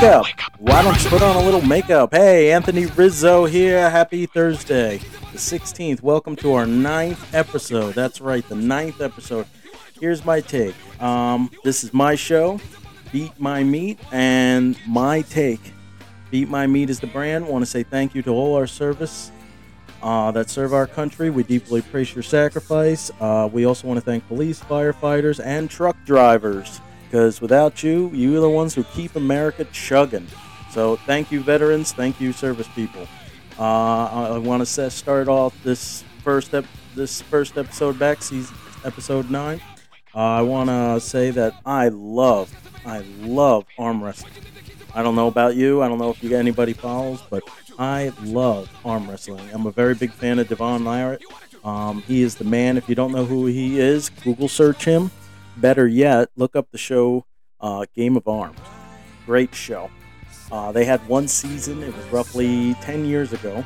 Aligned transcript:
Wake 0.00 0.10
up! 0.10 0.26
Why 0.58 0.80
don't 0.82 1.02
you 1.02 1.10
put 1.10 1.22
on 1.22 1.34
a 1.34 1.40
little 1.40 1.60
makeup? 1.60 2.10
Hey, 2.12 2.52
Anthony 2.52 2.86
Rizzo 2.86 3.46
here. 3.46 3.90
Happy 3.90 4.26
Thursday, 4.26 4.98
the 5.32 5.38
16th. 5.38 6.02
Welcome 6.02 6.36
to 6.36 6.52
our 6.52 6.68
ninth 6.68 7.34
episode. 7.34 7.96
That's 7.96 8.20
right, 8.20 8.48
the 8.48 8.54
ninth 8.54 9.00
episode. 9.00 9.44
Here's 10.00 10.24
my 10.24 10.40
take. 10.40 10.76
Um, 11.02 11.50
this 11.64 11.82
is 11.82 11.92
my 11.92 12.14
show, 12.14 12.60
Beat 13.10 13.40
My 13.40 13.64
Meat, 13.64 13.98
and 14.12 14.78
my 14.86 15.22
take. 15.22 15.72
Beat 16.30 16.48
My 16.48 16.68
Meat 16.68 16.90
is 16.90 17.00
the 17.00 17.08
brand. 17.08 17.48
Want 17.48 17.62
to 17.62 17.66
say 17.66 17.82
thank 17.82 18.14
you 18.14 18.22
to 18.22 18.30
all 18.30 18.54
our 18.54 18.68
service 18.68 19.32
uh, 20.00 20.30
that 20.30 20.48
serve 20.48 20.74
our 20.74 20.86
country. 20.86 21.28
We 21.28 21.42
deeply 21.42 21.80
appreciate 21.80 22.14
your 22.14 22.22
sacrifice. 22.22 23.10
Uh, 23.18 23.48
we 23.52 23.64
also 23.64 23.88
want 23.88 23.98
to 23.98 24.04
thank 24.04 24.28
police, 24.28 24.60
firefighters, 24.60 25.44
and 25.44 25.68
truck 25.68 25.96
drivers 26.04 26.80
because 27.08 27.40
without 27.40 27.82
you, 27.82 28.10
you 28.12 28.36
are 28.36 28.40
the 28.40 28.50
ones 28.50 28.74
who 28.74 28.84
keep 28.84 29.16
America 29.16 29.64
chugging. 29.72 30.26
So 30.70 30.96
thank 30.96 31.32
you, 31.32 31.40
veterans. 31.40 31.92
Thank 31.92 32.20
you, 32.20 32.32
service 32.32 32.68
people. 32.74 33.08
Uh, 33.58 34.34
I 34.34 34.38
want 34.38 34.64
to 34.66 34.90
start 34.90 35.26
off 35.26 35.54
this 35.64 36.04
first 36.22 36.52
ep- 36.52 36.66
this 36.94 37.22
first 37.22 37.56
episode 37.56 37.98
back, 37.98 38.22
season 38.22 38.54
episode 38.84 39.30
nine. 39.30 39.60
Uh, 40.14 40.18
I 40.18 40.42
want 40.42 40.68
to 40.68 41.00
say 41.00 41.30
that 41.30 41.54
I 41.64 41.88
love, 41.88 42.54
I 42.84 42.98
love 43.20 43.64
arm 43.78 44.04
wrestling. 44.04 44.32
I 44.94 45.02
don't 45.02 45.14
know 45.14 45.28
about 45.28 45.56
you. 45.56 45.82
I 45.82 45.88
don't 45.88 45.98
know 45.98 46.10
if 46.10 46.22
you 46.22 46.36
anybody 46.36 46.74
follows, 46.74 47.22
but 47.30 47.42
I 47.78 48.12
love 48.22 48.70
arm 48.84 49.08
wrestling. 49.08 49.48
I'm 49.52 49.66
a 49.66 49.70
very 49.70 49.94
big 49.94 50.12
fan 50.12 50.38
of 50.38 50.48
Devon 50.48 50.82
Larratt. 50.82 51.22
Um, 51.64 52.02
he 52.02 52.22
is 52.22 52.34
the 52.34 52.44
man. 52.44 52.76
If 52.76 52.88
you 52.88 52.94
don't 52.94 53.12
know 53.12 53.24
who 53.24 53.46
he 53.46 53.80
is, 53.80 54.10
Google 54.10 54.48
search 54.48 54.84
him. 54.84 55.10
Better 55.60 55.88
yet, 55.88 56.28
look 56.36 56.54
up 56.54 56.70
the 56.70 56.78
show 56.78 57.24
uh, 57.60 57.84
Game 57.96 58.16
of 58.16 58.28
Arms. 58.28 58.58
Great 59.26 59.52
show. 59.52 59.90
Uh, 60.52 60.70
they 60.70 60.84
had 60.84 61.06
one 61.08 61.26
season. 61.26 61.82
It 61.82 61.94
was 61.96 62.06
roughly 62.06 62.74
10 62.74 63.04
years 63.04 63.32
ago. 63.32 63.64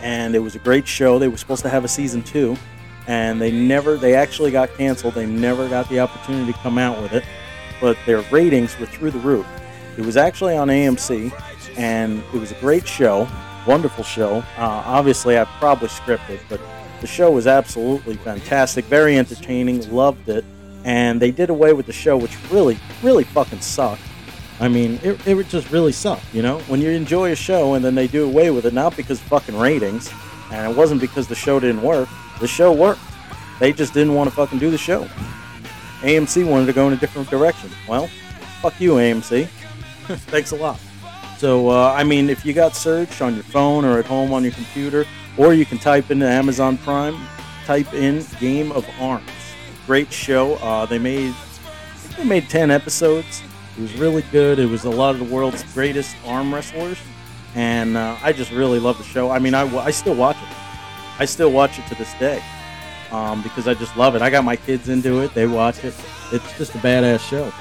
And 0.00 0.34
it 0.34 0.38
was 0.38 0.54
a 0.54 0.58
great 0.58 0.88
show. 0.88 1.18
They 1.18 1.28
were 1.28 1.36
supposed 1.36 1.62
to 1.62 1.68
have 1.68 1.84
a 1.84 1.88
season 1.88 2.22
two. 2.22 2.56
And 3.06 3.40
they 3.40 3.52
never, 3.52 3.96
they 3.96 4.14
actually 4.14 4.50
got 4.50 4.74
canceled. 4.74 5.14
They 5.14 5.26
never 5.26 5.68
got 5.68 5.88
the 5.90 6.00
opportunity 6.00 6.52
to 6.52 6.58
come 6.60 6.78
out 6.78 7.00
with 7.02 7.12
it. 7.12 7.24
But 7.78 7.98
their 8.06 8.22
ratings 8.32 8.78
were 8.78 8.86
through 8.86 9.10
the 9.10 9.18
roof. 9.18 9.46
It 9.98 10.04
was 10.04 10.16
actually 10.16 10.56
on 10.56 10.68
AMC. 10.68 11.30
And 11.76 12.22
it 12.32 12.38
was 12.40 12.52
a 12.52 12.60
great 12.60 12.88
show. 12.88 13.28
Wonderful 13.66 14.02
show. 14.02 14.38
Uh, 14.56 14.82
obviously, 14.86 15.38
I 15.38 15.44
probably 15.58 15.88
scripted, 15.88 16.40
but 16.48 16.60
the 17.02 17.06
show 17.06 17.30
was 17.32 17.46
absolutely 17.46 18.14
fantastic. 18.16 18.86
Very 18.86 19.18
entertaining. 19.18 19.92
Loved 19.92 20.28
it 20.28 20.44
and 20.86 21.20
they 21.20 21.32
did 21.32 21.50
away 21.50 21.72
with 21.72 21.84
the 21.84 21.92
show, 21.92 22.16
which 22.16 22.38
really, 22.48 22.78
really 23.02 23.24
fucking 23.24 23.60
sucked. 23.60 24.00
I 24.60 24.68
mean, 24.68 25.00
it, 25.02 25.26
it 25.26 25.48
just 25.48 25.70
really 25.72 25.90
sucked, 25.90 26.32
you 26.32 26.42
know? 26.42 26.60
When 26.60 26.80
you 26.80 26.90
enjoy 26.90 27.32
a 27.32 27.34
show 27.34 27.74
and 27.74 27.84
then 27.84 27.96
they 27.96 28.06
do 28.06 28.24
away 28.24 28.50
with 28.50 28.66
it, 28.66 28.72
not 28.72 28.96
because 28.96 29.20
fucking 29.20 29.58
ratings, 29.58 30.10
and 30.52 30.70
it 30.70 30.76
wasn't 30.76 31.00
because 31.00 31.26
the 31.26 31.34
show 31.34 31.58
didn't 31.58 31.82
work. 31.82 32.08
The 32.40 32.46
show 32.46 32.72
worked. 32.72 33.00
They 33.58 33.72
just 33.72 33.94
didn't 33.94 34.14
want 34.14 34.30
to 34.30 34.36
fucking 34.36 34.60
do 34.60 34.70
the 34.70 34.78
show. 34.78 35.08
AMC 36.02 36.48
wanted 36.48 36.66
to 36.66 36.72
go 36.72 36.86
in 36.86 36.92
a 36.92 36.96
different 36.96 37.28
direction. 37.30 37.68
Well, 37.88 38.06
fuck 38.62 38.80
you, 38.80 38.92
AMC. 38.92 39.46
Thanks 40.06 40.52
a 40.52 40.56
lot. 40.56 40.78
So, 41.36 41.68
uh, 41.68 41.92
I 41.92 42.04
mean, 42.04 42.30
if 42.30 42.46
you 42.46 42.52
got 42.52 42.76
search 42.76 43.20
on 43.20 43.34
your 43.34 43.44
phone 43.44 43.84
or 43.84 43.98
at 43.98 44.06
home 44.06 44.32
on 44.32 44.44
your 44.44 44.52
computer, 44.52 45.04
or 45.36 45.52
you 45.52 45.66
can 45.66 45.78
type 45.78 46.12
into 46.12 46.28
Amazon 46.28 46.78
Prime, 46.78 47.18
type 47.64 47.92
in 47.92 48.24
Game 48.38 48.70
of 48.70 48.88
Arms 49.00 49.45
great 49.86 50.12
show. 50.12 50.54
Uh, 50.56 50.86
they 50.86 50.98
made 50.98 51.34
they 52.16 52.24
made 52.24 52.48
ten 52.50 52.70
episodes. 52.70 53.42
It 53.76 53.82
was 53.82 53.94
really 53.96 54.22
good. 54.32 54.58
It 54.58 54.66
was 54.66 54.84
a 54.84 54.90
lot 54.90 55.14
of 55.14 55.18
the 55.18 55.34
world's 55.34 55.62
greatest 55.74 56.16
arm 56.24 56.52
wrestlers, 56.52 56.98
and 57.54 57.96
uh, 57.96 58.16
I 58.22 58.32
just 58.32 58.50
really 58.50 58.78
love 58.78 58.98
the 58.98 59.04
show. 59.04 59.30
I 59.30 59.38
mean, 59.38 59.54
I, 59.54 59.64
I 59.76 59.90
still 59.90 60.14
watch 60.14 60.36
it. 60.36 60.48
I 61.18 61.24
still 61.24 61.52
watch 61.52 61.78
it 61.78 61.86
to 61.88 61.94
this 61.94 62.12
day 62.14 62.42
um, 63.10 63.42
because 63.42 63.68
I 63.68 63.74
just 63.74 63.96
love 63.96 64.14
it. 64.14 64.22
I 64.22 64.30
got 64.30 64.44
my 64.44 64.56
kids 64.56 64.88
into 64.88 65.20
it. 65.20 65.32
They 65.34 65.46
watch 65.46 65.84
it. 65.84 65.94
It's 66.32 66.58
just 66.58 66.74
a 66.74 66.78
badass 66.78 67.20
show. 67.20 67.52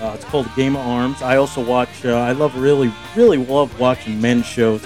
Uh, 0.00 0.12
it's 0.14 0.24
called 0.24 0.48
Game 0.56 0.76
of 0.76 0.86
Arms. 0.86 1.22
I 1.22 1.36
also 1.36 1.64
watch. 1.64 2.04
Uh, 2.04 2.16
I 2.16 2.32
love 2.32 2.56
really, 2.58 2.92
really 3.14 3.38
love 3.38 3.78
watching 3.78 4.20
men's 4.20 4.46
shows. 4.46 4.84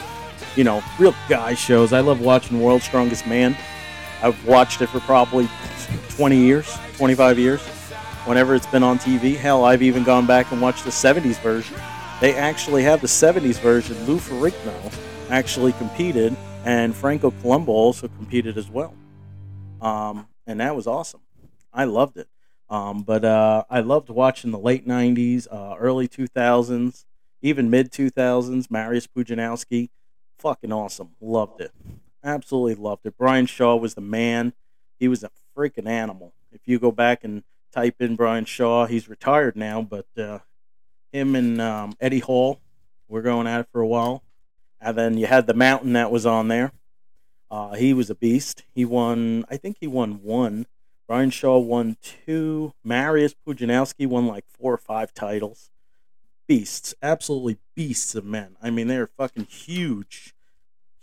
You 0.56 0.64
know, 0.64 0.82
real 0.98 1.14
guy 1.28 1.54
shows. 1.54 1.92
I 1.92 2.00
love 2.00 2.20
watching 2.20 2.60
World's 2.60 2.84
Strongest 2.84 3.26
Man. 3.26 3.56
I've 4.22 4.46
watched 4.46 4.82
it 4.82 4.88
for 4.88 5.00
probably 5.00 5.48
20 6.10 6.36
years, 6.36 6.76
25 6.96 7.38
years, 7.38 7.60
whenever 8.24 8.54
it's 8.54 8.66
been 8.66 8.82
on 8.82 8.98
TV. 8.98 9.36
Hell, 9.36 9.64
I've 9.64 9.82
even 9.82 10.04
gone 10.04 10.26
back 10.26 10.50
and 10.52 10.60
watched 10.60 10.84
the 10.84 10.90
70s 10.90 11.40
version. 11.40 11.76
They 12.20 12.34
actually 12.34 12.82
have 12.84 13.00
the 13.00 13.06
70s 13.06 13.60
version. 13.60 13.96
Lou 14.06 14.18
Ferrigno 14.18 14.92
actually 15.30 15.72
competed, 15.74 16.36
and 16.64 16.94
Franco 16.94 17.30
Columbu 17.30 17.68
also 17.68 18.08
competed 18.08 18.56
as 18.56 18.70
well. 18.70 18.94
Um, 19.80 20.26
and 20.46 20.60
that 20.60 20.74
was 20.74 20.86
awesome. 20.86 21.20
I 21.72 21.84
loved 21.84 22.16
it. 22.16 22.28
Um, 22.68 23.02
but 23.02 23.24
uh, 23.24 23.64
I 23.70 23.80
loved 23.80 24.08
watching 24.08 24.50
the 24.50 24.58
late 24.58 24.88
90s, 24.88 25.46
uh, 25.50 25.76
early 25.78 26.08
2000s, 26.08 27.04
even 27.42 27.70
mid 27.70 27.92
2000s. 27.92 28.66
Mariusz 28.68 29.06
Pudzianowski, 29.14 29.90
fucking 30.38 30.72
awesome. 30.72 31.10
Loved 31.20 31.60
it. 31.60 31.72
Absolutely 32.26 32.74
loved 32.74 33.06
it. 33.06 33.16
Brian 33.16 33.46
Shaw 33.46 33.76
was 33.76 33.94
the 33.94 34.00
man. 34.00 34.52
He 34.98 35.06
was 35.06 35.22
a 35.22 35.30
freaking 35.56 35.86
animal. 35.86 36.32
If 36.50 36.62
you 36.66 36.80
go 36.80 36.90
back 36.90 37.22
and 37.22 37.44
type 37.72 38.00
in 38.00 38.16
Brian 38.16 38.44
Shaw, 38.44 38.86
he's 38.86 39.08
retired 39.08 39.54
now, 39.54 39.80
but 39.80 40.06
uh, 40.18 40.40
him 41.12 41.36
and 41.36 41.60
um, 41.60 41.92
Eddie 42.00 42.18
Hall 42.18 42.58
were 43.06 43.22
going 43.22 43.46
at 43.46 43.60
it 43.60 43.68
for 43.70 43.80
a 43.80 43.86
while. 43.86 44.24
And 44.80 44.98
then 44.98 45.18
you 45.18 45.26
had 45.26 45.46
the 45.46 45.54
Mountain 45.54 45.92
that 45.92 46.10
was 46.10 46.26
on 46.26 46.48
there. 46.48 46.72
Uh, 47.48 47.74
he 47.74 47.94
was 47.94 48.10
a 48.10 48.14
beast. 48.16 48.64
He 48.74 48.84
won, 48.84 49.44
I 49.48 49.56
think 49.56 49.76
he 49.78 49.86
won 49.86 50.20
one. 50.24 50.66
Brian 51.06 51.30
Shaw 51.30 51.58
won 51.58 51.96
two. 52.02 52.72
Mariusz 52.84 53.36
Pudzianowski 53.46 54.08
won 54.08 54.26
like 54.26 54.46
four 54.48 54.74
or 54.74 54.78
five 54.78 55.14
titles. 55.14 55.70
Beasts, 56.48 56.92
absolutely 57.00 57.58
beasts 57.76 58.16
of 58.16 58.24
men. 58.24 58.56
I 58.60 58.70
mean, 58.70 58.88
they're 58.88 59.06
fucking 59.06 59.44
huge 59.44 60.34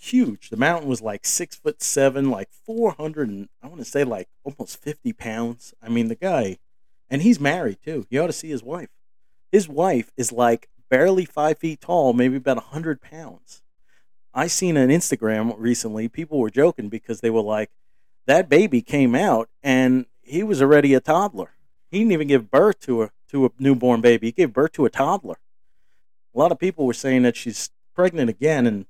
huge. 0.04 0.50
The 0.50 0.58
mountain 0.58 0.90
was 0.90 1.02
like 1.02 1.26
six 1.26 1.56
foot 1.56 1.82
seven, 1.82 2.30
like 2.30 2.50
400 2.52 3.30
and 3.30 3.50
I 3.62 3.68
want 3.68 3.80
to 3.80 3.86
say 3.86 4.04
like 4.04 4.28
almost 4.44 4.82
50 4.82 5.14
pounds. 5.14 5.74
I 5.82 5.90
mean, 5.90 6.08
the 6.08 6.16
guy, 6.16 6.58
and 7.10 7.22
he's 7.22 7.40
married 7.40 7.80
too. 7.84 8.06
You 8.10 8.24
ought 8.24 8.28
to 8.28 8.34
see 8.34 8.50
his 8.50 8.64
wife. 8.64 8.90
His 9.52 9.68
wife 9.68 10.12
is 10.18 10.32
like 10.32 10.68
barely 10.90 11.26
five 11.26 11.58
feet 11.58 11.82
tall, 11.82 12.14
maybe 12.14 12.38
about 12.38 12.58
100 12.58 13.02
pounds. 13.02 13.62
I 14.34 14.48
seen 14.48 14.78
on 14.78 14.88
Instagram 14.88 15.54
recently, 15.58 16.08
people 16.08 16.40
were 16.40 16.50
joking 16.50 16.90
because 16.90 17.22
they 17.22 17.30
were 17.30 17.42
like, 17.42 17.70
that 18.26 18.50
baby 18.50 18.82
came 18.82 19.16
out 19.16 19.50
and 19.62 20.06
he 20.22 20.44
was 20.44 20.62
already 20.62 20.94
a 20.94 21.00
toddler. 21.00 21.52
He 21.92 22.00
didn't 22.00 22.14
even 22.14 22.28
give 22.28 22.50
birth 22.50 22.80
to 22.82 23.04
a 23.04 23.10
to 23.30 23.46
a 23.46 23.52
newborn 23.60 24.02
baby. 24.02 24.28
He 24.28 24.32
gave 24.32 24.54
birth 24.54 24.74
to 24.74 24.86
a 24.86 24.90
toddler. 24.90 25.38
A 26.36 26.40
lot 26.40 26.52
of 26.52 26.60
people 26.60 26.86
were 26.86 26.94
saying 26.94 27.24
that 27.24 27.36
she's 27.36 27.70
pregnant 27.96 28.30
again, 28.30 28.66
and 28.66 28.86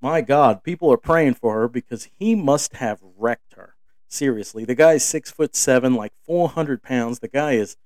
my 0.00 0.20
God, 0.20 0.62
people 0.62 0.92
are 0.92 0.98
praying 0.98 1.34
for 1.34 1.54
her 1.54 1.68
because 1.68 2.08
he 2.18 2.34
must 2.34 2.74
have 2.74 3.00
wrecked 3.16 3.54
her. 3.54 3.74
Seriously, 4.08 4.64
the 4.64 4.74
guy's 4.74 5.04
six 5.04 5.30
foot 5.30 5.56
seven, 5.56 5.94
like 5.94 6.12
400 6.24 6.82
pounds. 6.82 7.18
The 7.18 7.28
guy 7.28 7.52
is 7.52 7.76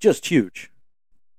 just 0.00 0.26
huge. 0.26 0.70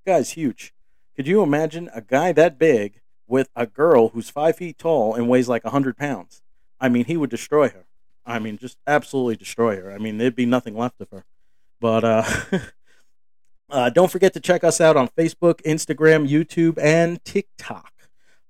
The 0.03 0.11
guy's 0.11 0.31
huge. 0.31 0.73
Could 1.15 1.27
you 1.27 1.41
imagine 1.41 1.89
a 1.93 2.01
guy 2.01 2.31
that 2.33 2.57
big 2.57 3.01
with 3.27 3.49
a 3.55 3.65
girl 3.65 4.09
who's 4.09 4.29
five 4.29 4.57
feet 4.57 4.77
tall 4.77 5.15
and 5.15 5.27
weighs 5.27 5.49
like 5.49 5.63
100 5.63 5.97
pounds? 5.97 6.41
I 6.79 6.89
mean, 6.89 7.05
he 7.05 7.17
would 7.17 7.29
destroy 7.29 7.69
her. 7.69 7.85
I 8.25 8.39
mean, 8.39 8.57
just 8.57 8.77
absolutely 8.87 9.35
destroy 9.35 9.77
her. 9.77 9.91
I 9.91 9.97
mean, 9.97 10.17
there'd 10.17 10.35
be 10.35 10.45
nothing 10.45 10.75
left 10.75 10.99
of 10.99 11.09
her. 11.11 11.25
But 11.79 12.03
uh, 12.03 12.23
uh, 13.69 13.89
don't 13.91 14.11
forget 14.11 14.33
to 14.33 14.39
check 14.39 14.63
us 14.63 14.81
out 14.81 14.97
on 14.97 15.09
Facebook, 15.09 15.61
Instagram, 15.63 16.27
YouTube, 16.27 16.77
and 16.81 17.23
TikTok. 17.23 17.91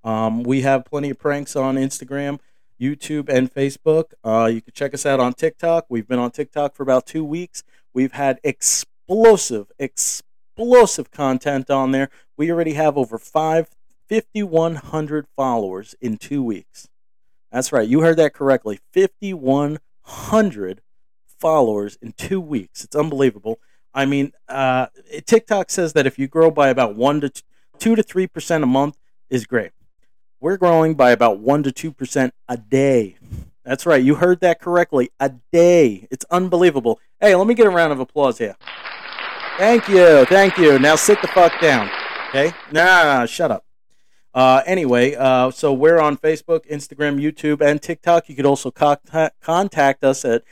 Um, 0.05 0.43
we 0.43 0.61
have 0.61 0.85
plenty 0.85 1.09
of 1.09 1.17
pranks 1.17 1.55
on 1.55 1.75
Instagram, 1.75 2.39
YouTube, 2.79 3.27
and 3.27 3.51
Facebook. 3.51 4.13
Uh, 4.23 4.45
you 4.45 4.61
can 4.61 4.71
check 4.71 4.93
us 4.93 5.03
out 5.03 5.19
on 5.19 5.33
TikTok. 5.33 5.87
We've 5.89 6.07
been 6.07 6.19
on 6.19 6.29
TikTok 6.29 6.75
for 6.75 6.83
about 6.83 7.07
two 7.07 7.25
weeks. 7.25 7.63
We've 7.91 8.11
had 8.11 8.39
explosive, 8.43 9.71
explosive 9.79 11.09
content 11.09 11.71
on 11.71 11.91
there. 11.91 12.11
We 12.37 12.51
already 12.51 12.73
have 12.73 12.97
over 12.97 13.17
five, 13.17 13.69
5,100 14.07 15.25
followers 15.35 15.95
in 15.99 16.17
two 16.17 16.43
weeks. 16.43 16.87
That's 17.51 17.71
right. 17.71 17.87
You 17.87 18.01
heard 18.01 18.17
that 18.17 18.33
correctly. 18.33 18.79
5,100 18.93 20.81
followers 21.39 21.97
in 21.99 22.11
two 22.11 22.39
weeks. 22.39 22.83
It's 22.83 22.95
unbelievable. 22.95 23.59
I 23.91 24.05
mean, 24.05 24.33
uh, 24.47 24.87
TikTok 25.25 25.71
says 25.71 25.93
that 25.93 26.05
if 26.05 26.19
you 26.19 26.27
grow 26.27 26.51
by 26.51 26.69
about 26.69 26.95
one 26.95 27.21
to 27.21 27.31
two 27.79 27.95
to 27.95 28.03
three 28.03 28.27
percent 28.27 28.63
a 28.63 28.67
month 28.67 28.97
is 29.29 29.47
great. 29.47 29.71
We're 30.45 30.57
growing 30.57 30.94
by 30.94 31.09
about 31.09 31.39
1 31.39 31.63
to 31.63 31.71
2% 31.71 32.31
a 32.47 32.56
day. 32.56 33.15
That's 33.63 33.88
right. 33.88 34.03
You 34.03 34.13
heard 34.13 34.42
that 34.42 34.62
correctly. 34.62 35.09
A 35.19 35.31
day. 35.51 36.07
It's 36.12 36.24
unbelievable. 36.30 37.00
Hey, 37.19 37.33
let 37.33 37.47
me 37.47 37.56
get 37.56 37.65
a 37.65 37.71
round 37.71 37.92
of 37.92 38.00
applause 38.00 38.38
here. 38.38 38.56
Thank 39.57 39.89
you. 39.89 40.24
Thank 40.25 40.59
you. 40.59 40.77
Now 40.77 40.97
sit 40.97 41.19
the 41.24 41.30
fuck 41.30 41.59
down. 41.59 41.89
Okay? 42.30 42.53
Nah, 42.71 43.25
shut 43.25 43.50
up. 43.50 43.65
Uh, 44.36 44.62
anyway, 44.68 45.15
uh, 45.15 45.50
so 45.50 45.74
we're 45.74 45.97
on 45.97 46.15
Facebook, 46.15 46.69
Instagram, 46.69 47.19
YouTube, 47.19 47.59
and 47.59 47.81
TikTok. 47.81 48.30
You 48.30 48.36
could 48.36 48.45
also 48.45 48.69
contact, 48.69 49.41
contact 49.41 50.03
us 50.03 50.24
at 50.24 50.44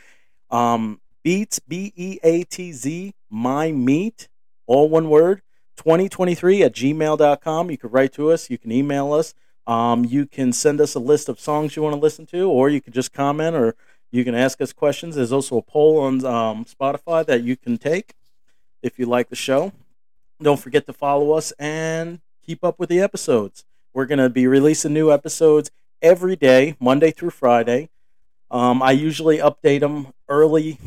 um, 0.50 1.02
Beats, 1.22 1.60
B 1.60 1.94
E 1.96 2.18
A 2.24 2.46
T 2.46 2.72
Z, 2.72 3.14
My 3.30 3.72
Meat, 3.72 4.28
all 4.66 4.90
one 4.90 5.08
word, 5.08 5.44
2023 5.78 6.64
at 6.64 6.74
gmail.com. 6.74 7.70
You 7.70 7.78
could 7.78 7.94
write 7.94 8.14
to 8.14 8.32
us, 8.32 8.50
you 8.50 8.58
can 8.58 8.72
email 8.72 9.14
us. 9.14 9.36
Um, 9.66 10.04
you 10.06 10.26
can 10.26 10.52
send 10.52 10.82
us 10.82 10.96
a 10.96 11.00
list 11.00 11.30
of 11.30 11.40
songs 11.40 11.76
you 11.76 11.82
want 11.82 11.96
to 11.96 12.00
listen 12.00 12.26
to, 12.28 12.50
or 12.50 12.70
you 12.70 12.82
can 12.82 12.94
just 12.94 13.14
comment, 13.14 13.56
or 13.56 13.76
you 14.12 14.24
can 14.24 14.36
ask 14.36 14.62
us 14.62 14.74
questions. 14.74 15.16
There's 15.16 15.32
also 15.32 15.58
a 15.58 15.62
poll 15.62 16.00
on 16.00 16.26
um, 16.26 16.66
Spotify 16.66 17.26
that 17.26 17.44
you 17.44 17.56
can 17.56 17.78
take 17.78 18.14
if 18.82 19.00
you 19.00 19.06
like 19.06 19.30
the 19.30 19.36
show. 19.36 19.72
Don't 20.42 20.60
forget 20.60 20.86
to 20.88 20.94
follow 20.94 21.32
us 21.32 21.52
and 21.58 22.20
keep 22.46 22.64
up 22.64 22.78
with 22.80 22.90
the 22.90 23.00
episodes. 23.00 23.64
We're 23.94 24.06
going 24.06 24.20
to 24.20 24.30
be 24.30 24.48
releasing 24.48 24.94
new 24.94 25.12
episodes 25.12 25.72
every 26.02 26.36
day, 26.36 26.76
Monday 26.80 27.12
through 27.12 27.30
Friday. 27.30 27.90
Um, 28.52 28.84
I 28.84 28.92
usually 28.92 29.38
update 29.38 29.80
them 29.80 30.14
early 30.28 30.78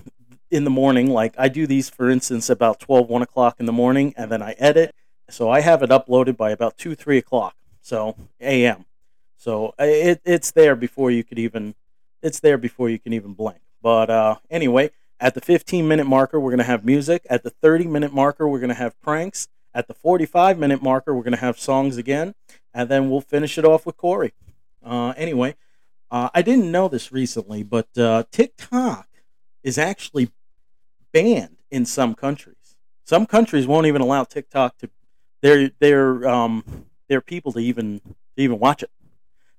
in 0.51 0.65
the 0.65 0.71
morning. 0.71 1.11
Like 1.11 1.35
I 1.39 1.49
do 1.49 1.67
these, 1.67 1.89
for 1.89 2.11
instance, 2.11 2.51
about 2.51 2.79
12, 2.81 3.09
1 3.09 3.23
o'clock 3.23 3.57
in 3.59 3.67
the 3.67 3.73
morning, 3.73 4.13
and 4.17 4.31
then 4.31 4.43
I 4.43 4.53
edit. 4.59 4.95
So 5.31 5.51
I 5.51 5.61
have 5.61 5.83
it 5.83 5.91
uploaded 5.91 6.37
by 6.37 6.51
about 6.51 6.77
2, 6.77 6.95
3 6.95 7.19
o'clock 7.19 7.57
so 7.87 8.17
a.m. 8.41 8.85
So 9.37 9.75
it, 9.79 10.21
it's 10.25 10.51
there 10.51 10.75
before 10.75 11.13
you 11.13 11.23
could 11.23 11.39
even 11.39 11.77
it's 12.21 12.41
there 12.41 12.59
before 12.59 12.91
you 12.91 12.99
can 12.99 13.13
even 13.13 13.33
blink. 13.33 13.61
But 13.81 14.11
uh, 14.11 14.37
anyway, 14.51 14.91
at 15.21 15.35
the 15.35 15.41
15 15.41 15.87
minute 15.87 16.07
marker, 16.07 16.41
we're 16.41 16.51
going 16.51 16.59
to 16.59 16.65
have 16.65 16.85
music. 16.85 17.25
At 17.31 17.45
the 17.45 17.51
30 17.51 17.87
minute 17.87 18.13
marker, 18.13 18.49
we're 18.49 18.59
going 18.59 18.71
to 18.71 18.75
have 18.75 19.01
pranks. 19.01 19.49
At 19.73 19.87
the 19.87 19.95
45 19.95 20.59
minute 20.59 20.83
marker, 20.83 21.15
we're 21.15 21.23
going 21.23 21.35
to 21.35 21.41
have 21.41 21.61
songs 21.61 21.97
again, 21.97 22.35
and 22.75 22.89
then 22.89 23.09
we'll 23.09 23.21
finish 23.21 23.57
it 23.57 23.65
off 23.65 23.87
with 23.87 23.97
Corey. 23.97 24.33
Uh, 24.85 25.13
anyway, 25.17 25.55
uh, 26.11 26.31
I 26.35 26.43
didn't 26.43 26.73
know 26.73 26.89
this 26.89 27.13
recently, 27.13 27.63
but 27.63 27.87
uh, 27.97 28.25
TikTok 28.33 29.07
is 29.63 29.79
actually 29.79 30.31
banned 31.13 31.59
in 31.71 31.87
some 31.87 32.15
countries. 32.15 32.77
Some 33.05 33.27
countries 33.27 33.67
won't 33.67 33.87
even 33.87 34.03
allow 34.03 34.25
TikTok 34.25 34.79
to 34.79 34.91
their 35.41 35.71
their 35.79 36.27
um, 36.27 36.87
their 37.09 37.21
people 37.21 37.53
to 37.53 37.59
even 37.59 38.01
to 38.01 38.43
even 38.43 38.59
watch 38.59 38.83
it. 38.83 38.91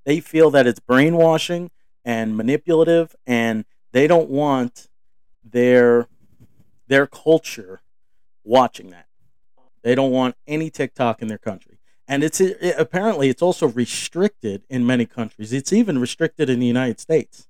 They 0.05 0.19
feel 0.19 0.49
that 0.51 0.67
it's 0.67 0.79
brainwashing 0.79 1.71
and 2.05 2.37
manipulative, 2.37 3.15
and 3.25 3.65
they 3.91 4.07
don't 4.07 4.29
want 4.29 4.87
their 5.43 6.07
their 6.87 7.07
culture 7.07 7.81
watching 8.43 8.89
that. 8.91 9.07
They 9.83 9.95
don't 9.95 10.11
want 10.11 10.35
any 10.47 10.69
TikTok 10.69 11.21
in 11.21 11.27
their 11.27 11.37
country, 11.37 11.79
and 12.07 12.23
it's 12.23 12.39
it, 12.39 12.75
apparently 12.77 13.29
it's 13.29 13.41
also 13.41 13.67
restricted 13.67 14.63
in 14.69 14.85
many 14.85 15.05
countries. 15.05 15.51
It's 15.53 15.73
even 15.73 15.99
restricted 15.99 16.49
in 16.49 16.59
the 16.59 16.65
United 16.65 16.99
States. 16.99 17.47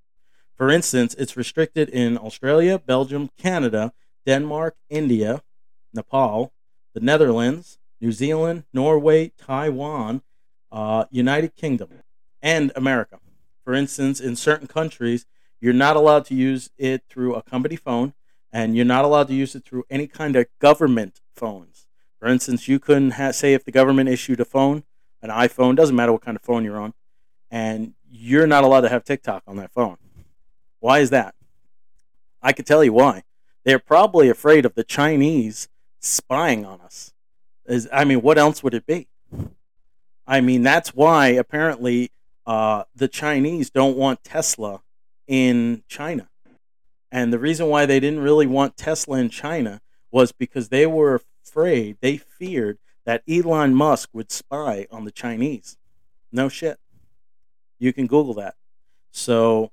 For 0.56 0.72
instance, 0.72 1.14
it's 1.20 1.38
restricted 1.38 1.88
in 1.90 2.18
Australia, 2.18 2.80
Belgium, 2.80 3.30
Canada, 3.38 3.94
Denmark, 4.26 4.76
India, 4.90 5.44
Nepal, 5.94 6.52
the 6.96 7.00
Netherlands, 7.00 7.78
New 8.00 8.12
Zealand, 8.12 8.64
Norway, 8.74 9.32
Taiwan, 9.38 10.22
uh, 10.72 11.06
United 11.10 11.56
Kingdom, 11.56 11.90
and 12.42 12.72
America. 12.76 13.20
For 13.64 13.74
instance, 13.74 14.20
in 14.20 14.36
certain 14.36 14.68
countries, 14.68 15.26
you're 15.60 15.74
not 15.74 15.96
allowed 15.96 16.26
to 16.26 16.36
use 16.36 16.70
it 16.78 17.04
through 17.10 17.36
a 17.36 17.42
company 17.42 17.76
phone, 17.76 18.14
and 18.52 18.76
you're 18.76 18.86
not 18.86 19.06
allowed 19.06 19.28
to 19.28 19.34
use 19.34 19.56
it 19.56 19.66
through 19.66 19.84
any 19.90 20.08
kind 20.08 20.36
of 20.36 20.46
government 20.60 21.22
phones. 21.36 21.88
For 22.20 22.28
instance, 22.28 22.68
you 22.68 22.80
couldn't 22.80 23.14
say 23.34 23.54
if 23.54 23.66
the 23.66 23.72
government 23.72 24.10
issued 24.10 24.40
a 24.40 24.46
phone, 24.46 24.84
an 25.22 25.30
iPhone, 25.30 25.76
doesn't 25.76 25.96
matter 25.96 26.12
what 26.12 26.22
kind 26.22 26.38
of 26.38 26.44
phone 26.44 26.64
you're 26.64 26.80
on, 26.80 26.94
and 27.52 27.94
you're 28.10 28.48
not 28.48 28.64
allowed 28.64 28.82
to 28.82 28.90
have 28.90 29.04
TikTok 29.04 29.44
on 29.48 29.58
that 29.58 29.72
phone. 29.72 29.98
Why 30.80 31.00
is 31.00 31.10
that? 31.10 31.36
I 32.42 32.54
could 32.54 32.66
tell 32.66 32.84
you 32.84 32.94
why. 32.94 33.24
They're 33.64 33.80
probably 33.80 34.30
afraid 34.30 34.66
of 34.66 34.76
the 34.76 34.84
Chinese 34.84 35.68
spying 36.00 36.66
on 36.66 36.80
us. 36.82 37.14
Is 37.68 37.88
I 37.92 38.06
mean, 38.06 38.22
what 38.22 38.38
else 38.38 38.64
would 38.64 38.74
it 38.74 38.86
be? 38.86 39.08
I 40.25 40.42
mean, 40.42 40.64
that's 40.64 40.94
why 40.94 41.28
apparently 41.30 42.12
uh, 42.46 42.84
the 42.96 43.08
Chinese 43.08 43.69
don't 43.69 43.98
want 43.98 44.24
Tesla 44.24 44.81
in 45.28 45.84
China. 45.88 46.30
And 47.12 47.31
the 47.31 47.40
reason 47.40 47.68
why 47.68 47.86
they 47.86 48.00
didn't 48.00 48.19
really 48.19 48.48
want 48.48 48.78
Tesla 48.78 49.18
in 49.18 49.30
China 49.30 49.81
was 50.12 50.31
because 50.31 50.69
they 50.69 50.86
were 50.86 51.22
afraid, 51.46 51.98
they 52.02 52.18
feared 52.18 52.80
that 53.06 53.24
Elon 53.30 53.74
Musk 53.74 54.10
would 54.14 54.31
spy 54.31 54.88
on 54.92 55.06
the 55.06 55.12
Chinese. 55.12 55.78
No 56.31 56.50
shit. 56.50 56.78
You 57.80 57.94
can 57.94 58.08
Google 58.08 58.34
that. 58.36 58.56
So, 59.12 59.72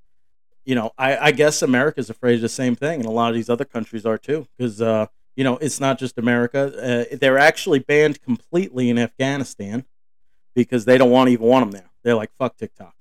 you 0.64 0.74
know, 0.74 0.92
I, 0.96 1.16
I 1.16 1.30
guess 1.32 1.62
America's 1.62 2.10
afraid 2.10 2.36
of 2.36 2.40
the 2.42 2.48
same 2.48 2.76
thing, 2.76 3.00
and 3.00 3.08
a 3.08 3.12
lot 3.12 3.30
of 3.30 3.34
these 3.34 3.50
other 3.50 3.64
countries 3.64 4.06
are 4.06 4.18
too, 4.18 4.46
because 4.56 4.80
uh, 4.80 5.06
you 5.36 5.44
know, 5.44 5.56
it's 5.58 5.80
not 5.80 5.98
just 5.98 6.18
America. 6.18 7.08
Uh, 7.10 7.16
they're 7.16 7.38
actually 7.38 7.80
banned 7.80 8.22
completely 8.22 8.90
in 8.90 8.98
Afghanistan 8.98 9.84
because 10.54 10.84
they 10.84 10.98
don't 10.98 11.10
want 11.10 11.30
even 11.30 11.46
want 11.46 11.64
them 11.64 11.80
there. 11.80 11.90
They're 12.02 12.14
like, 12.14 12.32
fuck 12.34 12.56
TikTok. 12.56 12.94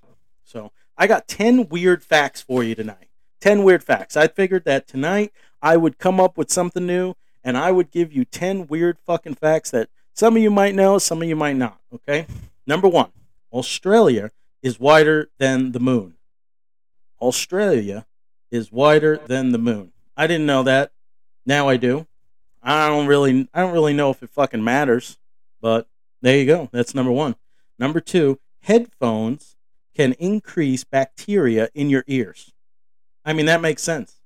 So 0.44 0.72
I 0.98 1.08
got 1.08 1.28
10 1.28 1.70
weird 1.70 2.04
facts 2.04 2.42
for 2.42 2.64
you 2.64 2.76
tonight. 2.76 3.10
10 3.42 3.64
weird 3.64 3.84
facts. 3.84 4.16
I 4.16 4.28
figured 4.28 4.66
that 4.66 4.88
tonight 4.88 5.34
I 5.62 5.78
would 5.78 5.98
come 5.98 6.20
up 6.20 6.38
with 6.38 6.52
something 6.52 6.86
new 6.86 7.16
and 7.44 7.58
I 7.58 7.72
would 7.72 7.92
give 7.92 8.14
you 8.14 8.26
10 8.26 8.68
weird 8.68 8.98
fucking 9.06 9.36
facts 9.36 9.72
that 9.72 9.90
some 10.14 10.36
of 10.36 10.42
you 10.42 10.52
might 10.52 10.76
know, 10.76 10.98
some 10.98 11.22
of 11.22 11.28
you 11.28 11.36
might 11.36 11.58
not. 11.58 11.80
Okay? 11.94 12.26
Number 12.66 12.88
one 12.88 13.12
Australia 13.52 14.32
is 14.62 14.80
wider 14.80 15.30
than 15.38 15.72
the 15.74 15.80
moon. 15.80 16.16
Australia 17.22 18.06
is 18.52 18.72
wider 18.72 19.18
than 19.18 19.52
the 19.52 19.58
moon. 19.58 19.92
I 20.16 20.28
didn't 20.28 20.46
know 20.46 20.64
that. 20.64 20.92
Now 21.46 21.68
I 21.68 21.78
do. 21.78 22.08
I 22.64 22.88
don't 22.88 23.08
really 23.08 23.48
I 23.54 23.62
don't 23.62 23.74
really 23.74 23.94
know 23.94 24.10
if 24.10 24.24
it 24.24 24.30
fucking 24.30 24.64
matters, 24.64 25.18
but 25.62 25.88
there 26.22 26.38
you 26.38 26.46
go. 26.46 26.70
That's 26.72 26.96
number 26.96 27.12
1. 27.12 27.36
Number 27.78 28.00
2, 28.00 28.40
headphones 28.62 29.58
can 29.96 30.14
increase 30.14 30.84
bacteria 30.84 31.70
in 31.74 31.90
your 31.90 32.04
ears. 32.08 32.54
I 33.26 33.34
mean 33.34 33.46
that 33.48 33.62
makes 33.62 33.84
sense. 33.84 34.22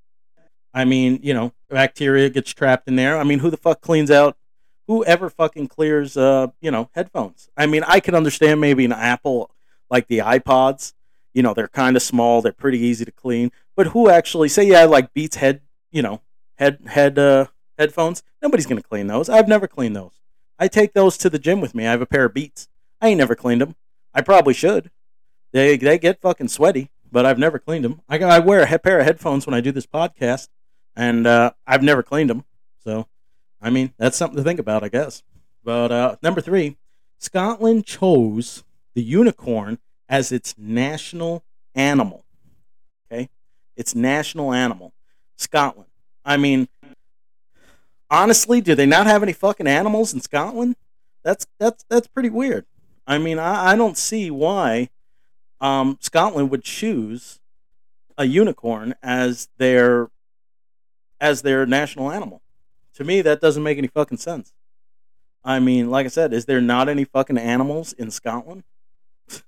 I 0.74 0.86
mean, 0.86 1.20
you 1.24 1.34
know, 1.34 1.53
bacteria 1.70 2.29
gets 2.29 2.53
trapped 2.53 2.88
in 2.88 2.96
there. 2.96 3.17
I 3.17 3.24
mean, 3.24 3.39
who 3.39 3.50
the 3.50 3.58
fuck 3.58 3.82
cleans 3.82 4.12
out 4.12 4.38
whoever 4.86 5.29
fucking 5.29 5.67
clears 5.67 6.15
uh, 6.15 6.48
you 6.62 6.70
know, 6.70 6.89
headphones? 6.94 7.50
I 7.58 7.65
mean, 7.65 7.84
I 7.88 8.00
can 8.00 8.15
understand 8.15 8.62
maybe 8.62 8.86
an 8.86 8.91
Apple 8.91 9.51
like 9.89 10.08
the 10.08 10.20
iPods, 10.20 10.94
you 11.34 11.41
know, 11.41 11.53
they're 11.53 11.67
kind 11.67 11.96
of 11.96 12.03
small, 12.03 12.41
they're 12.41 12.51
pretty 12.51 12.79
easy 12.79 13.06
to 13.06 13.12
clean, 13.12 13.51
but 13.75 13.88
who 13.88 14.10
actually 14.10 14.50
say 14.50 14.65
yeah, 14.65 14.84
like 14.84 15.13
Beats 15.13 15.38
head, 15.38 15.62
you 15.91 16.01
know, 16.01 16.22
head 16.56 16.79
head 16.88 17.17
uh 17.17 17.48
headphones. 17.77 18.24
Nobody's 18.41 18.65
going 18.65 18.81
to 18.81 18.88
clean 18.88 19.07
those. 19.07 19.29
I've 19.29 19.48
never 19.48 19.67
cleaned 19.67 19.96
those. 19.96 20.19
I 20.60 20.67
take 20.67 20.93
those 20.93 21.17
to 21.19 21.29
the 21.29 21.39
gym 21.39 21.62
with 21.62 21.75
me. 21.75 21.86
I 21.86 21.91
have 21.91 22.01
a 22.01 22.07
pair 22.07 22.25
of 22.25 22.34
Beats. 22.34 22.67
I 23.00 23.10
ain't 23.10 23.19
never 23.19 23.36
cleaned 23.36 23.62
them. 23.62 23.75
I 24.13 24.22
probably 24.22 24.53
should. 24.53 24.89
They 25.53 25.77
they 25.77 25.98
get 25.98 26.22
fucking 26.22 26.50
sweaty, 26.50 26.89
but 27.12 27.25
I've 27.25 27.39
never 27.39 27.60
cleaned 27.60 27.86
them. 27.86 28.01
I 28.10 28.17
I 28.19 28.39
wear 28.39 28.63
a 28.63 28.79
pair 28.79 29.00
of 29.00 29.05
headphones 29.05 29.46
when 29.46 29.53
I 29.53 29.62
do 29.62 29.72
this 29.72 29.86
podcast, 29.86 30.50
and 30.96 31.27
uh, 31.27 31.51
I've 31.65 31.84
never 31.84 32.03
cleaned 32.03 32.29
them. 32.29 32.43
So, 32.84 33.07
I 33.62 33.69
mean, 33.69 33.93
that's 33.98 34.17
something 34.17 34.38
to 34.38 34.43
think 34.43 34.60
about, 34.60 34.84
I 34.84 34.89
guess. 34.89 35.24
But 35.63 35.91
uh, 35.91 36.15
number 36.22 36.41
three, 36.41 36.77
Scotland 37.19 37.86
chose 37.86 38.63
the 38.96 39.03
unicorn 39.03 39.79
as 40.10 40.31
its 40.31 40.55
national 40.57 41.43
animal. 41.75 42.25
Okay, 43.12 43.29
its 43.75 43.93
national 43.93 44.53
animal, 44.53 44.93
Scotland. 45.36 45.89
I 46.25 46.38
mean, 46.38 46.67
honestly, 48.09 48.61
do 48.61 48.75
they 48.75 48.85
not 48.85 49.07
have 49.07 49.23
any 49.23 49.33
fucking 49.33 49.67
animals 49.67 50.13
in 50.13 50.21
Scotland? 50.21 50.75
That's 51.23 51.47
that's 51.59 51.83
that's 51.89 52.07
pretty 52.07 52.29
weird. 52.29 52.65
I 53.05 53.17
mean, 53.17 53.39
I, 53.39 53.71
I 53.71 53.75
don't 53.75 53.97
see 53.97 54.29
why 54.29 54.89
um, 55.61 55.97
Scotland 56.01 56.49
would 56.51 56.63
choose 56.63 57.39
a 58.17 58.25
unicorn 58.25 58.95
as 59.01 59.49
their 59.57 60.09
as 61.19 61.41
their 61.41 61.65
national 61.65 62.11
animal. 62.11 62.41
To 62.95 63.03
me, 63.03 63.21
that 63.21 63.41
doesn't 63.41 63.63
make 63.63 63.77
any 63.77 63.87
fucking 63.87 64.17
sense. 64.17 64.53
I 65.43 65.59
mean, 65.59 65.89
like 65.89 66.05
I 66.05 66.09
said, 66.09 66.33
is 66.33 66.45
there 66.45 66.61
not 66.61 66.89
any 66.89 67.03
fucking 67.03 67.37
animals 67.37 67.93
in 67.93 68.11
Scotland? 68.11 68.63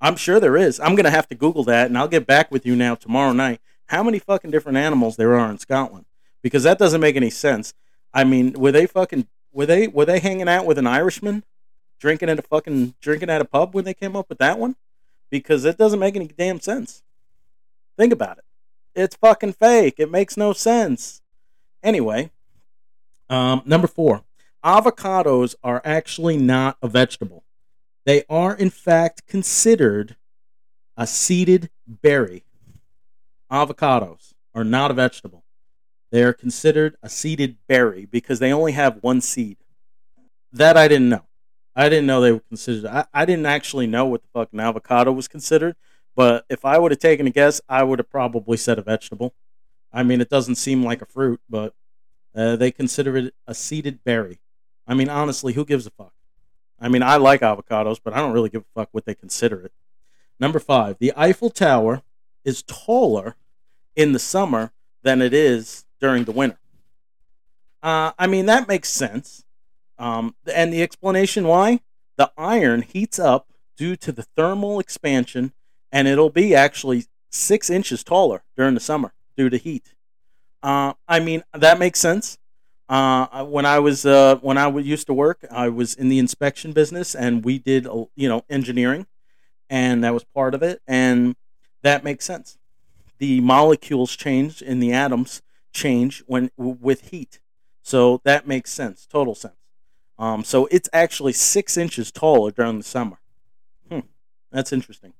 I'm 0.00 0.16
sure 0.16 0.40
there 0.40 0.56
is. 0.56 0.80
I'm 0.80 0.94
gonna 0.94 1.10
have 1.10 1.28
to 1.28 1.34
Google 1.34 1.64
that, 1.64 1.86
and 1.86 1.98
I'll 1.98 2.08
get 2.08 2.26
back 2.26 2.50
with 2.50 2.64
you 2.64 2.76
now 2.76 2.94
tomorrow 2.94 3.32
night. 3.32 3.60
How 3.86 4.02
many 4.02 4.18
fucking 4.18 4.50
different 4.50 4.78
animals 4.78 5.16
there 5.16 5.34
are 5.34 5.50
in 5.50 5.58
Scotland? 5.58 6.06
Because 6.42 6.62
that 6.62 6.78
doesn't 6.78 7.00
make 7.00 7.16
any 7.16 7.30
sense. 7.30 7.74
I 8.14 8.22
mean, 8.24 8.52
were 8.52 8.72
they 8.72 8.86
fucking 8.86 9.26
were 9.52 9.66
they 9.66 9.88
were 9.88 10.04
they 10.04 10.20
hanging 10.20 10.48
out 10.48 10.64
with 10.64 10.78
an 10.78 10.86
Irishman, 10.86 11.44
drinking 11.98 12.30
at 12.30 12.38
a 12.38 12.42
fucking 12.42 12.94
drinking 13.00 13.28
at 13.28 13.40
a 13.40 13.44
pub 13.44 13.74
when 13.74 13.84
they 13.84 13.94
came 13.94 14.14
up 14.16 14.28
with 14.28 14.38
that 14.38 14.58
one? 14.58 14.76
Because 15.30 15.64
it 15.64 15.76
doesn't 15.76 15.98
make 15.98 16.14
any 16.14 16.28
damn 16.28 16.60
sense. 16.60 17.02
Think 17.98 18.12
about 18.12 18.38
it. 18.38 18.44
It's 18.94 19.16
fucking 19.16 19.54
fake. 19.54 19.96
It 19.98 20.10
makes 20.10 20.36
no 20.36 20.52
sense. 20.52 21.20
Anyway, 21.82 22.30
um, 23.28 23.62
number 23.64 23.88
four, 23.88 24.22
avocados 24.64 25.56
are 25.62 25.82
actually 25.84 26.36
not 26.36 26.76
a 26.80 26.88
vegetable. 26.88 27.44
They 28.04 28.24
are, 28.28 28.54
in 28.54 28.70
fact, 28.70 29.26
considered 29.26 30.16
a 30.96 31.06
seeded 31.06 31.70
berry. 31.86 32.44
Avocados 33.50 34.34
are 34.54 34.64
not 34.64 34.90
a 34.90 34.94
vegetable. 34.94 35.43
They 36.14 36.22
are 36.22 36.32
considered 36.32 36.96
a 37.02 37.08
seeded 37.08 37.56
berry 37.66 38.06
because 38.06 38.38
they 38.38 38.52
only 38.52 38.70
have 38.70 39.02
one 39.02 39.20
seed. 39.20 39.56
That 40.52 40.76
I 40.76 40.86
didn't 40.86 41.08
know. 41.08 41.24
I 41.74 41.88
didn't 41.88 42.06
know 42.06 42.20
they 42.20 42.30
were 42.30 42.38
considered. 42.38 42.86
I, 42.86 43.06
I 43.12 43.24
didn't 43.24 43.46
actually 43.46 43.88
know 43.88 44.06
what 44.06 44.22
the 44.22 44.28
fuck 44.32 44.52
an 44.52 44.60
avocado 44.60 45.10
was 45.10 45.26
considered. 45.26 45.74
But 46.14 46.44
if 46.48 46.64
I 46.64 46.78
would 46.78 46.92
have 46.92 47.00
taken 47.00 47.26
a 47.26 47.30
guess, 47.30 47.60
I 47.68 47.82
would 47.82 47.98
have 47.98 48.08
probably 48.08 48.56
said 48.56 48.78
a 48.78 48.82
vegetable. 48.82 49.34
I 49.92 50.04
mean, 50.04 50.20
it 50.20 50.28
doesn't 50.28 50.54
seem 50.54 50.84
like 50.84 51.02
a 51.02 51.04
fruit, 51.04 51.40
but 51.50 51.74
uh, 52.32 52.54
they 52.54 52.70
consider 52.70 53.16
it 53.16 53.34
a 53.48 53.52
seeded 53.52 54.04
berry. 54.04 54.38
I 54.86 54.94
mean, 54.94 55.08
honestly, 55.08 55.54
who 55.54 55.64
gives 55.64 55.84
a 55.84 55.90
fuck? 55.90 56.14
I 56.80 56.88
mean, 56.88 57.02
I 57.02 57.16
like 57.16 57.40
avocados, 57.40 57.98
but 58.00 58.12
I 58.14 58.18
don't 58.18 58.34
really 58.34 58.50
give 58.50 58.62
a 58.62 58.80
fuck 58.80 58.88
what 58.92 59.04
they 59.04 59.16
consider 59.16 59.62
it. 59.62 59.72
Number 60.38 60.60
five, 60.60 60.98
the 61.00 61.12
Eiffel 61.16 61.50
Tower 61.50 62.02
is 62.44 62.62
taller 62.62 63.34
in 63.96 64.12
the 64.12 64.20
summer 64.20 64.70
than 65.02 65.20
it 65.20 65.34
is 65.34 65.84
during 66.04 66.24
the 66.24 66.32
winter. 66.32 66.58
Uh, 67.82 68.12
I 68.18 68.26
mean, 68.26 68.44
that 68.44 68.68
makes 68.68 68.90
sense. 68.90 69.42
Um, 69.98 70.34
and 70.52 70.70
the 70.70 70.82
explanation 70.82 71.46
why? 71.46 71.80
The 72.18 72.30
iron 72.36 72.82
heats 72.82 73.18
up 73.18 73.48
due 73.74 73.96
to 73.96 74.12
the 74.12 74.24
thermal 74.36 74.80
expansion, 74.80 75.54
and 75.90 76.06
it'll 76.06 76.28
be 76.28 76.54
actually 76.54 77.06
six 77.30 77.70
inches 77.70 78.04
taller 78.04 78.42
during 78.54 78.74
the 78.74 78.80
summer 78.80 79.14
due 79.34 79.48
to 79.48 79.56
heat. 79.56 79.94
Uh, 80.62 80.92
I 81.08 81.20
mean, 81.20 81.42
that 81.54 81.78
makes 81.78 82.00
sense. 82.00 82.36
Uh, 82.86 83.46
when 83.46 83.64
I 83.64 83.78
was 83.78 84.04
uh, 84.04 84.36
when 84.42 84.58
I 84.58 84.68
used 84.76 85.06
to 85.06 85.14
work, 85.14 85.46
I 85.50 85.70
was 85.70 85.94
in 85.94 86.10
the 86.10 86.18
inspection 86.18 86.72
business, 86.72 87.14
and 87.14 87.42
we 87.42 87.58
did 87.58 87.86
you 88.14 88.28
know 88.28 88.44
engineering, 88.50 89.06
and 89.70 90.04
that 90.04 90.12
was 90.12 90.24
part 90.24 90.54
of 90.54 90.62
it, 90.62 90.82
and 90.86 91.34
that 91.80 92.04
makes 92.04 92.26
sense. 92.26 92.58
The 93.16 93.40
molecules 93.40 94.14
change 94.16 94.60
in 94.60 94.80
the 94.80 94.92
atoms 94.92 95.40
change 95.74 96.22
when 96.26 96.50
with 96.56 97.10
heat, 97.10 97.40
so 97.82 98.22
that 98.24 98.48
makes 98.48 98.70
sense, 98.70 99.06
total 99.06 99.34
sense. 99.34 99.56
Um, 100.18 100.44
so 100.44 100.66
it's 100.70 100.88
actually 100.92 101.32
six 101.32 101.76
inches 101.76 102.10
taller 102.10 102.50
during 102.50 102.78
the 102.78 102.84
summer. 102.84 103.18
Hmm, 103.90 104.00
that's 104.50 104.72
interesting. 104.72 105.12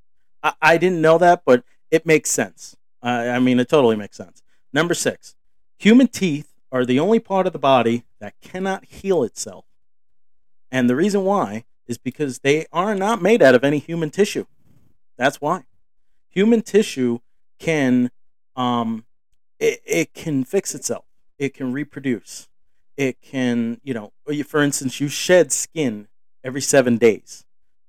I, 0.42 0.54
I 0.62 0.76
didn't 0.78 1.02
know 1.02 1.18
that, 1.18 1.42
but 1.44 1.64
it 1.90 2.06
makes 2.06 2.30
sense. 2.30 2.76
I 3.02 3.38
mean, 3.38 3.61
it 3.61 3.68
totally 3.68 3.96
makes 3.96 4.16
sense. 4.16 4.42
Number 4.73 4.94
six, 4.94 5.34
human 5.76 6.08
teeth 6.08 6.54
are 6.73 6.87
the 6.87 6.99
only 6.99 7.18
part 7.18 7.46
of 7.46 7.52
the 7.52 7.58
body 7.58 8.04
that 8.18 8.40
cannot 8.40 8.87
heal 8.87 9.23
itself. 9.23 9.66
And 10.73 10.88
the 10.88 10.96
reason 10.96 11.25
why 11.25 11.64
is 11.87 11.99
because 11.99 12.38
they 12.38 12.66
are 12.73 12.94
not 12.94 13.20
made 13.20 13.42
out 13.42 13.54
of 13.54 13.62
any 13.62 13.78
human 13.78 14.11
tissue. 14.11 14.46
That's 15.18 15.40
why. 15.40 15.64
Human 16.30 16.62
tissue 16.62 17.18
can 17.58 18.11
um 18.56 19.04
it, 19.58 19.80
it 19.84 20.14
can 20.14 20.44
fix 20.44 20.75
itself. 20.75 21.04
It 21.38 21.54
can 21.54 21.73
reproduce. 21.73 22.49
It 22.96 23.20
can, 23.20 23.80
you 23.82 23.94
know, 23.94 24.12
for 24.46 24.62
instance, 24.62 25.00
you 25.00 25.08
shed 25.08 25.52
skin 25.52 26.08
every 26.42 26.61
7 26.61 26.96
days. 26.99 27.44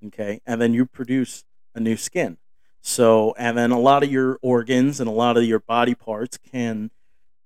Okay? 0.05 0.41
And 0.45 0.61
then 0.61 0.73
you 0.73 0.85
produce 0.85 1.43
a 1.73 1.79
new 1.79 1.97
skin. 1.97 2.37
So, 2.81 3.33
and 3.37 3.57
then 3.57 3.71
a 3.71 3.79
lot 3.79 4.03
of 4.03 4.11
your 4.11 4.37
organs 4.41 4.99
and 4.99 5.07
a 5.07 5.13
lot 5.13 5.37
of 5.37 5.43
your 5.43 5.59
body 5.59 5.95
parts 5.95 6.37
can 6.37 6.91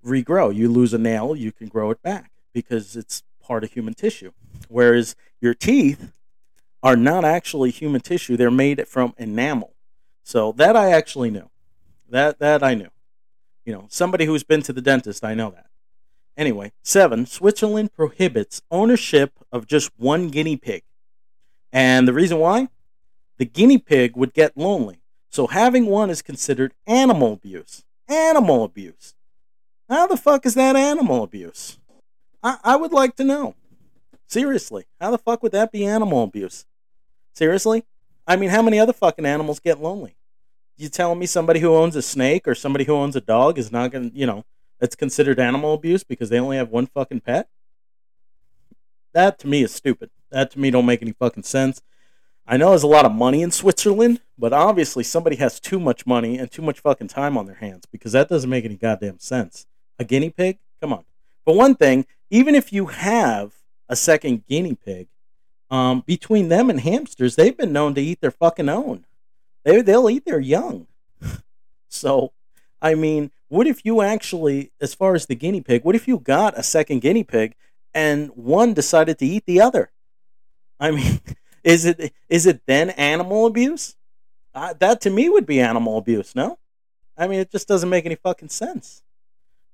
regrow. 0.06 0.54
You 0.54 0.70
lose 0.70 0.94
a 0.94 0.98
nail, 0.98 1.36
you 1.36 1.52
can 1.52 1.68
grow 1.68 1.92
it 1.92 2.02
back 2.02 2.32
because 2.54 2.96
it's 2.96 3.24
part 3.42 3.64
of 3.64 3.72
human 3.72 3.94
tissue. 3.94 4.32
Whereas 4.68 5.16
your 5.40 5.54
teeth 5.54 6.12
are 6.84 6.96
not 6.96 7.26
actually 7.26 7.72
human 7.72 8.02
tissue, 8.02 8.38
they're 8.38 8.52
made 8.52 8.86
from 8.88 9.14
enamel. 9.18 9.74
So 10.24 10.52
that 10.54 10.76
I 10.76 10.92
actually 10.92 11.32
knew. 11.32 11.50
That 12.10 12.40
that 12.40 12.64
I 12.64 12.74
knew. 12.74 12.90
You 13.70 13.76
know, 13.76 13.86
somebody 13.88 14.26
who's 14.26 14.44
been 14.44 14.64
to 14.64 14.74
the 14.74 14.82
dentist, 14.82 15.24
I 15.24 15.36
know 15.36 15.52
that. 15.52 15.68
Anyway, 16.36 16.72
7. 16.82 17.28
Switzerland 17.28 17.94
prohibits 17.94 18.64
ownership 18.72 19.34
of 19.52 19.68
just 19.68 19.92
one 19.96 20.30
guinea 20.30 20.58
pig. 20.58 20.82
And 21.72 22.08
the 22.08 22.14
reason 22.14 22.40
why? 22.40 22.70
The 23.38 23.46
guinea 23.46 23.78
pig 23.78 24.18
would 24.18 24.34
get 24.34 24.58
lonely. 24.58 25.04
So 25.30 25.46
having 25.46 25.86
one 25.86 26.10
is 26.10 26.24
considered 26.24 26.74
animal 26.88 27.34
abuse. 27.34 27.86
Animal 28.08 28.64
abuse. 28.64 29.14
How 29.88 30.08
the 30.08 30.18
fuck 30.18 30.48
is 30.48 30.56
that 30.56 30.76
animal 30.76 31.22
abuse? 31.22 31.78
I, 32.42 32.58
I 32.64 32.76
would 32.76 32.92
like 32.92 33.16
to 33.18 33.24
know. 33.24 33.54
Seriously, 34.26 34.86
how 35.00 35.12
the 35.12 35.20
fuck 35.20 35.44
would 35.44 35.52
that 35.52 35.72
be 35.72 35.86
animal 35.86 36.24
abuse? 36.24 36.66
Seriously? 37.36 37.84
I 38.26 38.36
mean, 38.36 38.50
how 38.50 38.64
many 38.64 38.80
other 38.80 38.94
fucking 38.94 39.28
animals 39.28 39.60
get 39.60 39.80
lonely? 39.80 40.16
You 40.80 40.88
telling 40.88 41.20
me 41.20 41.26
somebody 41.26 41.60
who 41.60 41.76
owns 41.76 41.98
a 41.98 42.02
snake 42.02 42.48
or 42.48 42.56
somebody 42.56 42.86
who 42.86 42.94
owns 42.94 43.14
a 43.18 43.22
dog 43.22 43.58
is 43.60 43.70
not 43.70 43.92
gonna, 43.92 44.12
you 44.14 44.26
know, 44.26 44.46
it's 44.80 44.96
considered 44.96 45.38
animal 45.38 45.74
abuse 45.74 46.06
because 46.06 46.30
they 46.30 46.40
only 46.40 46.56
have 46.56 46.70
one 46.70 46.88
fucking 46.88 47.20
pet? 47.20 47.50
That 49.12 49.38
to 49.40 49.48
me 49.48 49.62
is 49.62 49.74
stupid. 49.74 50.10
That 50.32 50.52
to 50.52 50.60
me 50.60 50.72
don't 50.72 50.86
make 50.86 51.02
any 51.02 51.12
fucking 51.12 51.44
sense. 51.44 51.82
I 52.48 52.56
know 52.56 52.70
there's 52.70 52.84
a 52.84 52.88
lot 52.88 53.06
of 53.06 53.12
money 53.12 53.42
in 53.42 53.52
Switzerland, 53.52 54.22
but 54.38 54.54
obviously 54.54 55.04
somebody 55.04 55.36
has 55.36 55.60
too 55.60 55.82
much 55.82 56.08
money 56.08 56.38
and 56.38 56.50
too 56.50 56.62
much 56.62 56.80
fucking 56.80 57.10
time 57.10 57.38
on 57.38 57.46
their 57.46 57.56
hands 57.56 57.86
because 57.92 58.14
that 58.14 58.30
doesn't 58.30 58.50
make 58.50 58.64
any 58.64 58.78
goddamn 58.78 59.20
sense. 59.20 59.66
A 60.00 60.06
guinea 60.06 60.30
pig? 60.30 60.60
Come 60.80 60.94
on. 60.94 61.04
But 61.44 61.58
one 61.58 61.76
thing, 61.76 62.06
even 62.30 62.56
if 62.56 62.72
you 62.72 62.86
have 62.86 63.52
a 63.90 63.98
second 63.98 64.46
guinea 64.48 64.76
pig, 64.76 65.10
um, 65.70 66.06
between 66.08 66.48
them 66.48 66.70
and 66.70 66.80
hamsters, 66.80 67.36
they've 67.36 67.58
been 67.58 67.74
known 67.74 67.96
to 67.96 68.02
eat 68.02 68.22
their 68.22 68.32
fucking 68.32 68.70
own. 68.70 69.04
They 69.70 69.84
they'll 69.84 70.10
eat 70.10 70.26
their 70.26 70.40
young. 70.40 70.88
so, 71.90 72.34
I 72.82 72.96
mean, 72.96 73.30
what 73.50 73.68
if 73.68 73.86
you 73.86 74.02
actually, 74.02 74.72
as 74.82 74.96
far 74.96 75.14
as 75.14 75.28
the 75.28 75.36
guinea 75.36 75.62
pig, 75.62 75.84
what 75.84 75.94
if 75.94 76.08
you 76.08 76.18
got 76.18 76.58
a 76.58 76.64
second 76.64 77.02
guinea 77.02 77.24
pig 77.24 77.54
and 77.94 78.32
one 78.32 78.74
decided 78.74 79.20
to 79.20 79.28
eat 79.28 79.46
the 79.46 79.62
other? 79.62 79.92
I 80.80 80.90
mean, 80.90 81.22
is 81.64 81.86
it 81.86 82.14
is 82.30 82.48
it 82.48 82.62
then 82.66 82.90
animal 82.92 83.46
abuse? 83.46 83.96
Uh, 84.56 84.74
that 84.80 85.02
to 85.02 85.12
me 85.12 85.30
would 85.30 85.46
be 85.46 85.60
animal 85.60 86.00
abuse. 86.00 86.36
No, 86.36 86.58
I 87.16 87.28
mean 87.28 87.40
it 87.40 87.52
just 87.52 87.68
doesn't 87.68 87.92
make 87.92 88.08
any 88.08 88.16
fucking 88.16 88.50
sense. 88.50 89.04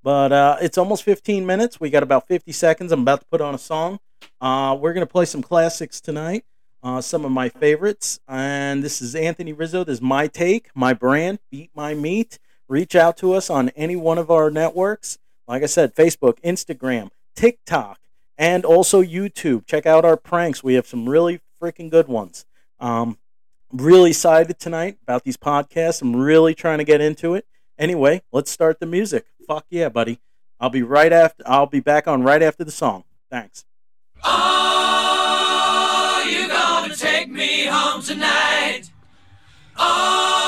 But 0.03 0.33
uh, 0.33 0.57
it's 0.59 0.77
almost 0.77 1.03
15 1.03 1.45
minutes. 1.45 1.79
We 1.79 1.89
got 1.89 2.03
about 2.03 2.27
50 2.27 2.51
seconds. 2.51 2.91
I'm 2.91 3.03
about 3.03 3.21
to 3.21 3.25
put 3.27 3.39
on 3.39 3.55
a 3.55 3.57
song. 3.57 3.99
Uh, 4.41 4.77
we're 4.77 4.93
to 4.93 5.05
play 5.05 5.25
some 5.25 5.41
classics 5.41 6.01
tonight, 6.01 6.43
uh, 6.85 7.01
some 7.01 7.25
of 7.25 7.31
my 7.31 7.49
favorites. 7.49 8.19
And 8.27 8.83
this 8.83 9.01
is 9.01 9.15
Anthony 9.15 9.51
Rizzo. 9.51 9.83
This 9.83 9.95
is 9.95 10.01
my 10.01 10.27
take, 10.27 10.69
my 10.75 10.93
brand, 10.93 11.39
Beat 11.49 11.71
My 11.75 11.95
Meat. 11.95 12.37
Reach 12.67 12.95
out 12.95 13.17
to 13.17 13.33
us 13.33 13.49
on 13.49 13.69
any 13.69 13.95
one 13.95 14.19
of 14.19 14.29
our 14.29 14.51
networks. 14.51 15.17
Like 15.47 15.63
I 15.63 15.65
said, 15.65 15.95
Facebook, 15.95 16.39
Instagram, 16.41 17.09
TikTok, 17.35 17.99
and 18.37 18.63
also 18.63 19.01
YouTube. 19.01 19.65
Check 19.65 19.87
out 19.87 20.05
our 20.05 20.15
pranks. 20.15 20.63
We 20.63 20.75
have 20.75 20.85
some 20.85 21.09
really 21.09 21.41
freaking 21.61 21.89
good 21.89 22.07
ones. 22.07 22.45
Um, 22.79 23.17
really 23.71 24.11
excited 24.11 24.59
tonight 24.59 24.97
about 25.01 25.23
these 25.23 25.37
podcasts. 25.37 26.03
I'm 26.03 26.15
really 26.15 26.53
trying 26.53 26.77
to 26.77 26.83
get 26.83 27.01
into 27.01 27.33
it. 27.33 27.47
Anyway, 27.79 28.21
let's 28.31 28.51
start 28.51 28.79
the 28.79 28.85
music. 28.85 29.25
Fuck 29.47 29.65
yeah, 29.69 29.89
buddy. 29.89 30.19
I'll 30.59 30.69
be 30.69 30.83
right 30.83 31.11
after 31.11 31.43
I'll 31.47 31.65
be 31.65 31.79
back 31.79 32.07
on 32.07 32.21
right 32.21 32.43
after 32.43 32.63
the 32.63 32.71
song. 32.71 33.03
Thanks. 33.29 33.65
Are 34.23 35.24
home 37.67 38.01
tonight? 38.01 38.83
Oh, 39.77 40.44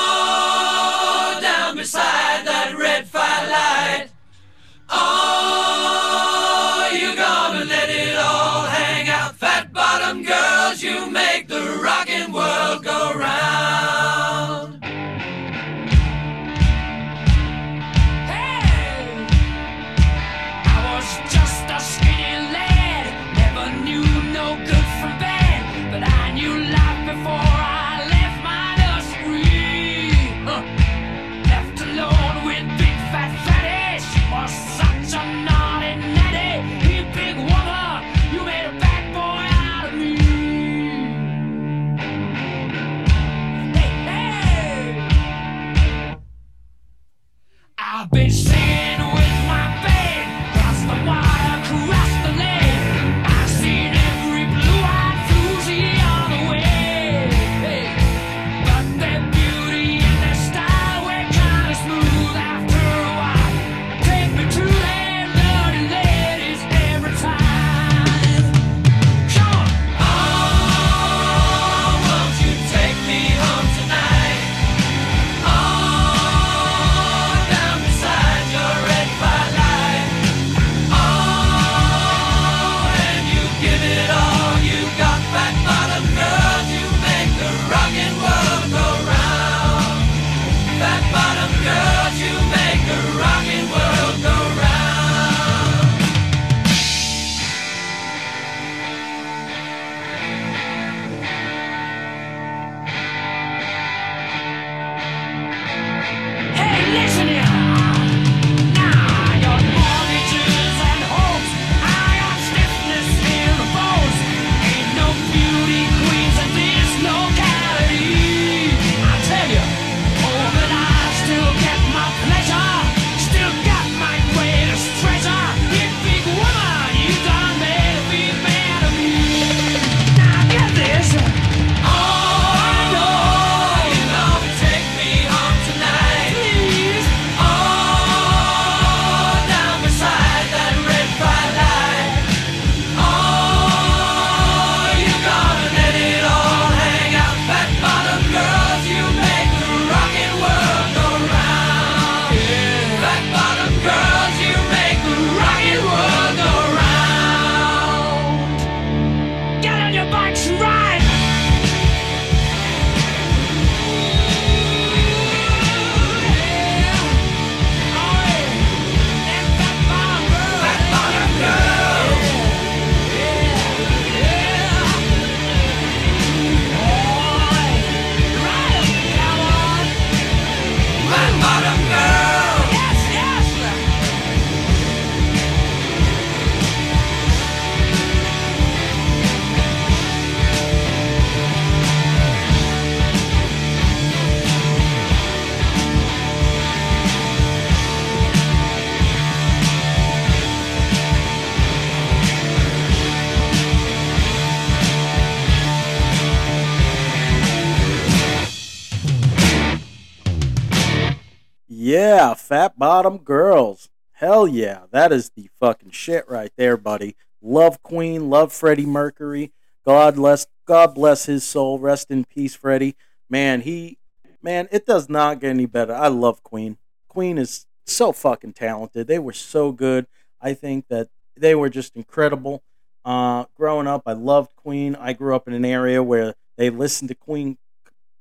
Fat 212.48 212.78
Bottom 212.78 213.18
Girls. 213.18 213.90
Hell 214.12 214.48
yeah, 214.48 214.84
that 214.90 215.12
is 215.12 215.28
the 215.36 215.50
fucking 215.60 215.90
shit 215.90 216.26
right 216.30 216.50
there, 216.56 216.78
buddy. 216.78 217.14
Love 217.42 217.82
Queen, 217.82 218.30
love 218.30 218.54
Freddie 218.54 218.86
Mercury. 218.86 219.52
God 219.84 220.16
bless, 220.16 220.46
God 220.64 220.94
bless 220.94 221.26
his 221.26 221.44
soul. 221.44 221.78
Rest 221.78 222.10
in 222.10 222.24
peace, 222.24 222.54
Freddie. 222.54 222.96
Man, 223.28 223.60
he, 223.60 223.98
man, 224.42 224.66
it 224.72 224.86
does 224.86 225.10
not 225.10 225.40
get 225.40 225.50
any 225.50 225.66
better. 225.66 225.94
I 225.94 226.08
love 226.08 226.42
Queen. 226.42 226.78
Queen 227.06 227.36
is 227.36 227.66
so 227.84 228.12
fucking 228.12 228.54
talented. 228.54 229.08
They 229.08 229.18
were 229.18 229.34
so 229.34 229.70
good. 229.70 230.06
I 230.40 230.54
think 230.54 230.88
that 230.88 231.08
they 231.36 231.54
were 231.54 231.68
just 231.68 231.96
incredible. 231.96 232.62
Uh, 233.04 233.44
growing 233.54 233.86
up, 233.86 234.04
I 234.06 234.14
loved 234.14 234.56
Queen. 234.56 234.96
I 234.96 235.12
grew 235.12 235.36
up 235.36 235.48
in 235.48 235.52
an 235.52 235.66
area 235.66 236.02
where 236.02 236.34
they 236.56 236.70
listened 236.70 237.10
to 237.10 237.14
Queen 237.14 237.58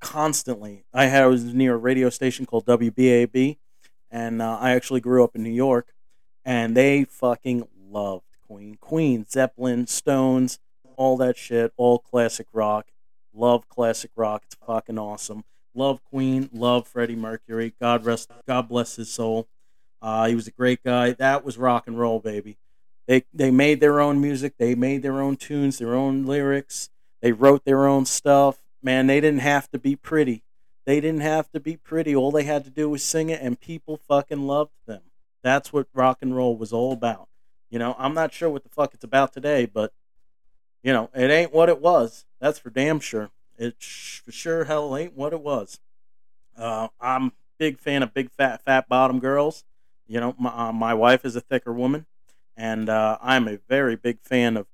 constantly. 0.02 0.84
I 0.94 1.06
had 1.06 1.24
I 1.24 1.28
was 1.28 1.46
near 1.54 1.76
a 1.76 1.78
radio 1.78 2.10
station 2.10 2.46
called 2.46 2.66
WBAB, 2.66 3.58
and 4.12 4.42
uh, 4.42 4.58
I 4.60 4.72
actually 4.72 5.02
grew 5.02 5.24
up 5.24 5.36
in 5.36 5.44
New 5.44 5.50
York, 5.50 5.94
and 6.46 6.76
they 6.76 7.04
fucking 7.04 7.68
loved 7.90 8.26
Queen, 8.48 8.78
Queen, 8.80 9.26
Zeppelin, 9.30 9.88
Stones, 9.88 10.60
all 10.96 11.18
that 11.18 11.38
shit, 11.38 11.74
all 11.78 12.00
classic 12.00 12.48
rock. 12.54 12.88
Love 13.34 13.68
classic 13.70 14.12
rock. 14.16 14.44
It's 14.46 14.56
fucking 14.56 14.98
awesome. 14.98 15.44
Love 15.76 16.04
Queen. 16.04 16.50
Love 16.52 16.88
Freddie 16.88 17.16
Mercury. 17.16 17.74
God 17.80 18.04
rest. 18.04 18.32
God 18.48 18.68
bless 18.68 18.96
his 18.96 19.12
soul. 19.12 19.48
Uh, 20.02 20.28
he 20.28 20.36
was 20.36 20.48
a 20.48 20.52
great 20.52 20.84
guy. 20.84 21.12
That 21.12 21.46
was 21.46 21.58
rock 21.58 21.88
and 21.88 22.00
roll, 22.00 22.20
baby. 22.20 22.58
They 23.08 23.26
they 23.34 23.52
made 23.52 23.80
their 23.80 24.00
own 24.00 24.20
music. 24.20 24.56
They 24.58 24.76
made 24.76 25.04
their 25.04 25.22
own 25.22 25.38
tunes, 25.38 25.78
their 25.78 25.96
own 25.96 26.26
lyrics. 26.26 26.90
They 27.22 27.32
wrote 27.32 27.64
their 27.64 27.88
own 27.88 28.06
stuff. 28.06 28.58
Man, 28.82 29.08
they 29.08 29.22
didn't 29.22 29.40
have 29.42 29.70
to 29.72 29.80
be 29.80 29.96
pretty. 29.96 30.44
They 30.88 31.02
didn't 31.02 31.20
have 31.20 31.52
to 31.52 31.60
be 31.60 31.76
pretty. 31.76 32.16
All 32.16 32.32
they 32.32 32.46
had 32.46 32.64
to 32.64 32.70
do 32.70 32.90
was 32.90 33.04
sing 33.04 33.30
it, 33.30 33.42
and 33.42 33.60
people 33.60 34.00
fucking 34.08 34.48
loved 34.48 34.72
them. 34.86 35.02
That's 35.44 35.74
what 35.74 35.88
rock 35.94 36.20
and 36.22 36.34
roll 36.34 36.56
was 36.56 36.72
all 36.72 36.94
about. 36.94 37.28
You 37.70 37.78
know, 37.78 37.94
I'm 38.00 38.14
not 38.14 38.32
sure 38.32 38.50
what 38.50 38.64
the 38.64 38.70
fuck 38.70 38.94
it's 38.94 39.04
about 39.04 39.34
today, 39.34 39.66
but 39.66 39.92
you 40.82 40.94
know, 40.94 41.10
it 41.14 41.30
ain't 41.30 41.54
what 41.54 41.68
it 41.68 41.82
was. 41.82 42.24
That's 42.40 42.58
for 42.58 42.70
damn 42.70 43.02
sure. 43.02 43.32
It 43.58 43.76
sh- 43.80 44.20
for 44.20 44.32
sure 44.32 44.64
hell 44.64 44.96
ain't 44.96 45.14
what 45.14 45.34
it 45.34 45.42
was. 45.42 45.82
Uh, 46.58 46.88
I'm 47.02 47.34
big 47.58 47.80
fan 47.80 48.02
of 48.02 48.14
big 48.14 48.32
fat 48.32 48.64
fat 48.64 48.88
bottom 48.88 49.20
girls. 49.20 49.66
You 50.08 50.22
know, 50.22 50.36
my, 50.40 50.70
uh, 50.70 50.72
my 50.72 50.94
wife 50.94 51.26
is 51.26 51.36
a 51.36 51.42
thicker 51.42 51.74
woman, 51.74 52.06
and 52.56 52.88
uh, 52.88 53.18
I'm 53.22 53.50
a 53.50 53.60
very 53.68 53.98
big 53.98 54.22
fan 54.22 54.56
of 54.56 54.68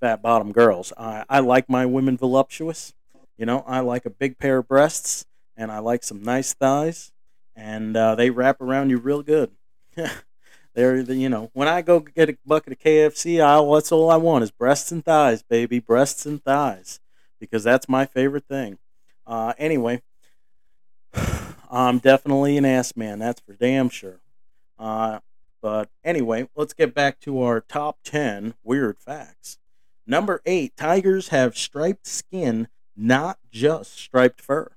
fat 0.00 0.22
bottom 0.22 0.52
girls. 0.52 0.94
I, 0.96 1.26
I 1.28 1.40
like 1.40 1.68
my 1.68 1.84
women 1.84 2.16
voluptuous. 2.16 2.94
You 3.36 3.44
know, 3.44 3.62
I 3.66 3.80
like 3.80 4.06
a 4.06 4.10
big 4.10 4.38
pair 4.38 4.58
of 4.58 4.68
breasts, 4.68 5.26
and 5.56 5.70
I 5.72 5.78
like 5.78 6.02
some 6.04 6.22
nice 6.22 6.52
thighs, 6.54 7.12
and 7.54 7.96
uh, 7.96 8.14
they 8.14 8.30
wrap 8.30 8.60
around 8.60 8.90
you 8.90 8.98
real 8.98 9.22
good. 9.22 9.50
They're, 10.74 11.02
the- 11.02 11.14
you 11.16 11.28
know, 11.28 11.50
when 11.52 11.68
I 11.68 11.82
go 11.82 12.00
get 12.00 12.28
a 12.30 12.36
bucket 12.44 12.72
of 12.72 12.78
KFC, 12.80 13.40
I, 13.40 13.74
that's 13.74 13.92
all 13.92 14.10
I 14.10 14.16
want 14.16 14.44
is 14.44 14.50
breasts 14.50 14.90
and 14.90 15.04
thighs, 15.04 15.42
baby, 15.42 15.78
breasts 15.78 16.26
and 16.26 16.42
thighs, 16.42 17.00
because 17.38 17.62
that's 17.62 17.88
my 17.88 18.04
favorite 18.06 18.46
thing. 18.48 18.78
Uh, 19.26 19.54
anyway, 19.58 20.02
I'm 21.70 21.98
definitely 21.98 22.56
an 22.56 22.64
ass 22.64 22.96
man. 22.96 23.18
That's 23.18 23.40
for 23.40 23.52
damn 23.54 23.88
sure. 23.88 24.20
Uh, 24.78 25.20
but 25.62 25.88
anyway, 26.02 26.48
let's 26.56 26.74
get 26.74 26.92
back 26.94 27.20
to 27.20 27.40
our 27.42 27.60
top 27.60 27.98
10 28.04 28.54
weird 28.62 28.98
facts. 28.98 29.58
Number 30.06 30.42
eight 30.44 30.76
tigers 30.76 31.28
have 31.28 31.56
striped 31.56 32.06
skin, 32.06 32.68
not 32.96 33.38
just 33.50 33.96
striped 33.96 34.42
fur. 34.42 34.72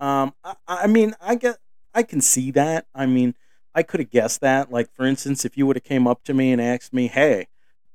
Um, 0.00 0.34
I, 0.42 0.54
I 0.66 0.86
mean, 0.86 1.14
I 1.20 1.34
get, 1.34 1.58
I 1.94 2.02
can 2.02 2.20
see 2.20 2.50
that. 2.52 2.86
I 2.94 3.06
mean, 3.06 3.34
I 3.74 3.82
could 3.82 4.00
have 4.00 4.10
guessed 4.10 4.40
that. 4.40 4.72
Like, 4.72 4.90
for 4.92 5.04
instance, 5.06 5.44
if 5.44 5.56
you 5.56 5.66
would 5.66 5.76
have 5.76 5.84
came 5.84 6.06
up 6.06 6.24
to 6.24 6.34
me 6.34 6.50
and 6.52 6.60
asked 6.60 6.92
me, 6.92 7.06
"Hey, 7.08 7.46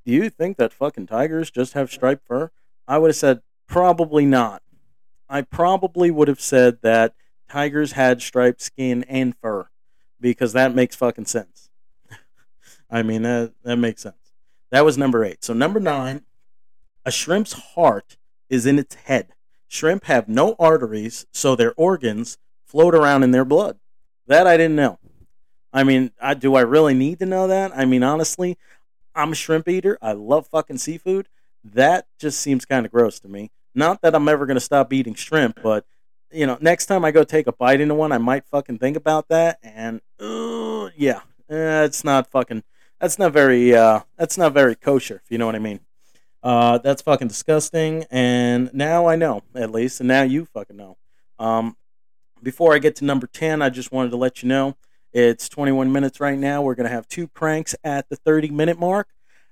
do 0.05 0.13
you 0.13 0.29
think 0.29 0.57
that 0.57 0.71
fucking 0.71 1.07
tigers 1.07 1.51
just 1.51 1.73
have 1.73 1.91
striped 1.91 2.25
fur?" 2.25 2.51
I 2.87 2.97
would 2.97 3.09
have 3.09 3.15
said, 3.15 3.41
"Probably 3.67 4.25
not." 4.25 4.61
I 5.27 5.41
probably 5.41 6.11
would 6.11 6.27
have 6.27 6.39
said 6.39 6.81
that 6.81 7.15
tigers 7.49 7.93
had 7.93 8.21
striped 8.21 8.61
skin 8.61 9.03
and 9.09 9.35
fur 9.35 9.67
because 10.21 10.53
that 10.53 10.75
makes 10.75 10.95
fucking 10.95 11.25
sense. 11.25 11.69
I 12.89 13.03
mean, 13.03 13.23
that 13.23 13.53
that 13.63 13.77
makes 13.77 14.03
sense. 14.03 14.15
That 14.71 14.85
was 14.85 14.97
number 14.97 15.23
eight. 15.25 15.43
So 15.43 15.53
number 15.53 15.79
nine, 15.79 16.23
a 17.05 17.11
shrimp's 17.11 17.53
heart 17.53 18.17
is 18.49 18.65
in 18.65 18.79
its 18.79 18.95
head. 18.95 19.34
Shrimp 19.75 20.05
have 20.05 20.29
no 20.29 20.55
arteries, 20.57 21.25
so 21.33 21.53
their 21.53 21.73
organs 21.75 22.37
float 22.63 22.95
around 22.95 23.23
in 23.23 23.31
their 23.31 23.43
blood. 23.43 23.77
That 24.25 24.47
I 24.47 24.55
didn't 24.55 24.77
know. 24.77 24.99
I 25.73 25.83
mean, 25.83 26.11
I, 26.21 26.33
do 26.33 26.55
I 26.55 26.61
really 26.61 26.93
need 26.93 27.19
to 27.19 27.25
know 27.25 27.47
that? 27.47 27.73
I 27.75 27.83
mean, 27.83 28.01
honestly, 28.01 28.57
I'm 29.13 29.33
a 29.33 29.35
shrimp 29.35 29.67
eater. 29.67 29.97
I 30.01 30.13
love 30.13 30.47
fucking 30.47 30.77
seafood. 30.77 31.27
That 31.61 32.07
just 32.17 32.39
seems 32.39 32.63
kind 32.63 32.85
of 32.85 32.91
gross 32.93 33.19
to 33.19 33.27
me. 33.27 33.51
Not 33.73 34.01
that 34.01 34.15
I'm 34.15 34.29
ever 34.29 34.45
going 34.45 34.55
to 34.55 34.61
stop 34.61 34.93
eating 34.93 35.13
shrimp, 35.13 35.59
but, 35.61 35.85
you 36.31 36.47
know, 36.47 36.57
next 36.61 36.85
time 36.85 37.03
I 37.03 37.11
go 37.11 37.25
take 37.25 37.45
a 37.45 37.51
bite 37.51 37.81
into 37.81 37.95
one, 37.95 38.13
I 38.13 38.17
might 38.17 38.45
fucking 38.45 38.77
think 38.77 38.95
about 38.95 39.27
that. 39.27 39.59
And, 39.61 39.99
uh, 40.21 40.89
yeah, 40.95 41.19
eh, 41.49 41.83
it's 41.83 42.05
not 42.05 42.31
fucking, 42.31 42.63
that's 43.01 43.19
not 43.19 43.33
very, 43.33 43.75
uh, 43.75 43.99
that's 44.17 44.37
not 44.37 44.53
very 44.53 44.75
kosher, 44.75 45.21
if 45.25 45.29
you 45.29 45.37
know 45.37 45.47
what 45.47 45.55
I 45.55 45.59
mean. 45.59 45.81
Uh, 46.45 46.77
that's 46.77 47.01
fucking 47.01 47.27
disgusting. 47.27 48.05
And 48.11 48.69
now 48.71 49.07
I 49.07 49.15
know, 49.15 49.41
at 49.55 49.71
least, 49.71 49.99
and 49.99 50.07
now 50.07 50.21
you 50.21 50.45
fucking 50.45 50.77
know. 50.77 50.95
Um, 51.39 51.75
before 52.43 52.75
I 52.75 52.77
get 52.77 52.95
to 52.97 53.05
number 53.05 53.25
10, 53.25 53.63
I 53.63 53.71
just 53.71 53.91
wanted 53.91 54.11
to 54.11 54.17
let 54.17 54.43
you 54.43 54.49
know 54.49 54.77
it's 55.11 55.49
21 55.49 55.91
minutes 55.91 56.19
right 56.19 56.37
now. 56.37 56.61
We're 56.61 56.75
going 56.75 56.87
to 56.87 56.93
have 56.93 57.07
two 57.07 57.27
pranks 57.27 57.73
at 57.83 58.09
the 58.09 58.15
30 58.15 58.51
minute 58.51 58.77
mark, 58.77 59.07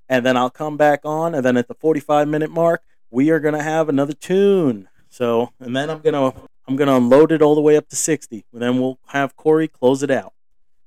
and 0.07 0.23
then 0.23 0.37
I'll 0.37 0.51
come 0.51 0.77
back 0.77 0.99
on. 1.03 1.33
And 1.33 1.43
then 1.43 1.57
at 1.57 1.67
the 1.67 1.73
45 1.73 2.27
minute 2.27 2.51
mark, 2.51 2.83
we 3.09 3.31
are 3.31 3.39
going 3.39 3.55
to 3.55 3.63
have 3.63 3.89
another 3.89 4.13
tune. 4.13 4.87
So, 5.09 5.51
and 5.59 5.75
then 5.75 5.89
I'm 5.89 5.99
going 5.99 6.13
to 6.13 6.39
I'm 6.67 6.75
going 6.75 6.89
to 6.89 6.95
unload 6.95 7.31
it 7.31 7.41
all 7.41 7.55
the 7.55 7.61
way 7.61 7.75
up 7.75 7.89
to 7.89 7.95
60. 7.95 8.45
And 8.53 8.61
then 8.61 8.79
we'll 8.79 8.99
have 9.07 9.35
Corey 9.35 9.67
close 9.67 10.03
it 10.03 10.11
out. 10.11 10.33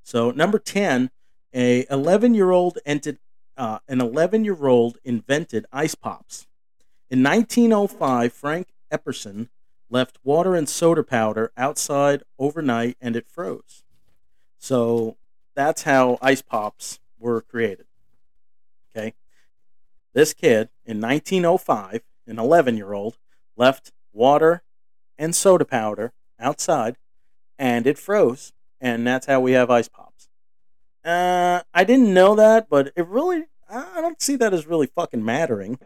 So, 0.05 0.31
number 0.31 0.61
10, 0.61 1.11
a 1.53 1.85
11 1.91 2.35
year 2.35 2.53
old 2.53 2.79
entered, 2.87 3.19
uh, 3.57 3.79
an 3.89 4.01
11 4.01 4.45
year 4.45 4.67
old 4.67 4.99
invented 5.05 5.67
ice 5.73 5.95
pops. 5.95 6.47
In 7.11 7.23
1905, 7.23 8.33
Frank 8.33 8.69
Epperson 8.93 9.49
left 9.89 10.19
water 10.25 10.55
and 10.55 10.69
soda 10.69 11.03
powder 11.03 11.53
outside 11.57 12.23
overnight 12.39 12.97
and 13.01 13.17
it 13.17 13.29
froze. 13.29 13.85
So 14.59 15.17
that's 15.55 15.83
how 15.83 16.19
ice 16.21 16.43
pops 16.43 16.99
were 17.19 17.41
created. 17.41 17.87
Okay. 18.97 19.15
This 20.13 20.35
kid 20.35 20.71
in 20.85 21.01
1905, 21.01 22.03
an 22.27 22.39
11 22.39 22.77
year 22.77 22.93
old, 22.93 23.19
left 23.57 23.93
water 24.13 24.63
and 25.19 25.35
soda 25.35 25.65
powder 25.65 26.13
outside 26.39 26.97
and 27.59 27.87
it 27.87 27.99
froze. 27.99 28.53
And 28.81 29.07
that's 29.07 29.27
how 29.27 29.41
we 29.41 29.53
have 29.53 29.71
ice 29.71 29.89
pops. 29.89 30.06
Uh, 31.07 31.63
I 31.73 31.85
didn't 31.85 32.13
know 32.13 32.35
that, 32.35 32.69
but 32.69 32.93
it 32.97 33.07
really, 33.07 33.45
I 33.71 34.01
don't 34.01 34.21
see 34.21 34.35
that 34.37 34.53
as 34.53 34.67
really 34.67 34.89
fucking 34.89 35.25
mattering. 35.25 35.79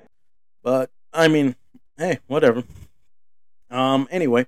But 0.63 0.91
I 1.13 1.29
mean, 1.29 1.57
hey, 1.99 2.21
whatever. 2.27 2.65
Um, 3.71 4.09
anyway, 4.11 4.47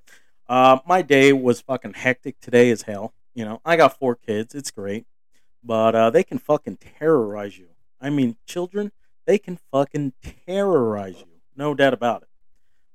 uh, 0.49 0.79
my 0.87 1.03
day 1.03 1.33
was 1.35 1.61
fucking 1.61 1.93
hectic 1.93 2.41
today 2.41 2.71
as 2.71 2.83
hell. 2.83 3.13
You 3.35 3.45
know, 3.45 3.61
I 3.67 3.77
got 3.77 3.99
four 3.99 4.15
kids. 4.15 4.55
It's 4.55 4.71
great. 4.71 5.07
But 5.63 5.95
uh, 5.95 6.11
they 6.11 6.25
can 6.25 6.39
fucking 6.39 6.79
terrorize 6.99 7.59
you. 7.59 7.69
I 8.01 8.11
mean, 8.11 8.37
children, 8.47 8.93
they 9.27 9.39
can 9.39 9.59
fucking 9.71 10.15
terrorize 10.47 11.21
you. 11.21 11.41
No 11.55 11.75
doubt 11.75 11.95
about 11.95 12.23
it. 12.23 12.29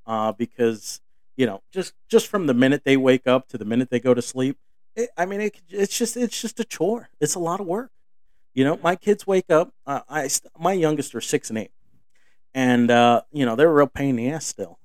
Uh, 0.06 0.32
because, 0.32 1.00
you 1.36 1.46
know, 1.46 1.62
just 1.72 1.94
just 2.10 2.28
from 2.28 2.48
the 2.48 2.54
minute 2.54 2.84
they 2.86 2.98
wake 2.98 3.28
up 3.28 3.48
to 3.50 3.58
the 3.58 3.66
minute 3.66 3.90
they 3.90 4.00
go 4.00 4.13
to 4.13 4.22
sleep, 4.22 4.58
it, 4.98 5.10
I 5.18 5.26
mean, 5.26 5.40
it, 5.40 5.62
it's 5.70 5.98
just 5.98 6.18
it's 6.18 6.42
just 6.42 6.60
a 6.60 6.66
chore. 6.66 7.10
It's 7.22 7.36
a 7.36 7.40
lot 7.40 7.62
of 7.62 7.68
work. 7.68 7.92
You 8.54 8.66
know, 8.66 8.80
my 8.84 8.96
kids 8.96 9.26
wake 9.26 9.50
up. 9.50 9.74
Uh, 9.86 10.02
I 10.10 10.30
my 10.60 10.74
youngest 10.74 11.16
are 11.16 11.22
six 11.22 11.50
and 11.50 11.60
eight, 11.60 11.72
and 12.54 12.92
uh, 12.92 13.22
you 13.32 13.46
know 13.46 13.56
they're 13.56 13.70
a 13.70 13.74
real 13.74 13.88
pain 13.88 14.10
in 14.10 14.16
the 14.18 14.30
ass 14.30 14.46
still 14.46 14.80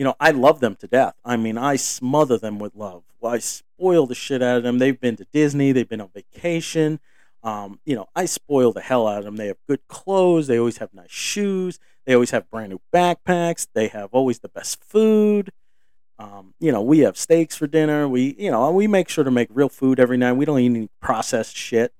you 0.00 0.04
know, 0.04 0.14
I 0.18 0.30
love 0.30 0.60
them 0.60 0.76
to 0.76 0.86
death. 0.86 1.12
I 1.26 1.36
mean, 1.36 1.58
I 1.58 1.76
smother 1.76 2.38
them 2.38 2.58
with 2.58 2.74
love. 2.74 3.02
I 3.22 3.36
spoil 3.36 4.06
the 4.06 4.14
shit 4.14 4.42
out 4.42 4.56
of 4.56 4.62
them. 4.62 4.78
They've 4.78 4.98
been 4.98 5.16
to 5.16 5.26
Disney. 5.30 5.72
They've 5.72 5.86
been 5.86 6.00
on 6.00 6.08
vacation. 6.14 7.00
Um, 7.42 7.80
you 7.84 7.96
know, 7.96 8.08
I 8.16 8.24
spoil 8.24 8.72
the 8.72 8.80
hell 8.80 9.06
out 9.06 9.18
of 9.18 9.24
them. 9.26 9.36
They 9.36 9.48
have 9.48 9.58
good 9.68 9.86
clothes. 9.88 10.46
They 10.46 10.58
always 10.58 10.78
have 10.78 10.94
nice 10.94 11.10
shoes. 11.10 11.78
They 12.06 12.14
always 12.14 12.30
have 12.30 12.50
brand 12.50 12.70
new 12.70 12.80
backpacks. 12.94 13.66
They 13.74 13.88
have 13.88 14.08
always 14.12 14.38
the 14.38 14.48
best 14.48 14.82
food. 14.82 15.50
Um, 16.20 16.54
you 16.60 16.70
know, 16.70 16.82
we 16.82 17.00
have 17.00 17.16
steaks 17.16 17.56
for 17.56 17.66
dinner. 17.66 18.06
We, 18.08 18.36
you 18.38 18.50
know, 18.50 18.70
we 18.70 18.86
make 18.86 19.08
sure 19.08 19.24
to 19.24 19.30
make 19.30 19.48
real 19.50 19.70
food 19.70 19.98
every 19.98 20.16
night. 20.16 20.34
We 20.34 20.44
don't 20.44 20.58
eat 20.60 20.66
any 20.66 20.88
processed 21.00 21.56
shit. 21.56 21.92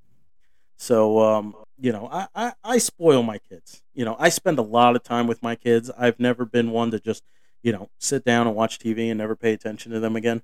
So, 0.76 1.20
um, 1.20 1.54
you 1.78 1.92
know, 1.92 2.09
I, 2.12 2.26
I, 2.35 2.52
I 2.62 2.78
spoil 2.78 3.22
my 3.22 3.38
kids. 3.38 3.83
You 3.94 4.04
know, 4.04 4.16
I 4.18 4.28
spend 4.28 4.59
a 4.59 4.62
lot 4.62 4.94
of 4.94 5.02
time 5.02 5.26
with 5.26 5.42
my 5.42 5.56
kids. 5.56 5.90
I've 5.96 6.20
never 6.20 6.44
been 6.44 6.70
one 6.70 6.90
to 6.90 7.00
just 7.00 7.22
you 7.62 7.72
know, 7.72 7.90
sit 7.98 8.24
down 8.24 8.46
and 8.46 8.56
watch 8.56 8.78
TV 8.78 9.11
and 9.11 9.18
never 9.18 9.37
pay 9.37 9.52
attention 9.52 9.92
to 9.92 10.00
them 10.00 10.16
again. 10.16 10.42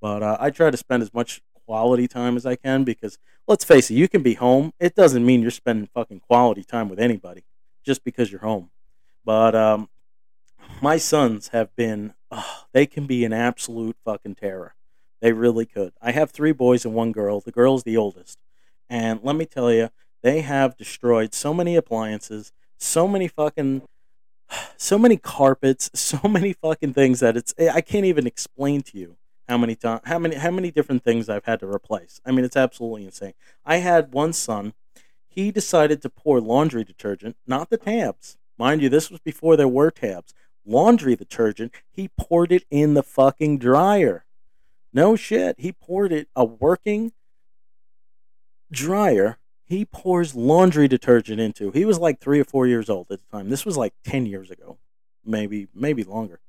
But 0.00 0.22
uh, 0.22 0.36
I 0.40 0.50
try 0.50 0.70
to 0.70 0.76
spend 0.76 1.02
as 1.02 1.12
much 1.12 1.42
quality 1.66 2.06
time 2.06 2.36
as 2.36 2.44
I 2.44 2.56
can 2.56 2.84
because 2.84 3.18
let's 3.46 3.64
face 3.64 3.90
it, 3.90 3.94
you 3.94 4.08
can 4.08 4.22
be 4.22 4.34
home. 4.34 4.72
It 4.78 4.94
doesn't 4.94 5.24
mean 5.24 5.42
you're 5.42 5.50
spending 5.50 5.88
fucking 5.94 6.20
quality 6.20 6.64
time 6.64 6.88
with 6.88 6.98
anybody 6.98 7.44
just 7.84 8.04
because 8.04 8.30
you're 8.30 8.42
home. 8.42 8.70
But 9.24 9.54
um, 9.54 9.88
my 10.82 10.96
sons 10.98 11.48
have 11.48 11.74
been, 11.76 12.14
oh, 12.34 12.64
they 12.72 12.86
can 12.86 13.06
be 13.06 13.24
an 13.24 13.32
absolute 13.32 13.96
fucking 14.04 14.34
terror. 14.34 14.74
They 15.20 15.32
really 15.32 15.64
could. 15.64 15.92
I 16.02 16.12
have 16.12 16.30
three 16.30 16.52
boys 16.52 16.84
and 16.84 16.94
one 16.94 17.12
girl. 17.12 17.40
The 17.40 17.52
girl's 17.52 17.84
the 17.84 17.96
oldest. 17.96 18.38
And 18.90 19.20
let 19.22 19.36
me 19.36 19.46
tell 19.46 19.72
you, 19.72 19.90
they 20.22 20.40
have 20.42 20.76
destroyed 20.76 21.34
so 21.34 21.54
many 21.54 21.76
appliances, 21.76 22.52
so 22.76 23.08
many 23.08 23.28
fucking 23.28 23.82
so 24.76 24.98
many 24.98 25.16
carpets, 25.16 25.90
so 25.94 26.20
many 26.28 26.52
fucking 26.52 26.92
things 26.92 27.20
that 27.20 27.36
it's 27.36 27.54
I 27.58 27.80
can't 27.80 28.04
even 28.04 28.26
explain 28.26 28.82
to 28.82 28.98
you 28.98 29.16
how 29.48 29.58
many 29.58 29.74
times 29.74 30.02
how 30.04 30.18
many 30.18 30.36
how 30.36 30.50
many 30.50 30.70
different 30.70 31.04
things 31.04 31.28
I've 31.28 31.44
had 31.44 31.60
to 31.60 31.66
replace. 31.66 32.20
I 32.24 32.32
mean, 32.32 32.44
it's 32.44 32.56
absolutely 32.56 33.04
insane. 33.04 33.34
I 33.64 33.76
had 33.76 34.12
one 34.12 34.32
son, 34.32 34.74
he 35.26 35.50
decided 35.50 36.02
to 36.02 36.08
pour 36.08 36.40
laundry 36.40 36.84
detergent, 36.84 37.36
not 37.46 37.70
the 37.70 37.76
tabs. 37.76 38.36
Mind 38.56 38.82
you, 38.82 38.88
this 38.88 39.10
was 39.10 39.20
before 39.20 39.56
there 39.56 39.68
were 39.68 39.90
tabs. 39.90 40.32
Laundry 40.66 41.16
detergent, 41.16 41.72
he 41.90 42.08
poured 42.18 42.52
it 42.52 42.64
in 42.70 42.94
the 42.94 43.02
fucking 43.02 43.58
dryer. 43.58 44.24
No 44.92 45.16
shit, 45.16 45.56
he 45.58 45.72
poured 45.72 46.12
it 46.12 46.28
a 46.34 46.44
working 46.44 47.12
dryer 48.70 49.38
he 49.64 49.84
pours 49.84 50.34
laundry 50.34 50.88
detergent 50.88 51.40
into. 51.40 51.70
He 51.70 51.84
was 51.84 51.98
like 51.98 52.20
three 52.20 52.38
or 52.38 52.44
four 52.44 52.66
years 52.66 52.90
old 52.90 53.10
at 53.10 53.20
the 53.20 53.36
time. 53.36 53.48
This 53.48 53.64
was 53.64 53.76
like 53.76 53.94
ten 54.04 54.26
years 54.26 54.50
ago, 54.50 54.78
maybe 55.24 55.68
maybe 55.74 56.04
longer. 56.04 56.40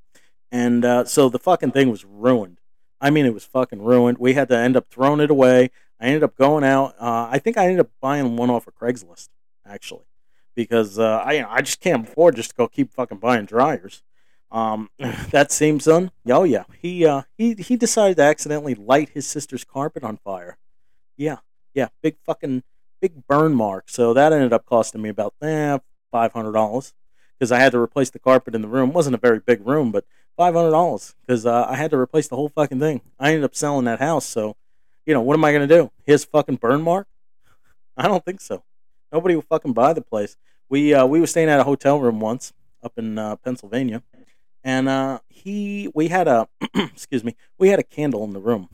And 0.52 0.86
uh, 0.86 1.06
so 1.06 1.30
the 1.30 1.40
fucking 1.40 1.72
thing 1.72 1.90
was 1.90 2.06
ruined. 2.06 2.60
I 3.02 3.10
mean, 3.10 3.26
it 3.26 3.34
was 3.34 3.46
fucking 3.46 3.82
ruined. 3.82 4.18
We 4.18 4.34
had 4.34 4.50
to 4.50 4.58
end 4.58 4.78
up 4.78 4.88
throwing 4.90 5.20
it 5.20 5.32
away. 5.32 5.72
I 6.00 6.08
ended 6.08 6.24
up 6.24 6.36
going 6.36 6.64
out. 6.64 6.96
Uh, 7.00 7.28
I 7.32 7.40
think 7.40 7.58
I 7.58 7.66
ended 7.66 7.80
up 7.80 7.90
buying 8.02 8.36
one 8.36 8.50
off 8.50 8.68
of 8.68 8.76
Craigslist 8.76 9.30
actually, 9.66 10.06
because 10.56 10.98
uh, 10.98 11.22
I 11.26 11.46
I 11.48 11.62
just 11.62 11.82
can't 11.82 12.08
afford 12.08 12.36
just 12.36 12.52
to 12.52 12.56
go 12.56 12.68
keep 12.68 12.92
fucking 12.92 13.20
buying 13.20 13.46
dryers. 13.46 14.04
Um, 14.52 14.90
that 15.32 15.52
same 15.52 15.80
son, 15.80 16.12
oh 16.28 16.44
yeah, 16.44 16.64
he 16.80 17.06
uh, 17.06 17.24
he 17.38 17.54
he 17.56 17.76
decided 17.76 18.18
to 18.18 18.24
accidentally 18.24 18.76
light 18.76 19.10
his 19.10 19.28
sister's 19.28 19.64
carpet 19.64 20.04
on 20.04 20.18
fire. 20.18 20.58
Yeah, 21.18 21.38
yeah, 21.74 21.90
big 22.02 22.18
fucking 22.26 22.64
big 23.02 23.28
burn 23.28 23.54
mark. 23.54 23.90
So 23.90 24.14
that 24.14 24.34
ended 24.34 24.54
up 24.54 24.66
costing 24.66 25.02
me 25.02 25.10
about 25.10 25.34
eh, 25.42 25.78
five 26.12 26.34
hundred 26.34 26.54
dollars 26.54 26.94
because 27.38 27.52
I 27.52 27.60
had 27.60 27.74
to 27.74 27.80
replace 27.80 28.10
the 28.10 28.20
carpet 28.20 28.56
in 28.56 28.62
the 28.62 28.68
room. 28.68 28.90
It 28.90 28.96
wasn't 28.96 29.16
a 29.16 29.20
very 29.20 29.40
big 29.40 29.66
room, 29.68 29.92
but 29.92 30.06
five 30.38 30.54
hundred 30.54 30.72
dollars 30.72 31.16
because 31.22 31.46
uh, 31.46 31.66
I 31.68 31.76
had 31.76 31.92
to 31.92 31.98
replace 31.98 32.28
the 32.28 32.36
whole 32.36 32.50
fucking 32.50 32.80
thing. 32.80 33.02
I 33.20 33.30
ended 33.30 33.44
up 33.44 33.56
selling 33.56 33.86
that 33.86 34.00
house. 34.00 34.26
So, 34.26 34.56
you 35.06 35.14
know, 35.14 35.22
what 35.22 35.36
am 35.36 35.44
I 35.44 35.52
gonna 35.52 35.68
do? 35.68 35.92
His 36.06 36.26
fucking 36.26 36.58
burn 36.58 36.82
mark? 36.82 37.08
I 37.98 38.08
don't 38.08 38.24
think 38.24 38.42
so. 38.42 38.64
Nobody 39.16 39.38
would 39.38 39.46
fucking 39.46 39.72
buy 39.72 39.94
the 39.94 40.02
place. 40.02 40.36
We 40.68 40.94
uh, 40.94 41.06
we 41.06 41.22
were 41.22 41.28
staying 41.28 41.48
at 41.48 41.62
a 41.62 41.64
hotel 41.64 42.02
room 42.02 42.20
once 42.20 42.52
up 42.84 42.98
in 42.98 43.18
uh, 43.18 43.38
Pennsylvania, 43.38 44.04
and 44.62 44.90
uh, 44.90 45.20
he 45.30 45.90
we 45.96 46.10
had 46.10 46.28
a 46.28 46.50
excuse 46.76 47.24
me 47.24 47.38
we 47.58 47.70
had 47.70 47.80
a 47.80 47.84
candle 47.84 48.26
in 48.26 48.34
the 48.34 48.42
room 48.42 48.68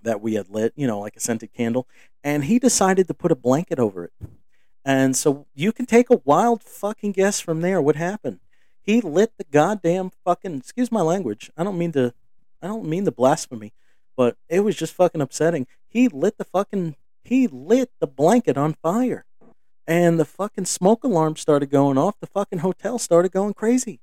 that 0.00 0.20
we 0.20 0.34
had 0.34 0.48
lit, 0.48 0.72
you 0.76 0.86
know, 0.86 1.00
like 1.00 1.16
a 1.16 1.20
scented 1.20 1.52
candle, 1.52 1.88
and 2.22 2.44
he 2.44 2.60
decided 2.60 3.08
to 3.08 3.14
put 3.14 3.32
a 3.32 3.34
blanket 3.34 3.80
over 3.80 4.04
it. 4.04 4.12
And 4.84 5.16
so 5.16 5.48
you 5.56 5.72
can 5.72 5.86
take 5.86 6.08
a 6.08 6.20
wild 6.24 6.62
fucking 6.62 7.10
guess 7.10 7.40
from 7.40 7.60
there 7.60 7.82
what 7.82 7.96
happened. 7.96 8.38
He 8.80 9.00
lit 9.00 9.32
the 9.38 9.44
goddamn 9.50 10.12
fucking 10.24 10.58
excuse 10.58 10.92
my 10.92 11.02
language. 11.02 11.50
I 11.56 11.64
don't 11.64 11.78
mean 11.78 11.90
to 11.92 12.14
I 12.62 12.68
don't 12.68 12.86
mean 12.86 13.02
the 13.02 13.10
blasphemy, 13.10 13.72
but 14.16 14.36
it 14.48 14.60
was 14.60 14.76
just 14.76 14.94
fucking 14.94 15.20
upsetting. 15.20 15.66
He 15.88 16.06
lit 16.06 16.38
the 16.38 16.44
fucking 16.44 16.94
he 17.24 17.48
lit 17.48 17.90
the 17.98 18.06
blanket 18.06 18.56
on 18.56 18.74
fire. 18.74 19.24
And 19.86 20.18
the 20.18 20.24
fucking 20.24 20.64
smoke 20.64 21.04
alarm 21.04 21.36
started 21.36 21.70
going 21.70 21.98
off. 21.98 22.18
The 22.20 22.26
fucking 22.26 22.60
hotel 22.60 22.98
started 22.98 23.32
going 23.32 23.54
crazy. 23.54 24.00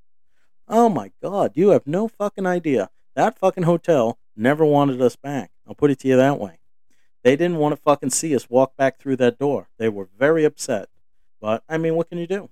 Oh 0.67 0.89
my 0.89 1.11
god, 1.21 1.51
you 1.55 1.69
have 1.69 1.87
no 1.87 2.07
fucking 2.07 2.45
idea. 2.45 2.89
That 3.15 3.37
fucking 3.37 3.63
hotel 3.63 4.17
never 4.35 4.63
wanted 4.63 5.01
us 5.01 5.15
back. 5.15 5.51
I'll 5.67 5.75
put 5.75 5.91
it 5.91 5.99
to 5.99 6.07
you 6.07 6.15
that 6.17 6.39
way. 6.39 6.59
They 7.23 7.35
didn't 7.35 7.57
want 7.57 7.73
to 7.73 7.81
fucking 7.81 8.11
see 8.11 8.35
us 8.35 8.49
walk 8.49 8.75
back 8.77 8.99
through 8.99 9.17
that 9.17 9.37
door. 9.37 9.67
They 9.77 9.89
were 9.89 10.07
very 10.17 10.43
upset. 10.43 10.89
But, 11.39 11.63
I 11.67 11.77
mean, 11.77 11.95
what 11.95 12.09
can 12.09 12.17
you 12.17 12.27
do? 12.27 12.49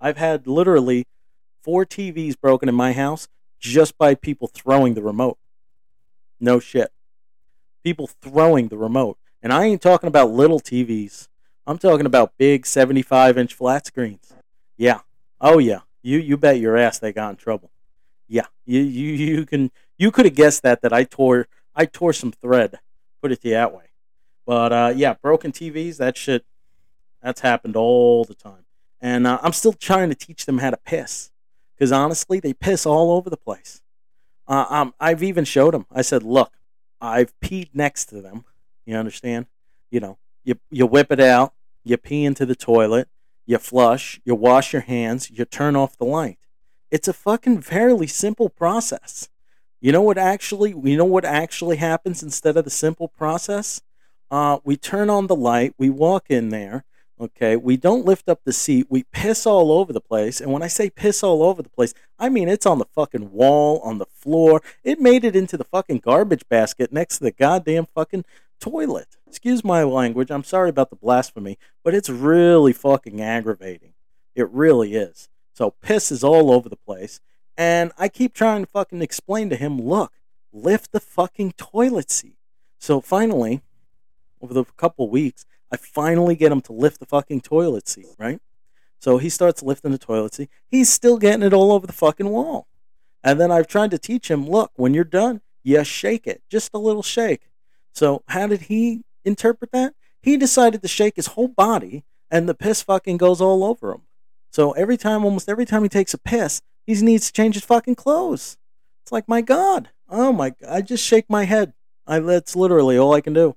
I've 0.00 0.16
had 0.16 0.46
literally 0.46 1.06
four 1.62 1.84
TVs 1.84 2.38
broken 2.40 2.68
in 2.68 2.74
my 2.74 2.92
house 2.92 3.28
just 3.58 3.98
by 3.98 4.14
people 4.14 4.48
throwing 4.48 4.94
the 4.94 5.02
remote. 5.02 5.38
No 6.38 6.60
shit. 6.60 6.92
People 7.82 8.06
throwing 8.06 8.68
the 8.68 8.78
remote. 8.78 9.18
And 9.42 9.52
I 9.52 9.64
ain't 9.64 9.82
talking 9.82 10.08
about 10.08 10.30
little 10.30 10.60
TVs. 10.60 11.28
I'm 11.70 11.78
talking 11.78 12.04
about 12.04 12.36
big 12.36 12.66
75 12.66 13.38
inch 13.38 13.54
flat 13.54 13.86
screens. 13.86 14.32
Yeah. 14.76 15.02
Oh, 15.40 15.58
yeah. 15.58 15.82
You, 16.02 16.18
you 16.18 16.36
bet 16.36 16.58
your 16.58 16.76
ass 16.76 16.98
they 16.98 17.12
got 17.12 17.30
in 17.30 17.36
trouble. 17.36 17.70
Yeah. 18.26 18.46
You, 18.66 18.80
you, 18.80 19.12
you 19.12 19.46
can, 19.46 19.70
you 19.96 20.10
could 20.10 20.24
have 20.24 20.34
guessed 20.34 20.64
that, 20.64 20.82
that 20.82 20.92
I 20.92 21.04
tore 21.04 21.46
I 21.76 21.86
tore 21.86 22.12
some 22.12 22.32
thread. 22.32 22.80
Put 23.22 23.30
it 23.30 23.42
that 23.42 23.72
way. 23.72 23.84
But 24.44 24.72
uh, 24.72 24.92
yeah, 24.96 25.14
broken 25.14 25.52
TVs, 25.52 25.98
that 25.98 26.16
shit, 26.16 26.44
that's 27.22 27.42
happened 27.42 27.76
all 27.76 28.24
the 28.24 28.34
time. 28.34 28.64
And 29.00 29.24
uh, 29.24 29.38
I'm 29.40 29.52
still 29.52 29.72
trying 29.72 30.08
to 30.08 30.16
teach 30.16 30.46
them 30.46 30.58
how 30.58 30.70
to 30.70 30.76
piss. 30.76 31.30
Because 31.76 31.92
honestly, 31.92 32.40
they 32.40 32.52
piss 32.52 32.84
all 32.84 33.12
over 33.12 33.30
the 33.30 33.36
place. 33.36 33.80
Uh, 34.48 34.66
um, 34.68 34.94
I've 34.98 35.22
even 35.22 35.44
showed 35.44 35.74
them. 35.74 35.86
I 35.92 36.02
said, 36.02 36.24
look, 36.24 36.52
I've 37.00 37.32
peed 37.38 37.68
next 37.74 38.06
to 38.06 38.20
them. 38.20 38.44
You 38.84 38.96
understand? 38.96 39.46
You 39.88 40.00
know, 40.00 40.18
you, 40.42 40.56
you 40.68 40.84
whip 40.84 41.12
it 41.12 41.20
out, 41.20 41.54
you 41.84 41.96
pee 41.96 42.24
into 42.24 42.46
the 42.46 42.54
toilet, 42.54 43.08
you 43.46 43.58
flush, 43.58 44.20
you 44.24 44.34
wash 44.34 44.72
your 44.72 44.82
hands, 44.82 45.30
you 45.30 45.44
turn 45.44 45.76
off 45.76 45.96
the 45.96 46.04
light. 46.04 46.38
It's 46.90 47.08
a 47.08 47.12
fucking 47.12 47.62
fairly 47.62 48.06
simple 48.06 48.48
process. 48.48 49.28
You 49.80 49.92
know 49.92 50.02
what 50.02 50.18
actually 50.18 50.70
you 50.70 50.96
know 50.96 51.04
what 51.04 51.24
actually 51.24 51.76
happens 51.76 52.22
instead 52.22 52.56
of 52.56 52.64
the 52.64 52.70
simple 52.70 53.08
process? 53.08 53.80
Uh, 54.30 54.58
we 54.62 54.76
turn 54.76 55.10
on 55.10 55.26
the 55.26 55.34
light, 55.34 55.74
we 55.78 55.90
walk 55.90 56.26
in 56.28 56.50
there, 56.50 56.84
okay, 57.20 57.56
we 57.56 57.76
don't 57.76 58.04
lift 58.04 58.28
up 58.28 58.40
the 58.44 58.52
seat, 58.52 58.86
we 58.88 59.04
piss 59.04 59.46
all 59.46 59.72
over 59.72 59.92
the 59.92 60.00
place. 60.00 60.40
And 60.40 60.52
when 60.52 60.62
I 60.62 60.68
say 60.68 60.90
piss 60.90 61.22
all 61.22 61.42
over 61.42 61.62
the 61.62 61.70
place, 61.70 61.94
I 62.18 62.28
mean 62.28 62.48
it's 62.48 62.66
on 62.66 62.78
the 62.78 62.84
fucking 62.84 63.32
wall, 63.32 63.80
on 63.80 63.98
the 63.98 64.06
floor. 64.06 64.62
It 64.84 65.00
made 65.00 65.24
it 65.24 65.34
into 65.34 65.56
the 65.56 65.64
fucking 65.64 65.98
garbage 65.98 66.46
basket 66.48 66.92
next 66.92 67.18
to 67.18 67.24
the 67.24 67.32
goddamn 67.32 67.86
fucking 67.86 68.24
toilet. 68.60 69.16
Excuse 69.26 69.64
my 69.64 69.82
language, 69.82 70.30
I'm 70.30 70.44
sorry 70.44 70.68
about 70.68 70.90
the 70.90 70.96
blasphemy, 70.96 71.58
but 71.82 71.94
it's 71.94 72.08
really 72.08 72.72
fucking 72.72 73.20
aggravating. 73.20 73.94
It 74.34 74.48
really 74.50 74.94
is. 74.94 75.28
So 75.54 75.72
piss 75.82 76.10
is 76.12 76.24
all 76.24 76.50
over 76.50 76.68
the 76.68 76.76
place. 76.76 77.20
And 77.56 77.92
I 77.98 78.08
keep 78.08 78.32
trying 78.32 78.64
to 78.64 78.70
fucking 78.70 79.02
explain 79.02 79.50
to 79.50 79.56
him, 79.56 79.80
look, 79.80 80.12
lift 80.52 80.92
the 80.92 81.00
fucking 81.00 81.52
toilet 81.52 82.10
seat. 82.10 82.36
So 82.78 83.00
finally, 83.00 83.60
over 84.40 84.54
the 84.54 84.64
couple 84.64 85.08
weeks, 85.10 85.44
I 85.70 85.76
finally 85.76 86.34
get 86.34 86.52
him 86.52 86.60
to 86.62 86.72
lift 86.72 87.00
the 87.00 87.06
fucking 87.06 87.42
toilet 87.42 87.88
seat, 87.88 88.06
right? 88.18 88.40
So 88.98 89.18
he 89.18 89.28
starts 89.28 89.62
lifting 89.62 89.92
the 89.92 89.98
toilet 89.98 90.34
seat. 90.34 90.50
He's 90.66 90.90
still 90.90 91.18
getting 91.18 91.42
it 91.42 91.52
all 91.52 91.72
over 91.72 91.86
the 91.86 91.92
fucking 91.92 92.28
wall. 92.28 92.66
And 93.22 93.38
then 93.38 93.50
I've 93.50 93.66
tried 93.66 93.90
to 93.90 93.98
teach 93.98 94.30
him, 94.30 94.48
look, 94.48 94.72
when 94.76 94.94
you're 94.94 95.04
done, 95.04 95.42
you 95.62 95.84
shake 95.84 96.26
it, 96.26 96.42
just 96.48 96.70
a 96.72 96.78
little 96.78 97.02
shake. 97.02 97.49
So 97.92 98.22
how 98.28 98.46
did 98.46 98.62
he 98.62 99.02
interpret 99.24 99.72
that? 99.72 99.94
He 100.22 100.36
decided 100.36 100.82
to 100.82 100.88
shake 100.88 101.16
his 101.16 101.28
whole 101.28 101.48
body, 101.48 102.04
and 102.30 102.48
the 102.48 102.54
piss 102.54 102.82
fucking 102.82 103.16
goes 103.16 103.40
all 103.40 103.64
over 103.64 103.92
him. 103.92 104.02
So 104.52 104.72
every 104.72 104.96
time, 104.96 105.24
almost 105.24 105.48
every 105.48 105.64
time 105.64 105.82
he 105.82 105.88
takes 105.88 106.14
a 106.14 106.18
piss, 106.18 106.60
he 106.86 106.94
needs 106.94 107.26
to 107.26 107.32
change 107.32 107.54
his 107.54 107.64
fucking 107.64 107.94
clothes. 107.94 108.56
It's 109.02 109.12
like, 109.12 109.28
my 109.28 109.40
God. 109.40 109.90
Oh 110.08 110.32
my 110.32 110.50
God. 110.50 110.68
I 110.68 110.80
just 110.82 111.04
shake 111.04 111.26
my 111.28 111.44
head. 111.44 111.72
I, 112.06 112.18
that's 112.18 112.56
literally 112.56 112.98
all 112.98 113.14
I 113.14 113.20
can 113.20 113.32
do. 113.32 113.56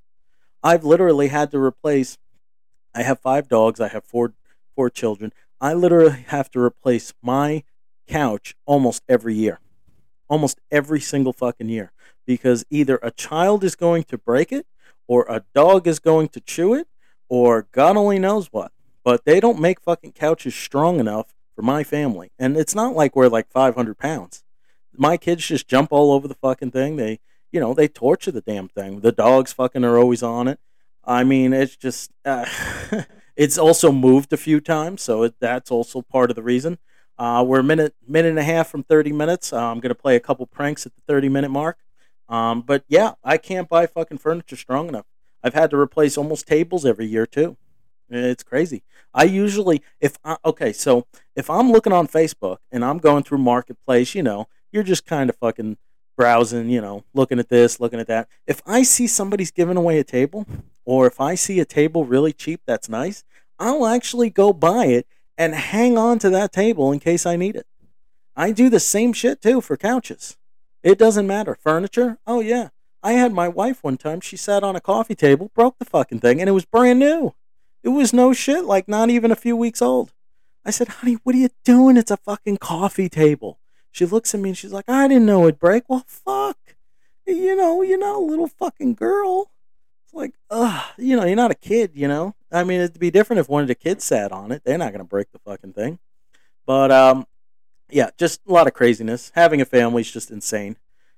I've 0.61 0.83
literally 0.83 1.27
had 1.27 1.51
to 1.51 1.59
replace, 1.59 2.17
I 2.93 3.03
have 3.03 3.19
five 3.19 3.47
dogs. 3.47 3.79
I 3.79 3.87
have 3.89 4.03
four, 4.03 4.33
four 4.75 4.89
children. 4.89 5.33
I 5.59 5.73
literally 5.73 6.25
have 6.27 6.49
to 6.51 6.59
replace 6.59 7.13
my 7.21 7.63
couch 8.07 8.55
almost 8.65 9.01
every 9.09 9.33
year. 9.33 9.59
Almost 10.33 10.59
every 10.71 10.99
single 10.99 11.31
fucking 11.31 11.69
year. 11.69 11.91
Because 12.25 12.65
either 12.71 12.99
a 13.03 13.11
child 13.11 13.63
is 13.63 13.75
going 13.75 14.03
to 14.05 14.17
break 14.17 14.51
it, 14.51 14.65
or 15.07 15.27
a 15.29 15.43
dog 15.53 15.85
is 15.87 15.99
going 15.99 16.29
to 16.29 16.39
chew 16.39 16.73
it, 16.73 16.87
or 17.29 17.67
God 17.71 17.97
only 17.97 18.17
knows 18.17 18.47
what. 18.51 18.71
But 19.03 19.25
they 19.25 19.39
don't 19.39 19.59
make 19.59 19.79
fucking 19.79 20.13
couches 20.13 20.55
strong 20.55 20.99
enough 20.99 21.35
for 21.55 21.61
my 21.61 21.83
family. 21.83 22.31
And 22.39 22.57
it's 22.57 22.73
not 22.73 22.95
like 22.95 23.15
we're 23.15 23.27
like 23.27 23.47
500 23.51 23.97
pounds. 23.97 24.43
My 24.95 25.17
kids 25.17 25.45
just 25.45 25.67
jump 25.67 25.91
all 25.91 26.11
over 26.11 26.27
the 26.27 26.33
fucking 26.33 26.71
thing. 26.71 26.95
They, 26.95 27.19
you 27.51 27.59
know, 27.59 27.75
they 27.75 27.87
torture 27.87 28.31
the 28.31 28.41
damn 28.41 28.69
thing. 28.69 29.01
The 29.01 29.11
dogs 29.11 29.53
fucking 29.53 29.83
are 29.83 29.99
always 29.99 30.23
on 30.23 30.47
it. 30.47 30.59
I 31.03 31.23
mean, 31.23 31.53
it's 31.53 31.75
just, 31.75 32.11
uh, 32.25 32.45
it's 33.35 33.59
also 33.59 33.91
moved 33.91 34.33
a 34.33 34.37
few 34.37 34.59
times, 34.59 35.03
so 35.03 35.23
it, 35.23 35.35
that's 35.39 35.69
also 35.69 36.01
part 36.01 36.29
of 36.29 36.35
the 36.35 36.43
reason. 36.43 36.79
Uh, 37.17 37.43
we're 37.45 37.59
a 37.59 37.63
minute, 37.63 37.93
minute 38.07 38.29
and 38.29 38.39
a 38.39 38.43
half 38.43 38.69
from 38.69 38.83
30 38.83 39.11
minutes. 39.11 39.53
Uh, 39.53 39.57
I'm 39.57 39.79
going 39.79 39.89
to 39.89 39.95
play 39.95 40.15
a 40.15 40.19
couple 40.19 40.45
pranks 40.45 40.85
at 40.85 40.95
the 40.95 41.01
30 41.07 41.29
minute 41.29 41.49
mark. 41.49 41.77
Um, 42.29 42.61
but 42.61 42.83
yeah, 42.87 43.13
I 43.23 43.37
can't 43.37 43.69
buy 43.69 43.85
fucking 43.85 44.17
furniture 44.17 44.55
strong 44.55 44.87
enough. 44.87 45.05
I've 45.43 45.53
had 45.53 45.69
to 45.71 45.77
replace 45.77 46.17
almost 46.17 46.47
tables 46.47 46.85
every 46.85 47.05
year 47.05 47.25
too. 47.25 47.57
It's 48.09 48.43
crazy. 48.43 48.83
I 49.13 49.23
usually, 49.23 49.81
if 49.99 50.17
I, 50.23 50.37
okay, 50.45 50.73
so 50.73 51.05
if 51.35 51.49
I'm 51.49 51.71
looking 51.71 51.93
on 51.93 52.07
Facebook 52.07 52.57
and 52.71 52.83
I'm 52.83 52.97
going 52.97 53.23
through 53.23 53.39
Marketplace, 53.39 54.15
you 54.15 54.23
know, 54.23 54.47
you're 54.71 54.83
just 54.83 55.05
kind 55.05 55.29
of 55.29 55.35
fucking 55.37 55.77
browsing, 56.15 56.69
you 56.69 56.81
know, 56.81 57.03
looking 57.13 57.39
at 57.39 57.49
this, 57.49 57.79
looking 57.79 57.99
at 57.99 58.07
that. 58.07 58.27
If 58.47 58.61
I 58.65 58.83
see 58.83 59.07
somebody's 59.07 59.51
giving 59.51 59.77
away 59.77 59.99
a 59.99 60.03
table, 60.03 60.45
or 60.85 61.07
if 61.07 61.19
I 61.19 61.35
see 61.35 61.59
a 61.59 61.65
table 61.65 62.05
really 62.05 62.33
cheap 62.33 62.61
that's 62.65 62.89
nice, 62.89 63.23
I'll 63.59 63.85
actually 63.85 64.29
go 64.29 64.53
buy 64.53 64.85
it 64.85 65.07
and 65.37 65.55
hang 65.55 65.97
on 65.97 66.19
to 66.19 66.29
that 66.29 66.51
table 66.51 66.91
in 66.91 66.99
case 66.99 67.25
I 67.25 67.35
need 67.35 67.55
it. 67.55 67.67
I 68.35 68.51
do 68.51 68.69
the 68.69 68.79
same 68.79 69.13
shit 69.13 69.41
too 69.41 69.61
for 69.61 69.77
couches. 69.77 70.37
It 70.81 70.97
doesn't 70.97 71.27
matter. 71.27 71.55
Furniture? 71.55 72.17
Oh, 72.27 72.41
yeah. 72.41 72.69
I 73.01 73.13
had 73.13 73.33
my 73.33 73.47
wife 73.47 73.83
one 73.83 73.97
time. 73.97 74.21
She 74.21 74.37
sat 74.37 74.63
on 74.63 74.75
a 74.75 74.81
coffee 74.81 75.15
table, 75.15 75.51
broke 75.53 75.77
the 75.77 75.85
fucking 75.85 76.19
thing, 76.19 76.39
and 76.39 76.49
it 76.49 76.53
was 76.53 76.65
brand 76.65 76.99
new. 76.99 77.33
It 77.83 77.89
was 77.89 78.13
no 78.13 78.33
shit, 78.33 78.65
like 78.65 78.87
not 78.87 79.09
even 79.09 79.31
a 79.31 79.35
few 79.35 79.55
weeks 79.57 79.81
old. 79.81 80.13
I 80.65 80.71
said, 80.71 80.87
honey, 80.87 81.17
what 81.23 81.35
are 81.35 81.39
you 81.39 81.49
doing? 81.65 81.97
It's 81.97 82.11
a 82.11 82.17
fucking 82.17 82.57
coffee 82.57 83.09
table. 83.09 83.59
She 83.91 84.05
looks 84.05 84.33
at 84.33 84.39
me 84.39 84.49
and 84.49 84.57
she's 84.57 84.71
like, 84.71 84.89
I 84.89 85.07
didn't 85.07 85.25
know 85.25 85.43
it'd 85.43 85.59
break. 85.59 85.83
Well, 85.87 86.05
fuck. 86.07 86.57
You 87.27 87.55
know, 87.55 87.81
you're 87.81 87.99
not 87.99 88.15
a 88.15 88.19
little 88.19 88.47
fucking 88.47 88.95
girl. 88.95 89.51
Like, 90.13 90.35
ugh, 90.49 90.83
you 90.97 91.15
know, 91.15 91.25
you're 91.25 91.35
not 91.35 91.51
a 91.51 91.55
kid, 91.55 91.91
you 91.95 92.07
know? 92.07 92.35
I 92.51 92.63
mean, 92.63 92.79
it'd 92.81 92.99
be 92.99 93.11
different 93.11 93.39
if 93.39 93.49
one 93.49 93.63
of 93.63 93.67
the 93.67 93.75
kids 93.75 94.03
sat 94.03 94.31
on 94.31 94.51
it. 94.51 94.61
They're 94.63 94.77
not 94.77 94.93
to 94.93 95.03
break 95.03 95.31
the 95.31 95.39
fucking 95.39 95.73
thing. 95.73 95.99
But, 96.65 96.91
um, 96.91 97.25
yeah, 97.89 98.11
just 98.17 98.41
a 98.47 98.53
lot 98.53 98.67
of 98.67 98.73
craziness. 98.73 99.31
Having 99.35 99.61
a 99.61 99.65
family 99.65 100.01
is 100.01 100.11
just 100.11 100.31
insane. 100.31 100.77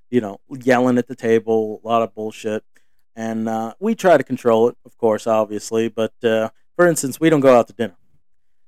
You 0.10 0.21
know, 0.21 0.39
yelling 0.49 0.97
at 0.97 1.08
the 1.08 1.15
table, 1.15 1.81
a 1.84 1.88
lot 1.88 2.01
of 2.01 2.15
bullshit. 2.15 2.63
And 3.15 3.49
uh, 3.49 3.73
we 3.79 3.95
try 3.95 4.17
to 4.17 4.23
control 4.23 4.69
it, 4.69 4.77
of 4.86 4.97
course, 4.97 5.27
obviously. 5.27 5.89
But 5.89 6.13
uh, 6.23 6.49
for 6.75 6.88
instance, 6.88 7.19
we 7.19 7.29
don't 7.29 7.41
go 7.41 7.58
out 7.58 7.67
to 7.67 7.73
dinner. 7.73 7.97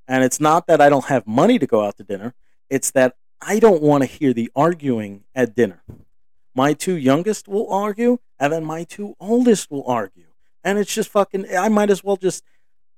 And 0.08 0.24
it's 0.24 0.40
not 0.40 0.68
that 0.68 0.82
I 0.82 0.90
don't 0.90 1.06
have 1.06 1.28
money 1.28 1.60
to 1.60 1.68
go 1.68 1.84
out 1.86 1.98
to 1.98 2.04
dinner, 2.04 2.34
it's 2.70 2.92
that 2.92 3.16
I 3.42 3.60
don't 3.60 3.82
want 3.82 4.04
to 4.04 4.08
hear 4.08 4.34
the 4.34 4.52
arguing 4.56 5.24
at 5.36 5.56
dinner. 5.56 5.82
My 6.58 6.74
two 6.74 6.98
youngest 6.98 7.48
will 7.48 7.72
argue, 7.72 8.18
and 8.40 8.52
then 8.52 8.66
my 8.66 8.84
two 8.84 9.16
oldest 9.20 9.70
will 9.70 9.86
argue. 9.86 10.26
And 10.64 10.80
it's 10.80 10.92
just 10.92 11.08
fucking, 11.08 11.46
I 11.56 11.70
might 11.70 11.92
as 11.92 12.04
well 12.04 12.18
just 12.18 12.44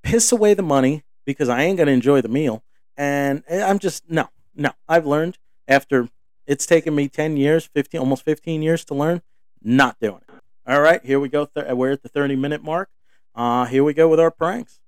piss 0.02 0.32
away 0.32 0.54
the 0.54 0.64
money 0.64 1.04
because 1.26 1.50
I 1.50 1.64
ain't 1.64 1.76
going 1.76 1.88
to 1.88 1.92
enjoy 1.92 2.22
the 2.22 2.30
meal. 2.30 2.64
And 2.96 3.44
I'm 3.52 3.78
just, 3.78 4.10
no, 4.10 4.30
no. 4.56 4.72
I've 4.88 5.06
learned 5.06 5.40
after 5.68 6.08
it's 6.48 6.66
taken 6.66 6.96
me 6.96 7.10
10 7.10 7.36
years, 7.36 7.66
15, 7.66 8.00
almost 8.00 8.24
15 8.24 8.62
years 8.62 8.86
to 8.86 8.96
learn, 8.96 9.24
not 9.62 9.98
doing 10.00 10.22
it. 10.30 10.36
All 10.66 10.80
right, 10.80 11.04
here 11.04 11.20
we 11.20 11.28
go. 11.28 11.44
Th- 11.44 11.68
we're 11.74 11.92
at 11.92 12.02
the 12.02 12.08
30 12.08 12.38
minute 12.38 12.64
mark. 12.64 12.88
Uh, 13.36 13.66
here 13.66 13.84
we 13.84 13.94
go 13.94 14.08
with 14.08 14.22
our 14.22 14.32
pranks. 14.32 14.80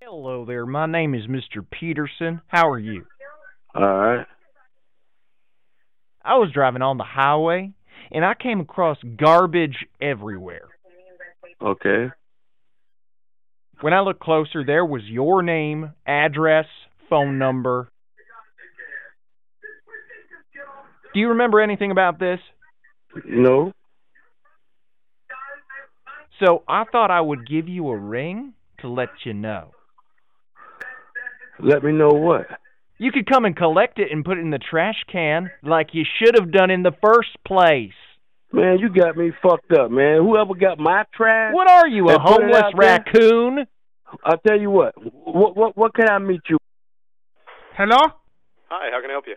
Hello 0.00 0.44
there. 0.44 0.66
My 0.66 0.86
name 0.86 1.16
is 1.16 1.26
Mr. 1.26 1.68
Peterson. 1.68 2.42
How 2.46 2.70
are 2.70 2.78
you? 2.78 3.06
All 3.74 3.82
right. 3.82 4.26
I 6.24 6.36
was 6.36 6.52
driving 6.52 6.82
on 6.82 6.96
the 6.96 7.02
highway 7.02 7.72
and 8.10 8.24
I 8.24 8.34
came 8.34 8.60
across 8.60 8.98
garbage 9.16 9.86
everywhere. 10.00 10.68
Okay. 11.62 12.10
When 13.80 13.92
I 13.92 14.00
looked 14.00 14.20
closer, 14.20 14.64
there 14.64 14.84
was 14.84 15.02
your 15.04 15.42
name, 15.42 15.92
address, 16.06 16.66
phone 17.08 17.38
number. 17.38 17.90
Do 21.12 21.20
you 21.20 21.30
remember 21.30 21.60
anything 21.60 21.90
about 21.90 22.18
this? 22.18 22.38
No. 23.24 23.72
So 26.44 26.62
I 26.68 26.84
thought 26.90 27.10
I 27.10 27.20
would 27.20 27.46
give 27.46 27.68
you 27.68 27.88
a 27.88 27.96
ring 27.96 28.54
to 28.80 28.88
let 28.88 29.08
you 29.24 29.34
know. 29.34 29.72
Let 31.58 31.82
me 31.82 31.92
know 31.92 32.10
what. 32.10 32.46
You 33.00 33.10
could 33.12 33.24
come 33.24 33.46
and 33.46 33.56
collect 33.56 33.98
it 33.98 34.08
and 34.12 34.22
put 34.22 34.36
it 34.36 34.42
in 34.42 34.50
the 34.50 34.58
trash 34.58 35.06
can 35.10 35.50
like 35.62 35.94
you 35.94 36.04
should 36.04 36.34
have 36.38 36.52
done 36.52 36.68
in 36.70 36.82
the 36.82 36.92
first 37.02 37.30
place. 37.46 37.96
Man, 38.52 38.78
you 38.78 38.90
got 38.90 39.16
me 39.16 39.32
fucked 39.42 39.72
up, 39.72 39.90
man. 39.90 40.18
Whoever 40.20 40.52
got 40.52 40.78
my 40.78 41.04
trash, 41.16 41.54
What 41.54 41.70
are 41.70 41.88
you, 41.88 42.10
a 42.10 42.12
They 42.12 42.18
put 42.18 42.26
it 42.26 42.28
homeless 42.28 42.74
raccoon? 42.76 43.66
I'll 44.22 44.36
tell 44.46 44.60
you 44.60 44.70
what. 44.70 44.92
What 45.24 45.56
what 45.56 45.78
what 45.78 45.94
can 45.94 46.10
I 46.10 46.18
meet 46.18 46.42
you? 46.50 46.58
Hello? 47.74 47.96
Hi, 48.68 48.90
how 48.92 49.00
can 49.00 49.08
I 49.08 49.14
help 49.14 49.24
you? 49.26 49.36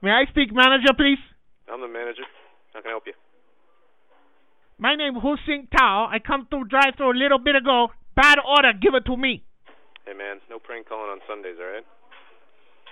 May 0.00 0.12
I 0.12 0.30
speak 0.30 0.54
manager, 0.54 0.94
please? 0.96 1.18
I'm 1.68 1.80
the 1.80 1.88
manager. 1.88 2.22
How 2.72 2.82
can 2.82 2.90
I 2.90 2.92
help 2.92 3.02
you? 3.06 3.14
My 4.78 4.94
name 4.94 5.14
Hussein 5.14 5.66
Tao. 5.76 6.06
I 6.08 6.20
come 6.20 6.46
through 6.48 6.66
drive 6.66 6.94
through 6.96 7.14
a 7.14 7.18
little 7.18 7.40
bit 7.40 7.56
ago. 7.56 7.88
Bad 8.14 8.38
order. 8.46 8.78
Give 8.80 8.94
it 8.94 9.06
to 9.06 9.16
me. 9.16 9.42
Hey 10.08 10.16
man, 10.16 10.40
no 10.48 10.56
prank 10.56 10.88
calling 10.88 11.12
on 11.12 11.20
Sundays, 11.28 11.60
alright? 11.60 11.84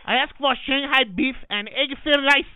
I 0.05 0.21
ask 0.21 0.37
for 0.37 0.53
Shanghai 0.69 1.09
beef 1.09 1.33
and 1.49 1.65
egg 1.73 1.97
filled 2.05 2.21
rice. 2.29 2.53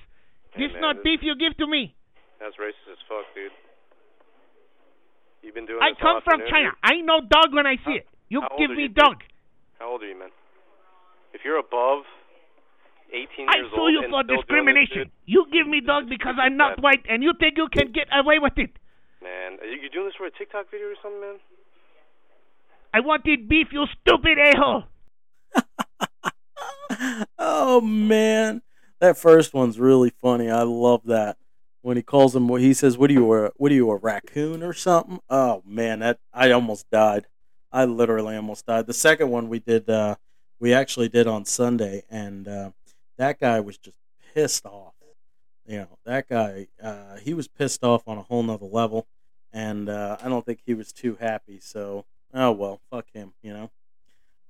Hey, 0.52 0.68
This 0.68 0.72
man, 0.76 0.80
not 0.84 0.94
this- 1.00 1.04
beef 1.16 1.20
you 1.24 1.32
give 1.34 1.56
to 1.56 1.66
me. 1.66 1.96
That's 2.36 2.56
racist 2.60 2.92
as 2.92 3.00
fuck, 3.08 3.24
dude. 3.32 3.52
You've 5.40 5.54
been 5.56 5.64
doing 5.64 5.80
I 5.80 5.96
this 5.96 6.04
all 6.04 6.20
come 6.20 6.22
from 6.28 6.40
China. 6.52 6.76
I 6.84 7.00
know 7.00 7.22
dog 7.24 7.54
when 7.56 7.64
I 7.66 7.76
see 7.88 8.04
it. 8.04 8.06
You 8.28 8.44
give 8.58 8.68
me 8.70 8.82
you, 8.82 8.88
dog. 8.92 9.20
dude? 9.20 9.32
How 9.78 9.96
old 9.96 10.02
are 10.02 10.06
you, 10.06 10.16
man? 10.18 10.30
If 11.32 11.42
you're 11.42 11.56
above 11.56 12.04
18 13.10 13.48
I 13.48 13.56
years 13.64 13.70
sue 13.70 13.80
old 13.80 13.92
you 13.92 14.02
and 14.04 14.10
for 14.12 14.22
still 14.24 14.28
doing 14.28 14.40
discrimination. 14.44 15.08
this, 15.08 15.12
You 15.24 15.46
give 15.50 15.66
me 15.66 15.80
dog 15.80 16.10
because 16.10 16.36
I'm 16.38 16.58
not 16.58 16.78
white 16.80 17.06
and 17.08 17.22
you 17.22 17.32
think 17.32 17.56
you 17.56 17.68
can 17.68 17.92
get 17.92 18.08
away 18.12 18.38
with 18.38 18.58
it. 18.58 18.76
man, 19.22 19.58
are 19.60 19.64
you 19.64 19.80
you 19.80 19.88
doing 19.88 20.04
this 20.04 20.16
for 20.16 20.26
a 20.26 20.30
TikTok 20.30 20.68
video 20.70 20.88
or 20.88 20.96
something, 20.96 21.20
man? 21.20 21.40
I 22.92 23.00
wanted 23.00 23.48
beef, 23.48 23.68
you 23.72 23.86
stupid 24.00 24.38
a-hole. 24.38 24.84
oh 27.38 27.80
man, 27.80 28.62
that 28.98 29.16
first 29.16 29.54
one's 29.54 29.78
really 29.78 30.10
funny. 30.10 30.50
I 30.50 30.62
love 30.62 31.02
that 31.04 31.36
when 31.82 31.96
he 31.96 32.02
calls 32.02 32.34
him. 32.34 32.48
He 32.58 32.74
says, 32.74 32.98
"What 32.98 33.10
are 33.10 33.12
you? 33.12 33.32
A, 33.32 33.50
what 33.56 33.70
are 33.70 33.74
you? 33.74 33.90
A 33.90 33.96
raccoon 33.96 34.62
or 34.62 34.72
something?" 34.72 35.20
Oh 35.28 35.62
man, 35.64 36.00
that 36.00 36.18
I 36.32 36.50
almost 36.50 36.90
died. 36.90 37.26
I 37.72 37.84
literally 37.84 38.36
almost 38.36 38.66
died. 38.66 38.86
The 38.86 38.92
second 38.92 39.30
one 39.30 39.48
we 39.48 39.60
did, 39.60 39.88
uh, 39.88 40.16
we 40.58 40.72
actually 40.72 41.08
did 41.08 41.26
on 41.26 41.44
Sunday, 41.44 42.04
and 42.10 42.48
uh, 42.48 42.70
that 43.16 43.38
guy 43.38 43.60
was 43.60 43.78
just 43.78 43.96
pissed 44.34 44.66
off. 44.66 44.94
You 45.66 45.78
know, 45.78 45.98
that 46.04 46.28
guy, 46.28 46.66
uh, 46.82 47.16
he 47.18 47.32
was 47.32 47.46
pissed 47.46 47.84
off 47.84 48.02
on 48.08 48.18
a 48.18 48.22
whole 48.22 48.42
nother 48.42 48.66
level, 48.66 49.06
and 49.52 49.88
uh, 49.88 50.16
I 50.20 50.28
don't 50.28 50.44
think 50.44 50.60
he 50.66 50.74
was 50.74 50.92
too 50.92 51.16
happy. 51.20 51.60
So, 51.60 52.06
oh 52.34 52.52
well, 52.52 52.80
fuck 52.90 53.06
him. 53.12 53.32
You 53.42 53.52
know. 53.52 53.70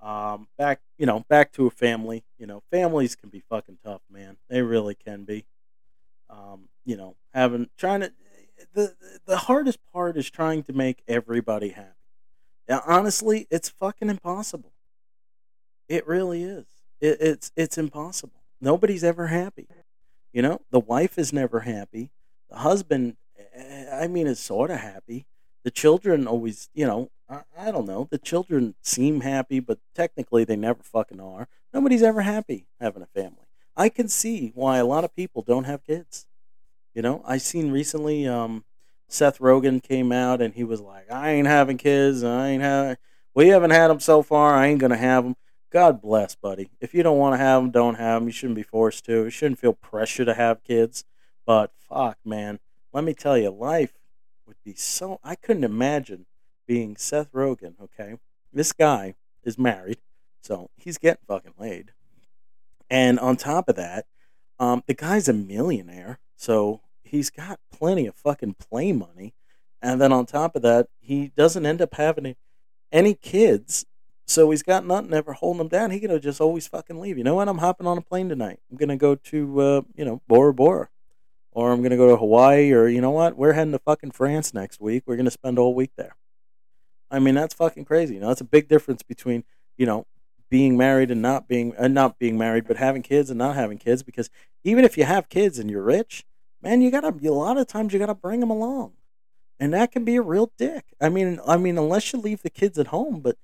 Um, 0.03 0.49
back, 0.57 0.81
you 0.97 1.05
know, 1.05 1.27
back 1.29 1.53
to 1.53 1.67
a 1.67 1.71
family. 1.71 2.25
You 2.39 2.47
know, 2.47 2.63
families 2.71 3.15
can 3.15 3.29
be 3.29 3.43
fucking 3.51 3.79
tough, 3.85 4.01
man. 4.11 4.39
They 4.49 4.63
really 4.63 4.95
can 4.95 5.25
be. 5.25 5.45
Um, 6.31 6.69
you 6.87 6.97
know, 6.97 7.17
having 7.35 7.69
trying 7.77 8.01
to 8.01 8.13
the 8.73 8.95
the 9.27 9.37
hardest 9.37 9.79
part 9.93 10.17
is 10.17 10.31
trying 10.31 10.63
to 10.65 10.73
make 10.73 11.03
everybody 11.09 11.71
happy. 11.71 11.89
Now, 12.69 12.83
honestly, 12.87 13.47
it's 13.51 13.69
fucking 13.69 14.09
impossible. 14.09 14.73
It 15.89 16.07
really 16.07 16.45
is. 16.45 16.67
It, 17.01 17.19
it's 17.21 17.53
it's 17.57 17.79
impossible. 17.79 18.43
Nobody's 18.61 19.05
ever 19.05 19.29
happy. 19.29 19.67
You 20.33 20.43
know, 20.43 20.61
the 20.71 20.81
wife 20.81 21.19
is 21.19 21.33
never 21.33 21.61
happy. 21.61 22.11
The 22.49 22.59
husband, 22.59 23.17
eh, 23.55 23.87
I 23.93 24.07
mean, 24.07 24.27
is 24.27 24.39
sort 24.39 24.71
of 24.71 24.79
happy. 24.79 25.27
The 25.65 25.71
children 25.71 26.27
always, 26.27 26.69
you 26.73 26.87
know, 26.87 27.11
I, 27.31 27.43
I 27.57 27.71
don't 27.71 27.87
know. 27.87 28.09
The 28.11 28.19
children 28.19 28.75
seem 28.83 29.21
happy, 29.21 29.61
but 29.61 29.79
technically 29.95 30.45
they 30.45 30.57
never 30.57 30.83
fucking 30.83 31.21
are. 31.21 31.49
Nobody's 31.73 32.03
ever 32.03 32.23
happy 32.23 32.67
having 32.81 33.03
a 33.03 33.07
family. 33.07 33.47
I 33.77 33.89
can 33.89 34.09
see 34.09 34.53
why 34.55 34.79
a 34.79 34.85
lot 34.85 35.05
of 35.05 35.15
people 35.15 35.43
don't 35.43 35.65
have 35.65 35.85
kids. 35.85 36.27
You 36.95 37.03
know, 37.03 37.23
I 37.25 37.39
seen 37.39 37.71
recently 37.71 38.27
um, 38.27 38.65
Seth 39.09 39.39
Rogen 39.39 39.83
came 39.83 40.11
out 40.11 40.43
and 40.43 40.55
he 40.55 40.65
was 40.65 40.81
like, 40.81 41.11
"I 41.11 41.31
ain't 41.31 41.47
having 41.47 41.79
kids. 41.79 42.25
I 42.25 42.49
ain't 42.49 42.63
having. 42.63 42.97
We 43.33 43.49
haven't 43.49 43.71
had 43.71 43.89
them 43.89 44.01
so 44.01 44.23
far. 44.23 44.55
I 44.55 44.67
ain't 44.67 44.81
gonna 44.81 44.97
have 44.97 45.23
them." 45.23 45.37
God 45.71 46.03
bless, 46.03 46.35
buddy. 46.35 46.69
If 46.81 46.95
you 46.95 47.05
don't 47.05 47.19
want 47.19 47.35
to 47.35 47.39
have 47.39 47.63
them, 47.63 47.71
don't 47.71 47.95
have 47.95 48.21
them. 48.21 48.29
You 48.29 48.33
shouldn't 48.33 48.57
be 48.57 48.65
forced 48.65 49.05
to. 49.05 49.25
You 49.25 49.31
shouldn't 49.31 49.61
feel 49.61 49.73
pressure 49.73 50.25
to 50.25 50.35
have 50.35 50.65
kids. 50.65 51.05
But 51.47 51.71
fuck, 51.79 52.19
man, 52.25 52.59
let 52.93 53.05
me 53.05 53.15
tell 53.15 53.39
you, 53.39 53.51
life 53.51 53.93
would 54.47 54.57
be 54.65 54.75
so. 54.75 55.21
I 55.23 55.37
couldn't 55.37 55.63
imagine 55.63 56.27
being 56.71 56.97
Seth 56.97 57.33
Rogen. 57.33 57.75
Okay, 57.83 58.15
this 58.53 58.71
guy 58.71 59.17
is 59.43 59.59
married, 59.59 59.99
so 60.41 60.71
he's 60.77 60.99
getting 60.99 61.25
fucking 61.27 61.55
laid. 61.59 61.91
And 62.89 63.19
on 63.19 63.37
top 63.37 63.69
of 63.69 63.75
that, 63.75 64.07
um, 64.61 64.85
the 64.87 64.95
guy's 64.95 65.29
a 65.29 65.33
millionaire, 65.33 66.21
so 66.37 66.81
he's 67.03 67.29
got 67.29 67.59
plenty 67.73 68.07
of 68.07 68.15
fucking 68.15 68.55
play 68.55 68.93
money. 68.93 69.35
And 69.83 70.01
then 70.01 70.13
on 70.13 70.27
top 70.27 70.55
of 70.55 70.63
that, 70.63 70.87
he 71.01 71.33
doesn't 71.37 71.67
end 71.67 71.83
up 71.83 71.95
having 71.95 72.37
any- 72.93 73.15
kids, 73.15 73.85
so 74.25 74.53
he's 74.53 74.63
got 74.63 74.87
nothing 74.87 75.13
ever 75.13 75.33
holding 75.33 75.63
him 75.63 75.69
down. 75.69 75.91
He 75.91 75.99
could 75.99 76.23
just 76.23 76.41
always 76.41 76.69
fucking 76.69 77.01
leave. 77.01 77.19
You 77.19 77.25
know 77.25 77.35
what? 77.35 77.49
I'm 77.49 77.59
hopping 77.59 77.89
on 77.89 77.99
a 77.99 78.03
plane 78.03 78.29
tonight. 78.29 78.61
I'm 78.71 78.77
gonna 78.77 78.97
go 78.97 79.17
to 79.17 79.61
uh, 79.61 79.83
you 79.97 80.05
know 80.05 80.23
Bora 80.29 80.55
Bora. 80.55 80.89
or 81.51 81.73
I'm 81.73 81.83
gonna 81.83 81.97
go 81.97 82.07
to 82.11 82.17
Hawaii, 82.17 82.71
or 82.71 82.87
you 82.87 83.01
know 83.01 83.11
what? 83.11 83.37
We're 83.37 83.55
heading 83.55 83.73
to 83.73 83.81
fucking 83.81 84.13
France 84.13 84.55
next 84.55 84.81
week. 84.81 85.03
We're 85.05 85.17
gonna 85.17 85.33
spend 85.33 85.59
a 85.59 85.63
whole 85.63 85.75
week 85.75 85.91
there. 85.97 86.15
I 87.11 87.19
mean, 87.19 87.35
that's 87.35 87.55
fucking 87.55 87.85
crazy. 87.85 88.15
You 88.15 88.21
know, 88.21 88.29
that's 88.29 88.41
a 88.41 88.45
big 88.45 88.69
difference 88.69 89.03
between 89.03 89.45
you 89.77 89.87
know 89.87 90.07
being 90.51 90.77
married 90.77 91.11
and 91.11 91.23
not 91.23 91.49
being 91.49 91.75
uh, 91.77 91.89
not 91.89 92.19
being 92.19 92.37
married, 92.39 92.67
but 92.67 92.77
having 92.77 93.03
kids 93.03 93.31
and 93.31 93.39
not 93.39 93.55
having 93.55 93.79
kids. 93.79 94.03
Because 94.03 94.31
even 94.65 94.85
if 94.85 94.99
you 94.99 95.05
have 95.05 95.29
kids 95.29 95.59
and 95.59 95.71
you're 95.71 95.83
rich, 95.83 96.25
man, 96.63 96.83
you 96.83 96.91
gotta 96.91 97.09
a 97.09 97.31
lot 97.31 97.59
of 97.59 97.67
times 97.67 97.93
you 97.93 97.99
gotta 97.99 98.15
bring 98.15 98.41
them 98.41 98.51
along, 98.51 98.93
and 99.59 99.73
that 99.75 99.93
can 99.93 100.05
be 100.05 100.17
a 100.17 100.23
real 100.23 100.53
dick. 100.59 100.85
I 101.01 101.09
mean, 101.09 101.41
I 101.47 101.57
mean, 101.57 101.79
unless 101.79 102.13
you 102.13 102.21
leave 102.21 102.43
the 102.43 102.51
kids 102.51 102.79
at 102.79 102.89
home, 102.89 103.21
but 103.21 103.37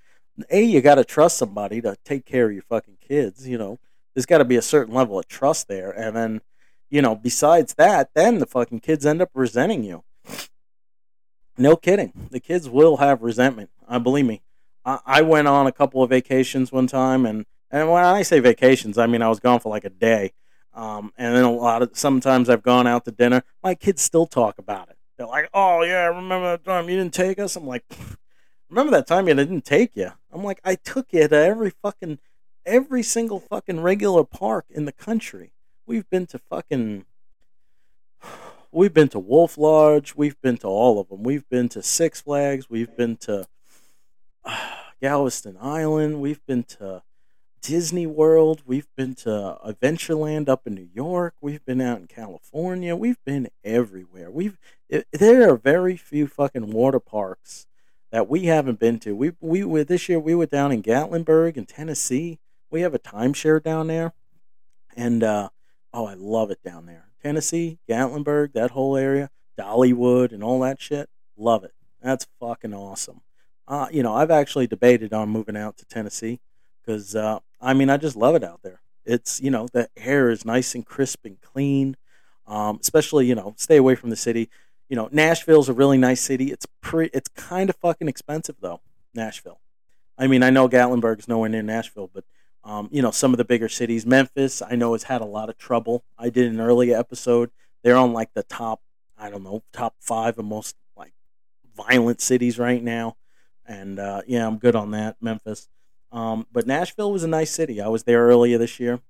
a 0.51 0.63
you 0.63 0.81
gotta 0.81 1.05
trust 1.05 1.39
somebody 1.39 1.81
to 1.83 1.97
take 2.05 2.27
care 2.27 2.47
of 2.47 2.53
your 2.53 2.63
fucking 2.63 2.99
kids. 3.01 3.49
You 3.49 3.59
know, 3.59 3.79
there's 4.15 4.27
got 4.27 4.39
to 4.39 4.45
be 4.45 4.57
a 4.57 4.63
certain 4.63 4.95
level 4.95 5.19
of 5.19 5.29
trust 5.29 5.69
there, 5.69 5.91
and 5.91 6.17
then 6.17 6.41
you 6.91 7.03
know, 7.03 7.15
besides 7.15 7.75
that, 7.75 8.11
then 8.15 8.39
the 8.39 8.47
fucking 8.47 8.81
kids 8.81 9.05
end 9.05 9.21
up 9.21 9.31
resenting 9.35 9.83
you. 9.85 10.05
No 11.59 11.77
kidding. 11.77 12.29
The 12.31 12.41
kids 12.41 12.69
will 12.69 12.99
have 12.99 13.23
resentment. 13.23 13.71
I 13.89 13.99
believe 13.99 14.27
me. 14.27 14.43
I, 14.85 14.99
I 15.07 15.23
went 15.23 15.49
on 15.49 15.67
a 15.67 15.73
couple 15.73 16.03
of 16.03 16.11
vacations 16.11 16.71
one 16.71 16.87
time, 16.87 17.27
and 17.27 17.47
and 17.71 17.91
when 17.91 18.05
I 18.05 18.23
say 18.23 18.41
vacations, 18.41 18.99
I 18.99 19.07
mean 19.07 19.23
I 19.23 19.29
was 19.29 19.41
gone 19.41 19.61
for 19.61 19.71
like 19.71 19.85
a 19.85 19.91
day. 19.91 20.33
Um, 20.75 21.13
and 21.17 21.35
then 21.35 21.45
a 21.45 21.51
lot 21.53 21.83
of 21.83 21.91
sometimes 21.95 22.51
I've 22.51 22.63
gone 22.63 22.87
out 22.87 23.05
to 23.07 23.11
dinner. 23.11 23.43
My 23.63 23.75
kids 23.75 24.03
still 24.03 24.27
talk 24.27 24.59
about 24.59 24.91
it. 24.91 24.97
They're 25.17 25.27
like, 25.27 25.49
"Oh 25.55 25.83
yeah, 25.83 26.07
remember 26.07 26.51
that 26.51 26.65
time 26.65 26.89
you 26.91 26.97
didn't 26.97 27.15
take 27.15 27.39
us." 27.39 27.57
I'm 27.57 27.67
like, 27.67 27.85
"Remember 28.69 28.91
that 28.93 29.07
time 29.07 29.27
you 29.29 29.35
didn't 29.35 29.65
take 29.65 29.97
you?" 29.97 30.11
I'm 30.31 30.45
like, 30.45 30.61
"I 30.65 30.75
took 30.75 31.13
you 31.13 31.27
to 31.27 31.35
every 31.35 31.71
fucking, 31.71 32.19
every 32.67 33.03
single 33.03 33.41
fucking 33.41 33.81
regular 33.81 34.25
park 34.25 34.67
in 34.69 34.85
the 34.85 34.93
country. 34.93 35.53
We've 35.87 36.09
been 36.11 36.27
to 36.27 36.39
fucking, 36.39 37.07
we've 38.77 38.93
been 38.93 39.09
to 39.09 39.19
Wolf 39.19 39.57
Lodge. 39.57 40.15
We've 40.15 40.41
been 40.43 40.59
to 40.59 40.67
all 40.67 41.01
of 41.01 41.09
them. 41.09 41.23
We've 41.23 41.49
been 41.49 41.69
to 41.71 41.83
Six 41.83 42.21
Flags. 42.21 42.69
We've 42.69 42.95
been 42.95 43.17
to 43.19 43.47
Galveston 45.01 45.57
Island. 45.61 46.21
We've 46.21 46.45
been 46.47 46.63
to 46.65 47.03
Disney 47.63 48.07
World. 48.07 48.63
We've 48.67 48.89
been 48.95 49.15
to 49.17 49.59
Adventureland 49.67 50.49
up 50.49 50.67
in 50.67 50.75
New 50.75 50.89
York. 50.95 51.35
We've 51.41 51.65
been 51.65 51.81
out 51.81 52.01
in 52.01 52.07
California. 52.07 52.95
We've 52.95 53.23
been 53.25 53.49
everywhere. 53.65 54.31
We've 54.31 54.59
it, 54.89 55.07
there 55.11 55.51
are 55.51 55.57
very 55.57 55.97
few 55.97 56.29
fucking 56.29 56.71
water 56.71 57.01
parks 57.01 57.67
that 58.13 58.29
we 58.29 58.45
haven't 58.45 58.79
been 58.79 59.01
to. 59.01 59.17
We 59.17 59.33
we 59.41 59.65
were 59.65 59.85
this 59.85 60.09
year 60.09 60.21
we 60.21 60.35
were 60.35 60.47
down 60.47 60.71
in 60.71 60.83
Gatlinburg 60.83 61.57
in 61.57 61.65
Tennessee. 61.65 62.39
We 62.71 62.83
have 62.83 62.95
a 62.95 62.99
timeshare 62.99 63.63
down 63.63 63.87
there, 63.87 64.13
and 64.95 65.25
uh, 65.25 65.49
oh, 65.95 66.07
I 66.07 66.15
love 66.15 66.51
it 66.51 66.63
down 66.63 66.87
there. 66.87 67.07
Tennessee, 67.27 67.81
Gatlinburg, 67.91 68.53
that 68.53 68.71
whole 68.71 68.97
area, 68.97 69.31
Dollywood, 69.59 70.31
and 70.31 70.45
all 70.45 70.61
that 70.61 70.81
shit. 70.81 71.11
Love 71.37 71.65
it. 71.65 71.73
That's 72.01 72.25
fucking 72.39 72.73
awesome. 72.73 73.21
Uh, 73.67 73.89
you 73.91 74.05
know, 74.05 74.15
I've 74.15 74.31
actually 74.31 74.69
debated 74.69 75.13
on 75.13 75.31
moving 75.31 75.57
out 75.57 75.77
to 75.79 75.85
Tennessee 75.87 76.39
because 76.81 77.17
uh, 77.17 77.41
I 77.61 77.75
mean, 77.75 77.91
I 77.91 77.97
just 77.97 78.15
love 78.15 78.37
it 78.37 78.45
out 78.45 78.61
there. 78.63 78.81
It's 79.05 79.41
you 79.41 79.51
know, 79.51 79.67
the 79.73 79.89
air 79.97 80.31
is 80.31 80.45
nice 80.45 80.77
and 80.77 80.87
crisp 80.87 81.25
and 81.25 81.41
clean. 81.41 81.97
Um, 82.47 82.79
especially 82.81 83.27
you 83.27 83.35
know, 83.35 83.55
stay 83.59 83.77
away 83.77 83.97
from 83.97 84.11
the 84.11 84.17
city. 84.17 84.49
You 84.89 84.95
know, 84.95 85.09
Nashville's 85.11 85.69
a 85.69 85.73
really 85.73 85.99
nice 85.99 86.21
city. 86.21 86.53
It's 86.53 86.65
pre, 86.81 87.11
it's 87.13 87.29
kind 87.31 87.69
of 87.69 87.75
fucking 87.75 88.07
expensive 88.07 88.55
though. 88.61 88.83
Nashville. 89.15 89.59
I 90.17 90.29
mean, 90.29 90.45
I 90.45 90.51
know 90.51 90.69
Gatlinburg's 90.69 91.27
nowhere 91.27 91.49
near 91.49 91.63
Nashville, 91.63 92.09
but 92.15 92.23
um, 92.67 92.89
you 92.91 93.01
know, 93.01 93.13
some 93.13 93.33
of 93.33 93.39
the 93.39 93.45
bigger 93.45 93.69
cities. 93.69 94.05
Memphis, 94.05 94.61
I 94.61 94.75
know, 94.75 94.93
has 94.93 95.05
had 95.05 95.21
a 95.21 95.27
lot 95.27 95.49
of 95.49 95.57
trouble. 95.57 96.05
I 96.19 96.31
did 96.31 96.53
an 96.53 96.61
earlier 96.61 96.99
episode. 96.99 97.51
They're 97.85 97.97
on 97.97 98.13
like 98.13 98.35
the 98.35 98.43
top, 98.43 98.81
I 99.17 99.31
don't 99.31 99.45
know, 99.45 99.63
top 99.73 99.95
five 100.01 100.37
of 100.37 100.45
most 100.45 100.75
like 100.97 101.13
violent 101.77 102.21
cities 102.21 102.59
right 102.59 102.83
now. 102.83 103.17
And 103.65 104.01
uh, 104.01 104.23
yeah, 104.27 104.45
I'm 104.45 104.59
good 104.59 104.75
on 104.75 104.91
that, 104.91 105.17
Memphis. 105.21 105.69
Um, 106.11 106.49
but 106.53 106.67
Nashville 106.67 107.13
was 107.13 107.23
a 107.23 107.29
nice 107.29 107.53
city. 107.53 107.81
I 107.81 107.87
was 107.87 108.03
there 108.03 108.27
earlier 108.27 108.59
this 108.59 108.81
year. 108.81 109.01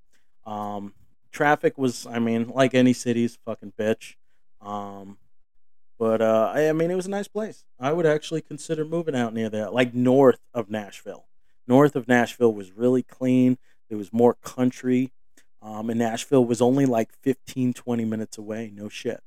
Um, 0.44 0.92
traffic 1.32 1.78
was, 1.78 2.06
I 2.06 2.18
mean, 2.18 2.48
like 2.48 2.74
any 2.74 2.92
city's 2.92 3.38
fucking 3.46 3.72
bitch. 3.78 4.16
Um, 4.60 5.16
but 5.98 6.20
uh, 6.20 6.52
I, 6.54 6.68
I 6.68 6.72
mean, 6.72 6.90
it 6.90 6.94
was 6.94 7.06
a 7.06 7.10
nice 7.10 7.28
place. 7.28 7.64
I 7.80 7.92
would 7.92 8.06
actually 8.06 8.42
consider 8.42 8.84
moving 8.84 9.16
out 9.16 9.32
near 9.32 9.48
there, 9.48 9.70
like 9.70 9.94
north 9.94 10.40
of 10.52 10.68
Nashville. 10.68 11.24
North 11.66 11.96
of 11.96 12.08
Nashville 12.08 12.52
was 12.52 12.72
really 12.72 13.02
clean. 13.02 13.58
There 13.88 13.98
was 13.98 14.12
more 14.12 14.34
country. 14.34 15.12
Um, 15.62 15.90
and 15.90 15.98
Nashville 15.98 16.44
was 16.44 16.60
only 16.60 16.86
like 16.86 17.12
15, 17.22 17.72
20 17.72 18.04
minutes 18.04 18.38
away. 18.38 18.70
No 18.74 18.88
shit. 18.88 19.20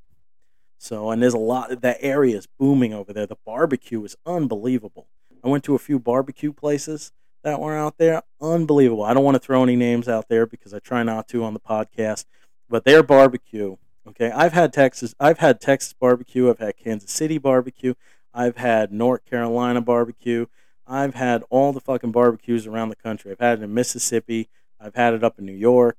So, 0.77 1.11
and 1.11 1.21
there's 1.21 1.33
a 1.33 1.37
lot, 1.37 1.81
that 1.81 1.97
area 1.99 2.37
is 2.37 2.47
booming 2.47 2.93
over 2.93 3.11
there. 3.11 3.25
The 3.25 3.35
barbecue 3.45 4.03
is 4.05 4.15
unbelievable. 4.25 5.07
I 5.43 5.49
went 5.49 5.63
to 5.65 5.75
a 5.75 5.79
few 5.79 5.99
barbecue 5.99 6.53
places 6.53 7.11
that 7.43 7.59
were 7.59 7.77
out 7.77 7.97
there. 7.97 8.23
Unbelievable. 8.41 9.03
I 9.03 9.13
don't 9.13 9.23
want 9.23 9.35
to 9.35 9.39
throw 9.39 9.63
any 9.63 9.75
names 9.75 10.07
out 10.07 10.29
there 10.29 10.45
because 10.45 10.73
I 10.73 10.79
try 10.79 11.03
not 11.03 11.27
to 11.29 11.43
on 11.43 11.53
the 11.53 11.59
podcast, 11.59 12.25
but 12.69 12.85
their 12.85 13.03
barbecue. 13.03 13.75
Okay, 14.07 14.31
I've 14.31 14.53
had 14.53 14.73
Texas. 14.73 15.13
I've 15.19 15.39
had 15.39 15.61
Texas 15.61 15.93
barbecue. 15.93 16.49
I've 16.49 16.59
had 16.59 16.77
Kansas 16.77 17.11
City 17.11 17.37
barbecue. 17.37 17.93
I've 18.33 18.57
had 18.57 18.91
North 18.91 19.25
Carolina 19.25 19.81
barbecue. 19.81 20.47
I've 20.89 21.13
had 21.13 21.43
all 21.51 21.71
the 21.71 21.79
fucking 21.79 22.11
barbecues 22.11 22.65
around 22.65 22.89
the 22.89 22.95
country. 22.95 23.31
I've 23.31 23.39
had 23.39 23.59
it 23.59 23.63
in 23.63 23.73
Mississippi. 23.73 24.49
I've 24.79 24.95
had 24.95 25.13
it 25.13 25.23
up 25.23 25.37
in 25.37 25.45
New 25.45 25.53
York. 25.53 25.97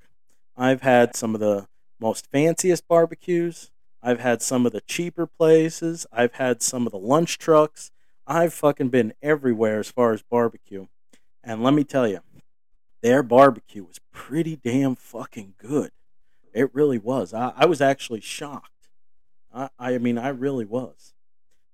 I've 0.57 0.83
had 0.83 1.15
some 1.15 1.35
of 1.35 1.41
the 1.41 1.69
most 2.01 2.27
fanciest 2.27 2.89
barbecues. 2.89 3.71
I've 4.03 4.21
had 4.21 4.43
some 4.43 4.67
of 4.67 4.73
the 4.73 4.81
cheaper 4.81 5.27
places. 5.27 6.07
I've 6.13 6.35
had 6.35 6.61
some 6.61 6.87
of 6.87 6.93
the 6.93 6.99
lunch 6.99 7.39
trucks. 7.39 7.93
I've 8.27 8.53
fucking 8.53 8.89
been 8.89 9.13
everywhere 9.23 9.79
as 9.79 9.91
far 9.91 10.13
as 10.13 10.23
barbecue. 10.23 10.87
And 11.45 11.63
let 11.63 11.75
me 11.75 11.85
tell 11.85 12.09
you, 12.09 12.21
their 13.01 13.23
barbecue 13.23 13.85
was 13.85 14.01
pretty 14.13 14.57
damn 14.57 14.97
fucking 14.97 15.55
good. 15.57 15.91
It 16.53 16.75
really 16.75 16.99
was. 16.99 17.33
I, 17.33 17.53
I 17.57 17.67
was 17.67 17.81
actually 17.81 18.21
shocked. 18.21 18.89
I, 19.55 19.71
I 19.79 19.99
mean, 19.99 20.19
I 20.19 20.29
really 20.29 20.65
was. 20.65 21.15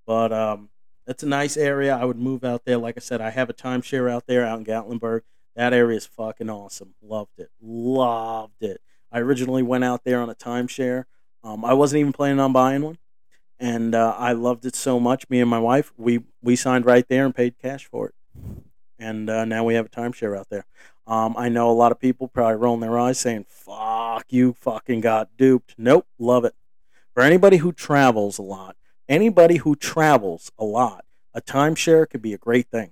But 0.06 0.32
um, 0.32 0.68
it's 1.06 1.22
a 1.22 1.26
nice 1.26 1.56
area. 1.56 1.96
I 1.96 2.04
would 2.04 2.18
move 2.18 2.44
out 2.44 2.64
there. 2.64 2.78
Like 2.78 2.96
I 2.96 3.00
said, 3.00 3.20
I 3.20 3.30
have 3.30 3.48
a 3.48 3.54
timeshare 3.54 4.10
out 4.10 4.26
there 4.26 4.44
out 4.44 4.58
in 4.58 4.64
Gatlinburg. 4.64 5.22
That 5.54 5.72
area 5.72 5.96
is 5.96 6.06
fucking 6.06 6.50
awesome. 6.50 6.94
Loved 7.02 7.38
it. 7.38 7.50
Loved 7.60 8.62
it. 8.62 8.80
I 9.10 9.20
originally 9.20 9.62
went 9.62 9.84
out 9.84 10.04
there 10.04 10.20
on 10.20 10.28
a 10.28 10.34
timeshare. 10.34 11.04
Um, 11.42 11.64
I 11.64 11.72
wasn't 11.72 12.00
even 12.00 12.12
planning 12.12 12.40
on 12.40 12.52
buying 12.52 12.82
one, 12.82 12.98
and 13.58 13.94
uh, 13.94 14.14
I 14.18 14.32
loved 14.32 14.66
it 14.66 14.74
so 14.74 14.98
much. 14.98 15.30
Me 15.30 15.40
and 15.40 15.48
my 15.48 15.60
wife, 15.60 15.92
we 15.96 16.24
we 16.42 16.56
signed 16.56 16.84
right 16.84 17.06
there 17.08 17.24
and 17.24 17.34
paid 17.34 17.56
cash 17.56 17.86
for 17.86 18.08
it, 18.08 18.14
and 18.98 19.30
uh, 19.30 19.44
now 19.44 19.64
we 19.64 19.74
have 19.74 19.86
a 19.86 19.88
timeshare 19.88 20.36
out 20.36 20.50
there. 20.50 20.66
Um, 21.06 21.36
I 21.38 21.48
know 21.48 21.70
a 21.70 21.72
lot 21.72 21.92
of 21.92 22.00
people 22.00 22.26
probably 22.26 22.56
rolling 22.56 22.80
their 22.80 22.98
eyes, 22.98 23.18
saying 23.18 23.46
"fuck 23.48 24.26
you, 24.28 24.54
fucking 24.54 25.00
got 25.02 25.36
duped." 25.36 25.76
Nope, 25.78 26.06
love 26.18 26.44
it. 26.44 26.54
For 27.14 27.22
anybody 27.22 27.58
who 27.58 27.72
travels 27.72 28.38
a 28.38 28.42
lot, 28.42 28.76
anybody 29.08 29.56
who 29.56 29.76
travels 29.76 30.50
a 30.58 30.64
lot, 30.64 31.04
a 31.34 31.40
timeshare 31.40 32.08
could 32.08 32.22
be 32.22 32.32
a 32.32 32.38
great 32.38 32.68
thing. 32.68 32.90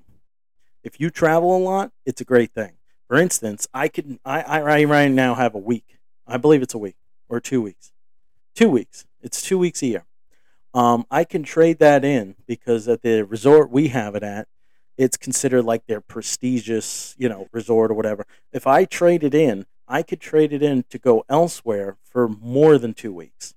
If 0.83 1.01
you 1.01 1.11
travel 1.11 1.57
a 1.57 1.59
lot, 1.59 1.93
it's 2.05 2.21
a 2.21 2.25
great 2.25 2.53
thing. 2.53 2.73
For 3.09 3.17
instance, 3.17 3.67
I 3.73 3.89
could 3.89 4.19
I, 4.25 4.43
I 4.43 4.85
right 4.85 5.11
now 5.11 5.35
have 5.35 5.55
a 5.55 5.59
week. 5.59 5.99
I 6.27 6.37
believe 6.37 6.63
it's 6.63 6.75
a 6.75 6.79
week 6.79 6.97
or 7.29 7.41
two 7.41 7.63
weeks. 7.63 7.93
Two 8.55 8.71
weeks. 8.71 9.07
It's 9.23 9.43
two 9.43 9.59
weeks 9.59 9.83
a 9.83 9.87
year. 9.87 10.05
Um, 10.75 11.07
I 11.11 11.25
can 11.25 11.43
trade 11.43 11.79
that 11.79 12.05
in 12.05 12.35
because 12.47 12.89
at 12.89 13.03
the 13.03 13.23
resort 13.23 13.71
we 13.71 13.89
have 13.89 14.15
it 14.15 14.23
at, 14.23 14.49
it's 14.97 15.17
considered 15.17 15.63
like 15.63 15.87
their 15.87 16.01
prestigious, 16.01 17.15
you 17.19 17.29
know, 17.29 17.49
resort 17.53 17.91
or 17.91 17.95
whatever. 17.95 18.27
If 18.53 18.67
I 18.67 18.85
trade 18.85 19.25
it 19.25 19.35
in, 19.35 19.67
I 19.89 20.03
could 20.03 20.21
trade 20.21 20.53
it 20.53 20.63
in 20.63 20.85
to 20.91 20.99
go 20.99 21.25
elsewhere 21.29 21.97
for 22.03 22.29
more 22.29 22.79
than 22.79 22.95
two 22.95 23.13
weeks. 23.13 23.55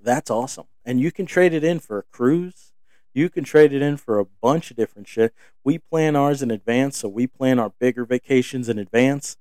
That's 0.00 0.30
awesome. 0.30 0.66
And 0.84 1.00
you 1.00 1.12
can 1.12 1.26
trade 1.26 1.52
it 1.52 1.64
in 1.64 1.78
for 1.78 1.98
a 1.98 2.02
cruise. 2.02 2.72
You 3.14 3.28
can 3.28 3.44
trade 3.44 3.72
it 3.72 3.82
in 3.82 3.98
for 3.98 4.18
a 4.18 4.24
bunch 4.24 4.70
of 4.70 4.76
different 4.76 5.06
shit. 5.06 5.34
We 5.64 5.78
plan 5.78 6.16
ours 6.16 6.42
in 6.42 6.50
advance, 6.50 6.96
so 6.98 7.08
we 7.08 7.26
plan 7.26 7.58
our 7.58 7.70
bigger 7.78 8.04
vacations 8.04 8.68
in 8.68 8.78
advance. 8.78 9.36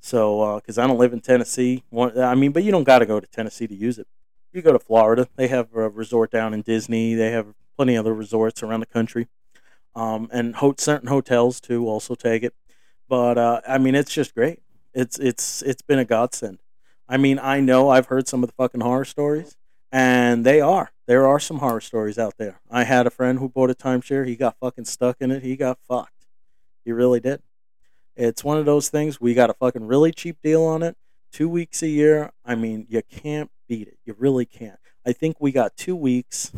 So, 0.00 0.56
because 0.56 0.76
uh, 0.76 0.84
I 0.84 0.86
don't 0.86 0.98
live 0.98 1.14
in 1.14 1.20
Tennessee, 1.20 1.82
I 1.96 2.34
mean, 2.34 2.52
but 2.52 2.62
you 2.62 2.70
don't 2.70 2.84
got 2.84 2.98
to 2.98 3.06
go 3.06 3.20
to 3.20 3.26
Tennessee 3.26 3.66
to 3.66 3.74
use 3.74 3.98
it. 3.98 4.06
You 4.52 4.60
go 4.60 4.72
to 4.72 4.78
Florida. 4.78 5.28
They 5.36 5.48
have 5.48 5.74
a 5.74 5.88
resort 5.88 6.30
down 6.30 6.52
in 6.52 6.60
Disney. 6.60 7.14
They 7.14 7.30
have 7.30 7.54
plenty 7.76 7.96
of 7.96 8.04
other 8.04 8.14
resorts 8.14 8.62
around 8.62 8.80
the 8.80 8.86
country, 8.86 9.28
um, 9.96 10.28
and 10.30 10.56
ho- 10.56 10.74
certain 10.76 11.08
hotels 11.08 11.60
too 11.60 11.88
also 11.88 12.14
take 12.14 12.42
it. 12.42 12.54
But 13.08 13.38
uh, 13.38 13.62
I 13.66 13.78
mean, 13.78 13.94
it's 13.94 14.12
just 14.12 14.34
great. 14.34 14.60
It's 14.92 15.18
it's 15.18 15.62
it's 15.62 15.82
been 15.82 15.98
a 15.98 16.04
godsend. 16.04 16.60
I 17.08 17.16
mean, 17.16 17.38
I 17.38 17.60
know 17.60 17.88
I've 17.88 18.06
heard 18.06 18.28
some 18.28 18.44
of 18.44 18.50
the 18.50 18.54
fucking 18.54 18.82
horror 18.82 19.04
stories, 19.04 19.56
and 19.94 20.44
they 20.44 20.60
are. 20.60 20.90
There 21.06 21.24
are 21.24 21.38
some 21.38 21.58
horror 21.58 21.80
stories 21.80 22.18
out 22.18 22.36
there. 22.36 22.58
I 22.68 22.82
had 22.82 23.06
a 23.06 23.10
friend 23.10 23.38
who 23.38 23.48
bought 23.48 23.70
a 23.70 23.74
timeshare. 23.74 24.26
He 24.26 24.34
got 24.34 24.58
fucking 24.58 24.86
stuck 24.86 25.18
in 25.20 25.30
it. 25.30 25.44
He 25.44 25.54
got 25.54 25.78
fucked. 25.86 26.26
He 26.84 26.90
really 26.90 27.20
did. 27.20 27.42
It's 28.16 28.42
one 28.42 28.58
of 28.58 28.66
those 28.66 28.88
things. 28.88 29.20
We 29.20 29.34
got 29.34 29.50
a 29.50 29.54
fucking 29.54 29.86
really 29.86 30.10
cheap 30.10 30.38
deal 30.42 30.64
on 30.64 30.82
it. 30.82 30.96
Two 31.30 31.48
weeks 31.48 31.80
a 31.80 31.86
year. 31.86 32.32
I 32.44 32.56
mean, 32.56 32.88
you 32.88 33.02
can't 33.08 33.52
beat 33.68 33.86
it. 33.86 33.98
You 34.04 34.16
really 34.18 34.44
can't. 34.44 34.80
I 35.06 35.12
think 35.12 35.36
we 35.38 35.52
got 35.52 35.76
two 35.76 35.94
weeks, 35.94 36.50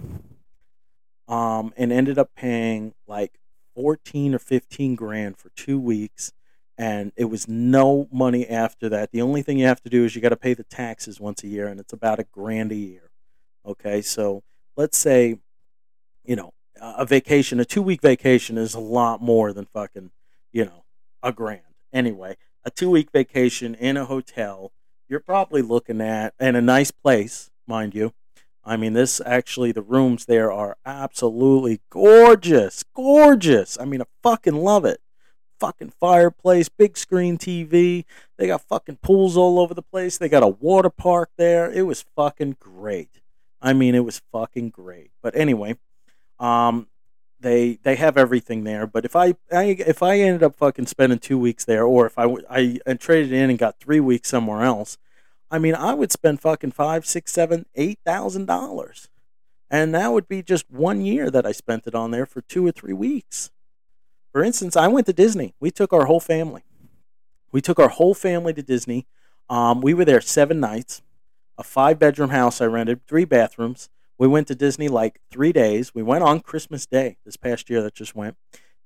um, 1.28 1.74
and 1.76 1.93
ended 1.93 2.18
up 2.18 2.30
paying 2.34 2.95
like 3.07 3.39
fourteen 3.74 4.34
or 4.34 4.39
fifteen 4.39 4.95
grand 4.95 5.37
for 5.37 5.51
two 5.51 5.78
weeks, 5.78 6.32
and 6.78 7.12
it 7.16 7.26
was 7.26 7.47
no 7.47 8.09
money 8.11 8.49
after 8.49 8.89
that. 8.89 9.12
The 9.12 9.20
only 9.20 9.43
thing 9.43 9.59
you 9.59 9.66
have 9.66 9.82
to 9.82 9.91
do 9.91 10.07
is 10.07 10.16
you 10.16 10.22
got 10.22 10.30
to 10.30 10.37
pay 10.37 10.55
the 10.55 10.64
taxes 10.64 11.20
once 11.20 11.45
a 11.45 11.49
year, 11.49 11.66
and 11.66 11.78
it's 11.80 11.93
about 11.93 12.18
a 12.18 12.24
grand 12.24 12.72
a 12.72 12.76
year. 12.76 13.05
Okay, 13.66 14.00
so 14.00 14.44
let's 14.76 14.96
say, 14.96 15.38
you 16.24 16.36
know, 16.36 16.52
a 16.80 17.04
vacation, 17.04 17.58
a 17.58 17.64
two 17.64 17.82
week 17.82 18.00
vacation 18.00 18.56
is 18.58 18.74
a 18.74 18.80
lot 18.80 19.20
more 19.20 19.52
than 19.52 19.66
fucking, 19.66 20.12
you 20.52 20.64
know, 20.64 20.84
a 21.22 21.32
grand. 21.32 21.62
Anyway, 21.92 22.36
a 22.64 22.70
two 22.70 22.90
week 22.90 23.10
vacation 23.12 23.74
in 23.74 23.96
a 23.96 24.04
hotel, 24.04 24.72
you're 25.08 25.20
probably 25.20 25.62
looking 25.62 26.00
at, 26.00 26.34
in 26.38 26.54
a 26.54 26.62
nice 26.62 26.90
place, 26.92 27.50
mind 27.66 27.94
you. 27.94 28.12
I 28.64 28.76
mean, 28.76 28.92
this 28.92 29.20
actually, 29.24 29.72
the 29.72 29.82
rooms 29.82 30.26
there 30.26 30.52
are 30.52 30.76
absolutely 30.84 31.80
gorgeous, 31.90 32.84
gorgeous. 32.94 33.78
I 33.80 33.84
mean, 33.84 34.02
I 34.02 34.06
fucking 34.22 34.56
love 34.56 34.84
it. 34.84 35.00
Fucking 35.58 35.92
fireplace, 35.98 36.68
big 36.68 36.96
screen 36.96 37.38
TV. 37.38 38.04
They 38.36 38.46
got 38.46 38.62
fucking 38.62 38.98
pools 39.02 39.36
all 39.36 39.58
over 39.58 39.72
the 39.72 39.82
place. 39.82 40.18
They 40.18 40.28
got 40.28 40.42
a 40.42 40.48
water 40.48 40.90
park 40.90 41.30
there. 41.36 41.70
It 41.70 41.82
was 41.82 42.04
fucking 42.14 42.56
great. 42.60 43.22
I 43.61 43.72
mean, 43.72 43.94
it 43.94 44.04
was 44.04 44.22
fucking 44.32 44.70
great. 44.70 45.11
But 45.22 45.36
anyway, 45.36 45.76
um, 46.38 46.88
they 47.40 47.78
they 47.82 47.96
have 47.96 48.16
everything 48.16 48.64
there. 48.64 48.86
But 48.86 49.04
if 49.04 49.16
I, 49.16 49.34
I 49.52 49.76
if 49.78 50.02
I 50.02 50.18
ended 50.20 50.42
up 50.42 50.57
fucking 50.57 50.86
spending 50.86 51.18
two 51.18 51.38
weeks 51.38 51.64
there, 51.64 51.84
or 51.84 52.07
if 52.07 52.18
I 52.18 52.34
I 52.50 52.94
traded 52.94 53.32
in 53.32 53.50
and 53.50 53.59
got 53.59 53.80
three 53.80 54.00
weeks 54.00 54.28
somewhere 54.28 54.62
else, 54.62 54.98
I 55.50 55.59
mean, 55.59 55.74
I 55.74 55.94
would 55.94 56.12
spend 56.12 56.40
fucking 56.40 56.72
five, 56.72 57.07
six, 57.07 57.32
seven, 57.32 57.66
eight 57.74 57.98
thousand 58.04 58.46
dollars, 58.46 59.09
and 59.70 59.94
that 59.94 60.12
would 60.12 60.28
be 60.28 60.42
just 60.42 60.70
one 60.70 61.00
year 61.00 61.30
that 61.30 61.46
I 61.46 61.52
spent 61.52 61.86
it 61.86 61.94
on 61.94 62.11
there 62.11 62.26
for 62.26 62.40
two 62.40 62.66
or 62.66 62.72
three 62.72 62.92
weeks. 62.94 63.50
For 64.32 64.42
instance, 64.42 64.76
I 64.76 64.88
went 64.88 65.07
to 65.07 65.12
Disney. 65.12 65.54
We 65.61 65.70
took 65.70 65.92
our 65.92 66.07
whole 66.07 66.20
family. 66.20 66.62
We 67.52 67.61
took 67.61 67.78
our 67.78 67.88
whole 67.88 68.12
family 68.12 68.52
to 68.52 68.62
Disney. 68.62 69.07
Um, 69.48 69.80
we 69.80 69.94
were 69.94 70.04
there 70.04 70.20
seven 70.20 70.61
nights. 70.61 71.00
A 71.59 71.62
five 71.62 71.98
bedroom 71.98 72.30
house 72.30 72.61
I 72.61 72.66
rented, 72.66 73.07
three 73.07 73.24
bathrooms. 73.24 73.88
We 74.18 74.26
went 74.26 74.48
to 74.48 74.54
Disney 74.54 74.88
like 74.88 75.20
three 75.30 75.52
days. 75.52 75.94
We 75.94 76.02
went 76.02 76.24
on 76.24 76.40
Christmas 76.40 76.86
Day 76.86 77.18
this 77.24 77.36
past 77.36 77.68
year 77.68 77.82
that 77.82 77.94
just 77.94 78.14
went. 78.14 78.36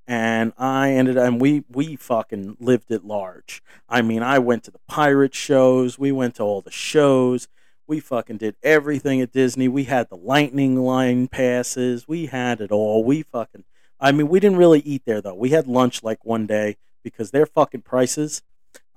And 0.07 0.53
I 0.59 0.93
ended 0.93 1.17
up, 1.17 1.27
and 1.27 1.41
we 1.41 1.65
we 1.69 1.97
fucking 1.97 2.57
lived 2.59 2.91
at 2.91 3.05
large. 3.05 3.63
I 3.89 4.03
mean, 4.03 4.23
I 4.23 4.39
went 4.41 4.65
to 4.65 4.71
the 4.71 4.81
pirate 4.89 5.35
shows, 5.35 5.99
we 5.99 6.11
went 6.11 6.37
to 6.37 6.43
all 6.43 6.61
the 6.63 6.71
shows, 6.73 7.47
we 7.87 8.01
fucking 8.01 8.39
did 8.39 8.57
everything 8.63 9.21
at 9.21 9.33
Disney. 9.33 9.69
We 9.69 9.85
had 9.85 10.09
the 10.09 10.17
lightning 10.17 10.77
line 10.77 11.29
passes, 11.29 12.09
we 12.09 12.27
had 12.27 12.61
it 12.61 12.73
all. 12.73 13.05
We 13.05 13.23
fucking 13.23 13.65
I 14.01 14.13
mean, 14.13 14.29
we 14.29 14.41
didn't 14.41 14.59
really 14.59 14.81
eat 14.81 15.03
there 15.05 15.21
though. 15.21 15.35
We 15.35 15.51
had 15.51 15.67
lunch 15.67 16.03
like 16.03 16.25
one 16.25 16.47
day 16.47 16.77
because 17.05 17.31
their 17.31 17.47
fucking 17.47 17.83
prices. 17.83 18.43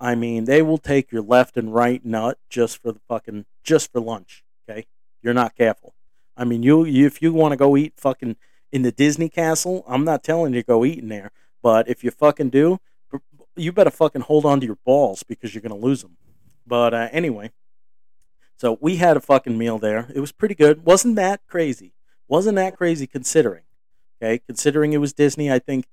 I 0.00 0.14
mean, 0.14 0.44
they 0.44 0.62
will 0.62 0.78
take 0.78 1.12
your 1.12 1.22
left 1.22 1.56
and 1.56 1.72
right 1.72 2.04
nut 2.04 2.38
just 2.48 2.82
for 2.82 2.92
the 2.92 3.00
fucking 3.08 3.46
just 3.62 3.92
for 3.92 4.00
lunch. 4.00 4.44
Okay, 4.68 4.86
you're 5.22 5.34
not 5.34 5.54
careful. 5.54 5.94
I 6.36 6.44
mean, 6.44 6.62
you, 6.62 6.84
you 6.84 7.06
if 7.06 7.22
you 7.22 7.32
want 7.32 7.52
to 7.52 7.56
go 7.56 7.76
eat 7.76 7.94
fucking 7.96 8.36
in 8.72 8.82
the 8.82 8.92
Disney 8.92 9.28
castle, 9.28 9.84
I'm 9.86 10.04
not 10.04 10.24
telling 10.24 10.54
you 10.54 10.62
to 10.62 10.66
go 10.66 10.84
eat 10.84 10.98
in 10.98 11.08
there. 11.08 11.30
But 11.62 11.88
if 11.88 12.02
you 12.04 12.10
fucking 12.10 12.50
do, 12.50 12.78
you 13.56 13.72
better 13.72 13.90
fucking 13.90 14.22
hold 14.22 14.44
on 14.44 14.60
to 14.60 14.66
your 14.66 14.78
balls 14.84 15.22
because 15.22 15.54
you're 15.54 15.62
gonna 15.62 15.76
lose 15.76 16.02
them. 16.02 16.16
But 16.66 16.92
uh, 16.92 17.08
anyway, 17.12 17.52
so 18.56 18.78
we 18.80 18.96
had 18.96 19.16
a 19.16 19.20
fucking 19.20 19.56
meal 19.56 19.78
there. 19.78 20.10
It 20.14 20.20
was 20.20 20.32
pretty 20.32 20.54
good. 20.54 20.84
wasn't 20.84 21.16
that 21.16 21.40
crazy? 21.46 21.94
Wasn't 22.28 22.56
that 22.56 22.76
crazy 22.76 23.06
considering? 23.06 23.64
Okay, 24.20 24.40
considering 24.46 24.92
it 24.92 24.98
was 24.98 25.12
Disney, 25.12 25.50
I 25.52 25.58
think 25.58 25.86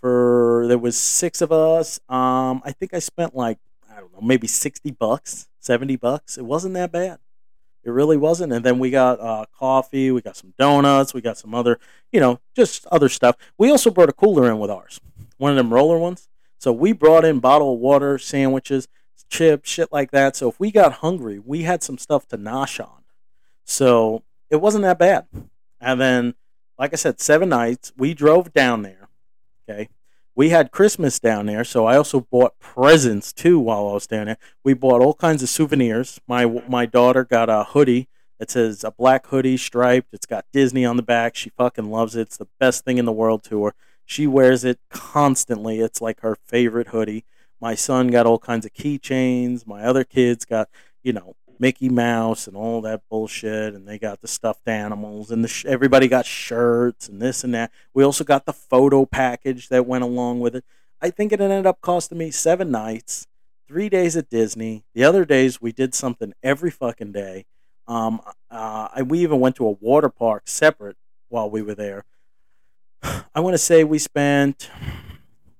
for 0.00 0.64
there 0.68 0.78
was 0.78 0.96
six 0.96 1.40
of 1.40 1.52
us. 1.52 2.00
Um, 2.08 2.62
I 2.64 2.72
think 2.72 2.94
I 2.94 2.98
spent 2.98 3.34
like 3.34 3.58
I 3.90 4.00
don't 4.00 4.12
know, 4.12 4.20
maybe 4.20 4.46
sixty 4.46 4.90
bucks, 4.90 5.48
seventy 5.60 5.96
bucks. 5.96 6.38
It 6.38 6.44
wasn't 6.44 6.74
that 6.74 6.92
bad. 6.92 7.18
It 7.84 7.90
really 7.90 8.16
wasn't. 8.16 8.52
And 8.52 8.64
then 8.64 8.78
we 8.78 8.90
got 8.90 9.20
uh, 9.20 9.46
coffee, 9.56 10.10
we 10.10 10.20
got 10.20 10.36
some 10.36 10.52
donuts, 10.58 11.14
we 11.14 11.20
got 11.20 11.38
some 11.38 11.54
other, 11.54 11.78
you 12.12 12.20
know, 12.20 12.40
just 12.54 12.86
other 12.86 13.08
stuff. 13.08 13.36
We 13.56 13.70
also 13.70 13.90
brought 13.90 14.08
a 14.08 14.12
cooler 14.12 14.50
in 14.50 14.58
with 14.58 14.70
ours, 14.70 15.00
one 15.38 15.52
of 15.52 15.56
them 15.56 15.72
roller 15.72 15.96
ones. 15.96 16.28
So 16.58 16.72
we 16.72 16.92
brought 16.92 17.24
in 17.24 17.38
bottled 17.38 17.80
water, 17.80 18.18
sandwiches, 18.18 18.88
chips, 19.30 19.70
shit 19.70 19.92
like 19.92 20.10
that. 20.10 20.36
So 20.36 20.48
if 20.48 20.58
we 20.58 20.70
got 20.70 20.94
hungry, 20.94 21.38
we 21.38 21.62
had 21.62 21.82
some 21.82 21.98
stuff 21.98 22.26
to 22.28 22.36
nosh 22.36 22.80
on. 22.80 23.04
So 23.64 24.22
it 24.50 24.56
wasn't 24.56 24.82
that 24.82 24.98
bad. 24.98 25.26
And 25.80 26.00
then, 26.00 26.34
like 26.78 26.92
I 26.92 26.96
said, 26.96 27.20
seven 27.20 27.50
nights, 27.50 27.92
we 27.96 28.12
drove 28.12 28.52
down 28.52 28.82
there. 28.82 29.07
Okay. 29.68 29.88
We 30.34 30.50
had 30.50 30.70
Christmas 30.70 31.18
down 31.18 31.46
there, 31.46 31.64
so 31.64 31.86
I 31.86 31.96
also 31.96 32.20
bought 32.20 32.60
presents 32.60 33.32
too 33.32 33.58
while 33.58 33.88
I 33.88 33.92
was 33.94 34.06
down 34.06 34.26
there. 34.26 34.38
We 34.62 34.72
bought 34.72 35.00
all 35.00 35.14
kinds 35.14 35.42
of 35.42 35.48
souvenirs. 35.48 36.20
My 36.28 36.46
my 36.68 36.86
daughter 36.86 37.24
got 37.24 37.50
a 37.50 37.64
hoodie 37.64 38.08
that 38.38 38.50
says 38.50 38.84
a 38.84 38.92
black 38.92 39.26
hoodie 39.26 39.56
striped. 39.56 40.14
It's 40.14 40.26
got 40.26 40.44
Disney 40.52 40.84
on 40.84 40.96
the 40.96 41.02
back. 41.02 41.34
She 41.34 41.50
fucking 41.50 41.90
loves 41.90 42.14
it. 42.14 42.22
It's 42.22 42.36
the 42.36 42.46
best 42.60 42.84
thing 42.84 42.98
in 42.98 43.04
the 43.04 43.12
world 43.12 43.42
to 43.44 43.64
her. 43.64 43.74
She 44.04 44.26
wears 44.26 44.64
it 44.64 44.78
constantly. 44.90 45.80
It's 45.80 46.00
like 46.00 46.20
her 46.20 46.36
favorite 46.46 46.88
hoodie. 46.88 47.24
My 47.60 47.74
son 47.74 48.06
got 48.08 48.26
all 48.26 48.38
kinds 48.38 48.64
of 48.64 48.72
keychains. 48.72 49.66
My 49.66 49.82
other 49.82 50.04
kids 50.04 50.44
got, 50.44 50.68
you 51.02 51.12
know, 51.12 51.34
Mickey 51.60 51.88
Mouse 51.88 52.46
and 52.46 52.56
all 52.56 52.80
that 52.82 53.02
bullshit, 53.08 53.74
and 53.74 53.86
they 53.86 53.98
got 53.98 54.20
the 54.20 54.28
stuffed 54.28 54.68
animals, 54.68 55.30
and 55.30 55.42
the 55.42 55.48
sh- 55.48 55.64
everybody 55.66 56.08
got 56.08 56.26
shirts 56.26 57.08
and 57.08 57.20
this 57.20 57.44
and 57.44 57.54
that. 57.54 57.70
We 57.94 58.04
also 58.04 58.24
got 58.24 58.46
the 58.46 58.52
photo 58.52 59.04
package 59.06 59.68
that 59.68 59.86
went 59.86 60.04
along 60.04 60.40
with 60.40 60.56
it. 60.56 60.64
I 61.00 61.10
think 61.10 61.32
it 61.32 61.40
ended 61.40 61.66
up 61.66 61.80
costing 61.80 62.18
me 62.18 62.30
seven 62.30 62.70
nights, 62.70 63.26
three 63.66 63.88
days 63.88 64.16
at 64.16 64.30
Disney. 64.30 64.84
The 64.94 65.04
other 65.04 65.24
days 65.24 65.60
we 65.60 65.72
did 65.72 65.94
something 65.94 66.32
every 66.42 66.70
fucking 66.70 67.12
day. 67.12 67.46
Um, 67.86 68.20
uh, 68.50 68.88
I, 68.94 69.02
we 69.02 69.20
even 69.20 69.40
went 69.40 69.56
to 69.56 69.66
a 69.66 69.70
water 69.70 70.08
park 70.08 70.42
separate 70.46 70.96
while 71.28 71.48
we 71.48 71.62
were 71.62 71.74
there. 71.74 72.04
I 73.34 73.40
want 73.40 73.54
to 73.54 73.58
say 73.58 73.84
we 73.84 73.98
spent 73.98 74.70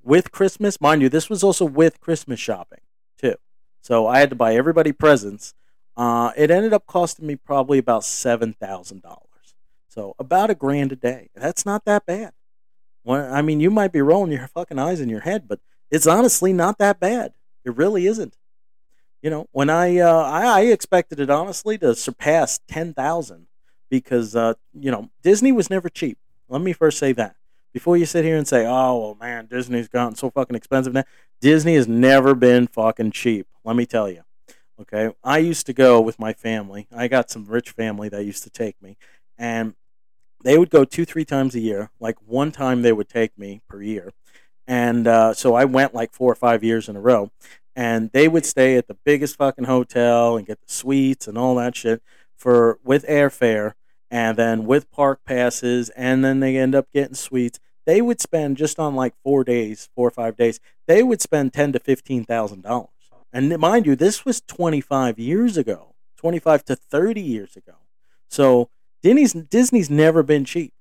with 0.03 0.33
Christmas, 0.33 0.81
mind 0.81 1.03
you, 1.03 1.09
this 1.09 1.29
was 1.29 1.45
also 1.45 1.65
with 1.65 2.01
Christmas 2.01 2.41
shopping 2.41 2.81
too. 3.19 3.35
So 3.81 4.07
I 4.07 4.21
had 4.21 4.31
to 4.31 4.37
buy 4.37 4.55
everybody 4.55 4.93
presents. 4.93 5.55
Uh, 5.99 6.31
it 6.37 6.49
ended 6.49 6.73
up 6.73 6.87
costing 6.87 7.27
me 7.27 7.35
probably 7.35 7.77
about 7.77 8.05
seven 8.05 8.55
thousand 8.55 9.03
dollars. 9.03 9.25
So 9.89 10.15
about 10.17 10.49
a 10.49 10.55
grand 10.55 10.93
a 10.93 10.97
day. 10.97 11.29
That's 11.35 11.67
not 11.67 11.85
that 11.87 12.07
bad. 12.07 12.33
Well, 13.03 13.35
I 13.35 13.43
mean, 13.43 13.59
you 13.59 13.69
might 13.69 13.91
be 13.91 14.01
rolling 14.01 14.31
your 14.31 14.47
fucking 14.47 14.79
eyes 14.79 15.01
in 15.01 15.09
your 15.09 15.23
head, 15.23 15.49
but 15.49 15.59
it's 15.91 16.07
honestly 16.07 16.53
not 16.53 16.79
that 16.79 17.01
bad. 17.01 17.33
It 17.65 17.77
really 17.77 18.07
isn't. 18.07 18.37
You 19.23 19.31
know, 19.31 19.49
when 19.51 19.69
I 19.71 19.99
uh, 19.99 20.23
I, 20.23 20.45
I 20.45 20.61
expected 20.67 21.19
it 21.19 21.31
honestly 21.31 21.77
to 21.79 21.97
surpass 21.97 22.61
ten 22.69 22.95
thousand 22.95 23.49
because 23.91 24.37
uh, 24.37 24.55
you 24.73 24.93
know 24.93 25.11
Disney 25.23 25.51
was 25.51 25.69
never 25.69 25.89
cheap. 25.89 26.17
Let 26.49 26.63
me 26.63 26.73
first 26.73 26.99
say 26.99 27.11
that 27.15 27.35
before 27.73 27.97
you 27.97 28.07
sit 28.07 28.25
here 28.25 28.37
and 28.37 28.47
say, 28.47 28.65
"Oh, 28.67 29.01
well, 29.01 29.17
man, 29.21 29.47
Disney's 29.47 29.89
gotten 29.89 30.15
so 30.15 30.31
fucking 30.31 30.55
expensive 30.55 30.93
now." 30.93 31.05
Disney 31.41 31.75
has 31.75 31.89
never 31.89 32.37
been 32.37 32.69
fucking 32.69 33.11
cheap. 33.11 33.49
Let 33.65 33.75
me 33.75 33.85
tell 33.85 34.09
you. 34.09 34.23
Okay, 34.81 35.11
I 35.25 35.39
used 35.39 35.67
to 35.67 35.73
go 35.73 36.01
with 36.01 36.19
my 36.21 36.33
family. 36.33 36.87
I 36.95 37.09
got 37.09 37.31
some 37.31 37.45
rich 37.47 37.71
family 37.71 38.09
that 38.11 38.25
used 38.25 38.45
to 38.45 38.51
take 38.51 38.81
me, 38.81 38.97
and 39.37 39.75
they 40.45 40.57
would 40.59 40.71
go 40.71 40.85
two, 40.85 41.05
three 41.05 41.25
times 41.25 41.55
a 41.55 41.61
year. 41.61 41.91
Like 42.01 42.17
one 42.25 42.53
time, 42.53 42.83
they 42.83 42.93
would 42.93 43.09
take 43.09 43.37
me 43.39 43.61
per 43.69 43.83
year, 43.83 44.13
and 44.67 45.07
uh, 45.09 45.35
so 45.35 45.55
I 45.55 45.65
went 45.65 45.95
like 45.95 46.13
four 46.13 46.31
or 46.31 46.37
five 46.37 46.63
years 46.65 46.89
in 46.89 46.97
a 46.97 47.01
row. 47.01 47.31
And 47.77 48.11
they 48.13 48.27
would 48.27 48.45
stay 48.45 48.77
at 48.77 48.89
the 48.89 48.97
biggest 49.05 49.37
fucking 49.37 49.67
hotel 49.67 50.37
and 50.37 50.45
get 50.47 50.61
the 50.61 50.73
suites 50.73 51.29
and 51.29 51.39
all 51.39 51.55
that 51.57 51.77
shit 51.77 52.03
for 52.37 52.79
with 52.85 53.07
airfare, 53.07 53.75
and 54.11 54.37
then 54.37 54.67
with 54.67 54.91
park 54.91 55.21
passes, 55.25 55.91
and 55.91 56.25
then 56.25 56.41
they 56.41 56.57
end 56.57 56.75
up 56.75 56.89
getting 56.93 57.15
suites. 57.15 57.61
They 57.87 58.03
would 58.03 58.21
spend 58.21 58.57
just 58.57 58.79
on 58.81 58.97
like 58.97 59.15
four 59.25 59.45
days, 59.45 59.89
four 59.95 60.09
or 60.09 60.11
five 60.13 60.37
days. 60.37 60.61
They 60.89 61.03
would 61.05 61.21
spend 61.23 61.53
ten 61.53 61.73
to 61.73 61.79
fifteen 61.81 62.25
thousand 62.25 62.63
dollars. 62.63 62.91
And 63.33 63.57
mind 63.59 63.87
you, 63.87 63.95
this 63.97 64.25
was 64.25 64.41
25 64.41 65.19
years 65.19 65.57
ago, 65.57 65.95
25 66.17 66.65
to 66.67 66.77
30 66.77 67.21
years 67.21 67.57
ago. 67.57 67.75
So 68.29 68.71
Disney's, 69.03 69.33
Disney's 69.33 69.91
never 69.91 70.23
been 70.23 70.45
cheap. 70.45 70.73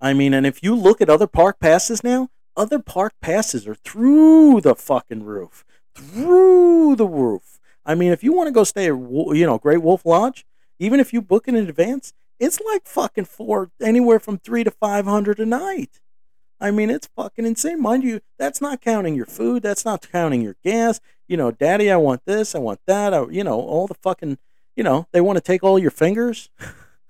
I 0.00 0.12
mean, 0.14 0.32
and 0.32 0.46
if 0.46 0.62
you 0.62 0.74
look 0.74 1.00
at 1.00 1.10
other 1.10 1.26
park 1.26 1.60
passes 1.60 2.02
now, 2.02 2.30
other 2.56 2.78
park 2.78 3.14
passes 3.20 3.66
are 3.66 3.74
through 3.74 4.60
the 4.62 4.74
fucking 4.74 5.24
roof, 5.24 5.64
through 5.94 6.96
the 6.96 7.06
roof. 7.06 7.60
I 7.84 7.94
mean, 7.94 8.12
if 8.12 8.22
you 8.22 8.32
want 8.32 8.48
to 8.48 8.52
go 8.52 8.64
stay 8.64 8.86
at, 8.86 8.94
you 8.94 9.46
know, 9.46 9.58
Great 9.58 9.82
Wolf 9.82 10.06
Lodge, 10.06 10.46
even 10.78 11.00
if 11.00 11.12
you 11.12 11.20
book 11.20 11.48
it 11.48 11.54
in 11.54 11.68
advance, 11.68 12.12
it's 12.38 12.60
like 12.60 12.86
fucking 12.86 13.26
four, 13.26 13.70
anywhere 13.82 14.18
from 14.18 14.38
three 14.38 14.64
to 14.64 14.70
500 14.70 15.38
a 15.38 15.46
night. 15.46 16.00
I 16.60 16.70
mean, 16.70 16.90
it's 16.90 17.08
fucking 17.16 17.46
insane. 17.46 17.80
Mind 17.80 18.02
you, 18.02 18.20
that's 18.38 18.60
not 18.60 18.80
counting 18.80 19.14
your 19.14 19.26
food. 19.26 19.62
That's 19.62 19.84
not 19.84 20.10
counting 20.10 20.42
your 20.42 20.56
gas. 20.62 21.00
You 21.30 21.36
know, 21.36 21.52
daddy, 21.52 21.92
I 21.92 21.96
want 21.96 22.24
this. 22.24 22.56
I 22.56 22.58
want 22.58 22.80
that. 22.88 23.14
I, 23.14 23.24
you 23.28 23.44
know, 23.44 23.60
all 23.60 23.86
the 23.86 23.94
fucking, 23.94 24.36
you 24.74 24.82
know, 24.82 25.06
they 25.12 25.20
want 25.20 25.36
to 25.36 25.40
take 25.40 25.62
all 25.62 25.78
your 25.78 25.92
fingers. 25.92 26.50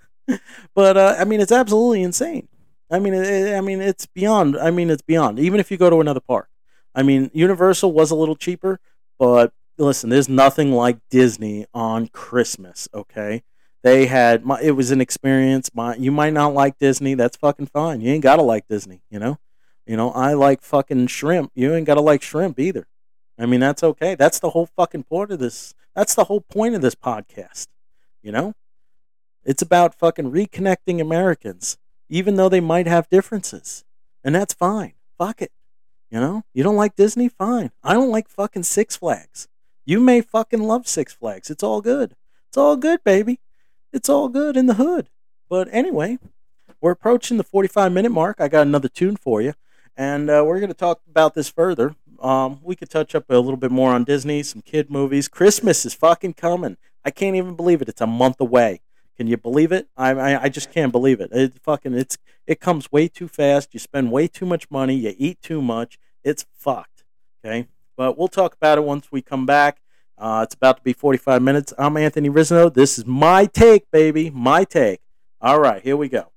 but 0.74 0.98
uh, 0.98 1.16
I 1.18 1.24
mean, 1.24 1.40
it's 1.40 1.50
absolutely 1.50 2.02
insane. 2.02 2.46
I 2.90 2.98
mean, 2.98 3.14
it, 3.14 3.56
I 3.56 3.62
mean, 3.62 3.80
it's 3.80 4.04
beyond. 4.04 4.58
I 4.58 4.70
mean, 4.72 4.90
it's 4.90 5.00
beyond. 5.00 5.38
Even 5.38 5.58
if 5.58 5.70
you 5.70 5.78
go 5.78 5.88
to 5.88 6.02
another 6.02 6.20
park, 6.20 6.50
I 6.94 7.02
mean, 7.02 7.30
Universal 7.32 7.92
was 7.92 8.10
a 8.10 8.14
little 8.14 8.36
cheaper, 8.36 8.78
but 9.18 9.54
listen, 9.78 10.10
there's 10.10 10.28
nothing 10.28 10.70
like 10.70 10.98
Disney 11.08 11.64
on 11.72 12.08
Christmas. 12.08 12.90
Okay, 12.92 13.42
they 13.82 14.04
had 14.04 14.44
my. 14.44 14.60
It 14.60 14.72
was 14.72 14.90
an 14.90 15.00
experience. 15.00 15.70
My, 15.72 15.94
you 15.94 16.12
might 16.12 16.34
not 16.34 16.52
like 16.52 16.78
Disney. 16.78 17.14
That's 17.14 17.38
fucking 17.38 17.68
fine. 17.68 18.02
You 18.02 18.12
ain't 18.12 18.22
gotta 18.22 18.42
like 18.42 18.68
Disney. 18.68 19.00
You 19.08 19.18
know, 19.18 19.38
you 19.86 19.96
know. 19.96 20.10
I 20.10 20.34
like 20.34 20.60
fucking 20.60 21.06
shrimp. 21.06 21.52
You 21.54 21.74
ain't 21.74 21.86
gotta 21.86 22.02
like 22.02 22.20
shrimp 22.20 22.60
either. 22.60 22.86
I 23.40 23.46
mean, 23.46 23.60
that's 23.60 23.82
okay. 23.82 24.14
That's 24.14 24.38
the 24.38 24.50
whole 24.50 24.66
fucking 24.66 25.04
point 25.04 25.30
of 25.30 25.38
this. 25.38 25.74
That's 25.94 26.14
the 26.14 26.24
whole 26.24 26.42
point 26.42 26.74
of 26.74 26.82
this 26.82 26.94
podcast. 26.94 27.68
You 28.22 28.32
know, 28.32 28.54
it's 29.44 29.62
about 29.62 29.94
fucking 29.94 30.30
reconnecting 30.30 31.00
Americans, 31.00 31.78
even 32.10 32.36
though 32.36 32.50
they 32.50 32.60
might 32.60 32.86
have 32.86 33.08
differences, 33.08 33.84
and 34.22 34.34
that's 34.34 34.52
fine. 34.52 34.92
Fuck 35.16 35.40
it. 35.40 35.52
You 36.10 36.20
know, 36.20 36.42
you 36.52 36.62
don't 36.62 36.76
like 36.76 36.96
Disney? 36.96 37.28
Fine. 37.28 37.70
I 37.82 37.94
don't 37.94 38.10
like 38.10 38.28
fucking 38.28 38.64
Six 38.64 38.96
Flags. 38.96 39.48
You 39.86 40.00
may 40.00 40.20
fucking 40.20 40.62
love 40.62 40.86
Six 40.86 41.14
Flags. 41.14 41.50
It's 41.50 41.62
all 41.62 41.80
good. 41.80 42.16
It's 42.48 42.58
all 42.58 42.76
good, 42.76 43.02
baby. 43.04 43.40
It's 43.92 44.08
all 44.08 44.28
good 44.28 44.56
in 44.56 44.66
the 44.66 44.74
hood. 44.74 45.08
But 45.48 45.68
anyway, 45.72 46.18
we're 46.80 46.92
approaching 46.92 47.38
the 47.38 47.44
45 47.44 47.92
minute 47.92 48.12
mark. 48.12 48.40
I 48.40 48.48
got 48.48 48.66
another 48.66 48.88
tune 48.88 49.16
for 49.16 49.40
you, 49.40 49.54
and 49.96 50.28
uh, 50.28 50.44
we're 50.46 50.60
going 50.60 50.68
to 50.68 50.74
talk 50.74 51.00
about 51.08 51.34
this 51.34 51.48
further. 51.48 51.94
Um, 52.20 52.60
we 52.62 52.76
could 52.76 52.90
touch 52.90 53.14
up 53.14 53.24
a 53.30 53.36
little 53.36 53.56
bit 53.56 53.70
more 53.70 53.92
on 53.92 54.04
Disney, 54.04 54.42
some 54.42 54.62
kid 54.62 54.90
movies. 54.90 55.28
Christmas 55.28 55.86
is 55.86 55.94
fucking 55.94 56.34
coming. 56.34 56.76
I 57.04 57.10
can't 57.10 57.36
even 57.36 57.54
believe 57.54 57.80
it. 57.80 57.88
It's 57.88 58.00
a 58.00 58.06
month 58.06 58.40
away. 58.40 58.80
Can 59.16 59.26
you 59.26 59.36
believe 59.36 59.72
it? 59.72 59.88
I, 59.96 60.10
I, 60.10 60.42
I 60.44 60.48
just 60.48 60.72
can't 60.72 60.92
believe 60.92 61.20
it. 61.20 61.30
It 61.32 61.54
fucking 61.62 61.94
it's 61.94 62.18
it 62.46 62.60
comes 62.60 62.90
way 62.90 63.08
too 63.08 63.28
fast. 63.28 63.74
You 63.74 63.80
spend 63.80 64.12
way 64.12 64.26
too 64.26 64.46
much 64.46 64.70
money. 64.70 64.94
You 64.94 65.14
eat 65.18 65.42
too 65.42 65.60
much. 65.60 65.98
It's 66.24 66.46
fucked. 66.52 67.04
Okay, 67.44 67.68
but 67.96 68.18
we'll 68.18 68.28
talk 68.28 68.54
about 68.54 68.78
it 68.78 68.84
once 68.84 69.12
we 69.12 69.22
come 69.22 69.46
back. 69.46 69.80
Uh, 70.16 70.40
it's 70.44 70.54
about 70.54 70.76
to 70.78 70.82
be 70.82 70.92
45 70.92 71.40
minutes. 71.40 71.72
I'm 71.78 71.96
Anthony 71.96 72.28
Rizzo. 72.28 72.68
This 72.68 72.98
is 72.98 73.06
my 73.06 73.46
take, 73.46 73.90
baby. 73.90 74.30
My 74.30 74.64
take. 74.64 75.00
All 75.40 75.58
right, 75.58 75.82
here 75.82 75.96
we 75.96 76.08
go. 76.08 76.30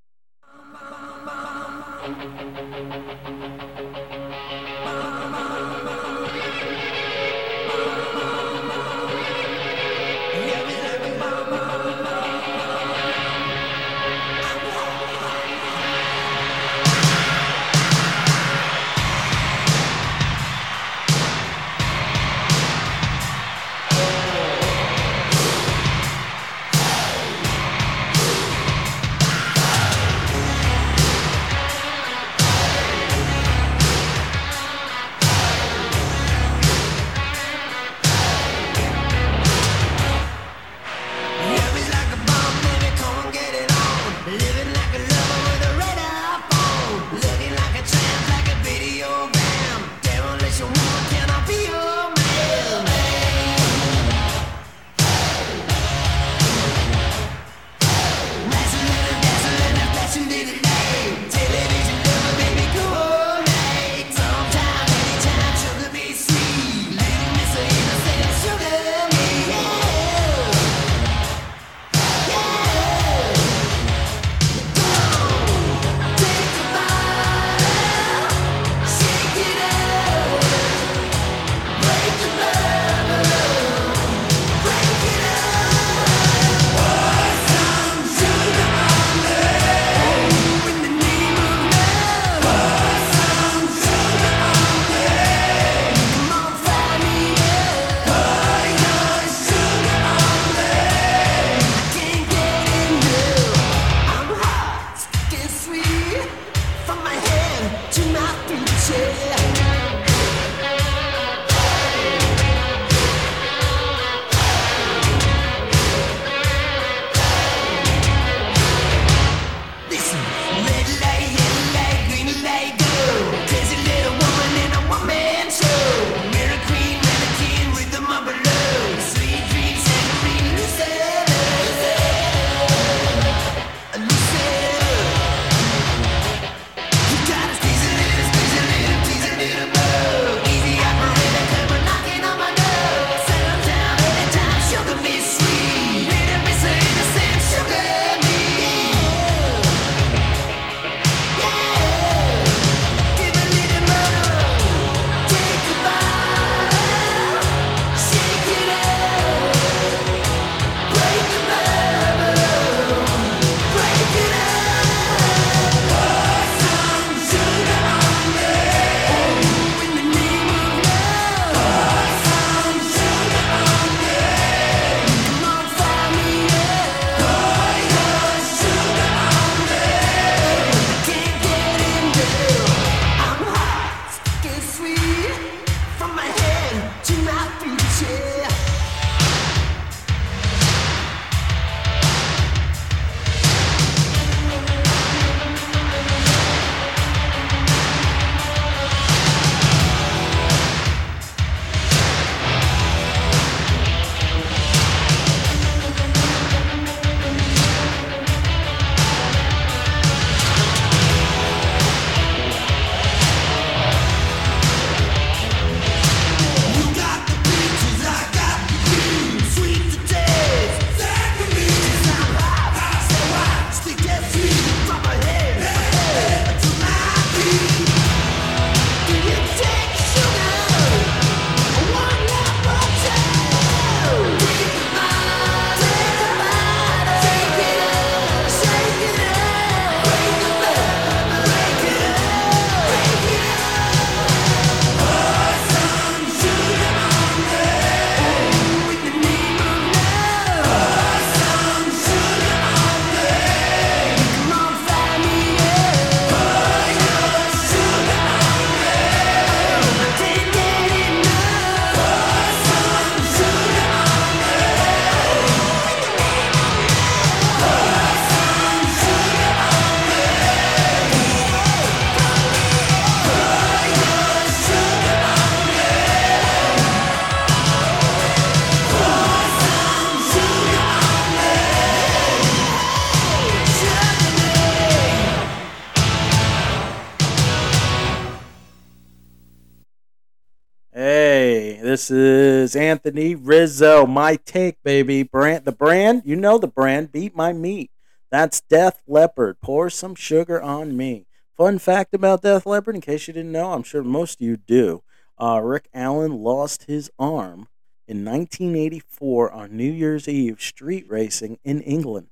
Rizzo. 293.64 294.06
My 294.06 294.36
take, 294.36 294.84
baby. 294.84 295.24
Brand 295.24 295.64
the 295.64 295.72
brand, 295.72 296.24
you 296.26 296.36
know 296.36 296.58
the 296.58 296.68
brand. 296.68 297.14
Beat 297.14 297.34
my 297.34 297.54
meat. 297.54 297.92
That's 298.30 298.60
Def 298.60 299.02
Leppard. 299.08 299.62
Pour 299.62 299.90
some 299.90 300.16
sugar 300.16 300.62
on 300.62 300.98
me. 300.98 301.28
Fun 301.56 301.80
fact 301.80 302.14
about 302.14 302.42
Def 302.42 302.66
Leppard, 302.66 302.96
in 302.96 303.00
case 303.00 303.26
you 303.26 303.34
didn't 303.34 303.54
know, 303.54 303.72
I'm 303.72 303.84
sure 303.84 304.04
most 304.04 304.42
of 304.42 304.46
you 304.46 304.58
do. 304.58 305.02
Uh, 305.42 305.62
Rick 305.64 305.88
Allen 305.94 306.44
lost 306.44 306.84
his 306.88 307.10
arm 307.18 307.70
in 308.06 308.26
1984 308.26 309.54
on 309.54 309.78
New 309.78 309.92
Year's 309.92 310.28
Eve 310.28 310.62
street 310.62 311.06
racing 311.08 311.58
in 311.64 311.80
England. 311.84 312.28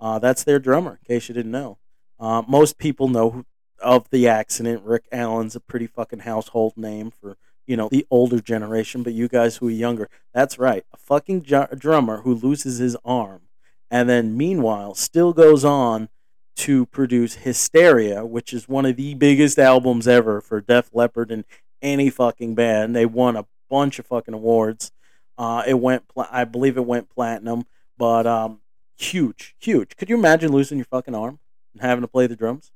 Uh, 0.00 0.18
that's 0.18 0.42
their 0.42 0.58
drummer, 0.58 1.00
in 1.02 1.06
case 1.06 1.28
you 1.28 1.34
didn't 1.34 1.52
know. 1.52 1.76
Uh, 2.18 2.44
most 2.48 2.78
people 2.78 3.08
know 3.08 3.44
of 3.78 4.08
the 4.08 4.26
accident. 4.26 4.84
Rick 4.84 5.04
Allen's 5.12 5.54
a 5.54 5.60
pretty 5.60 5.86
fucking 5.86 6.20
household 6.20 6.78
name 6.78 7.10
for 7.10 7.36
you 7.66 7.76
know 7.76 7.88
the 7.90 8.06
older 8.10 8.40
generation, 8.40 9.02
but 9.02 9.12
you 9.12 9.28
guys 9.28 9.56
who 9.56 9.68
are 9.68 9.70
younger, 9.70 10.08
that's 10.34 10.58
right, 10.58 10.84
a 10.92 10.96
fucking 10.96 11.40
drummer 11.40 12.22
who 12.22 12.34
loses 12.34 12.78
his 12.78 12.96
arm, 13.04 13.42
and 13.90 14.08
then 14.08 14.36
meanwhile 14.36 14.94
still 14.94 15.32
goes 15.32 15.64
on 15.64 16.08
to 16.54 16.86
produce 16.86 17.34
Hysteria, 17.36 18.24
which 18.26 18.52
is 18.52 18.68
one 18.68 18.84
of 18.84 18.96
the 18.96 19.14
biggest 19.14 19.58
albums 19.58 20.06
ever 20.06 20.40
for 20.40 20.60
Def 20.60 20.90
Leppard 20.92 21.30
and 21.30 21.44
any 21.80 22.10
fucking 22.10 22.54
band. 22.54 22.94
They 22.94 23.06
won 23.06 23.36
a 23.36 23.46
bunch 23.70 23.98
of 23.98 24.06
fucking 24.06 24.34
awards. 24.34 24.92
Uh, 25.38 25.62
it 25.66 25.74
went, 25.74 26.08
pla- 26.08 26.28
I 26.30 26.44
believe 26.44 26.76
it 26.76 26.84
went 26.84 27.08
platinum, 27.08 27.64
but 27.96 28.26
um, 28.26 28.60
huge, 28.98 29.54
huge. 29.58 29.96
Could 29.96 30.10
you 30.10 30.16
imagine 30.16 30.52
losing 30.52 30.78
your 30.78 30.84
fucking 30.84 31.14
arm 31.14 31.38
and 31.72 31.82
having 31.82 32.02
to 32.02 32.08
play 32.08 32.26
the 32.26 32.36
drums? 32.36 32.70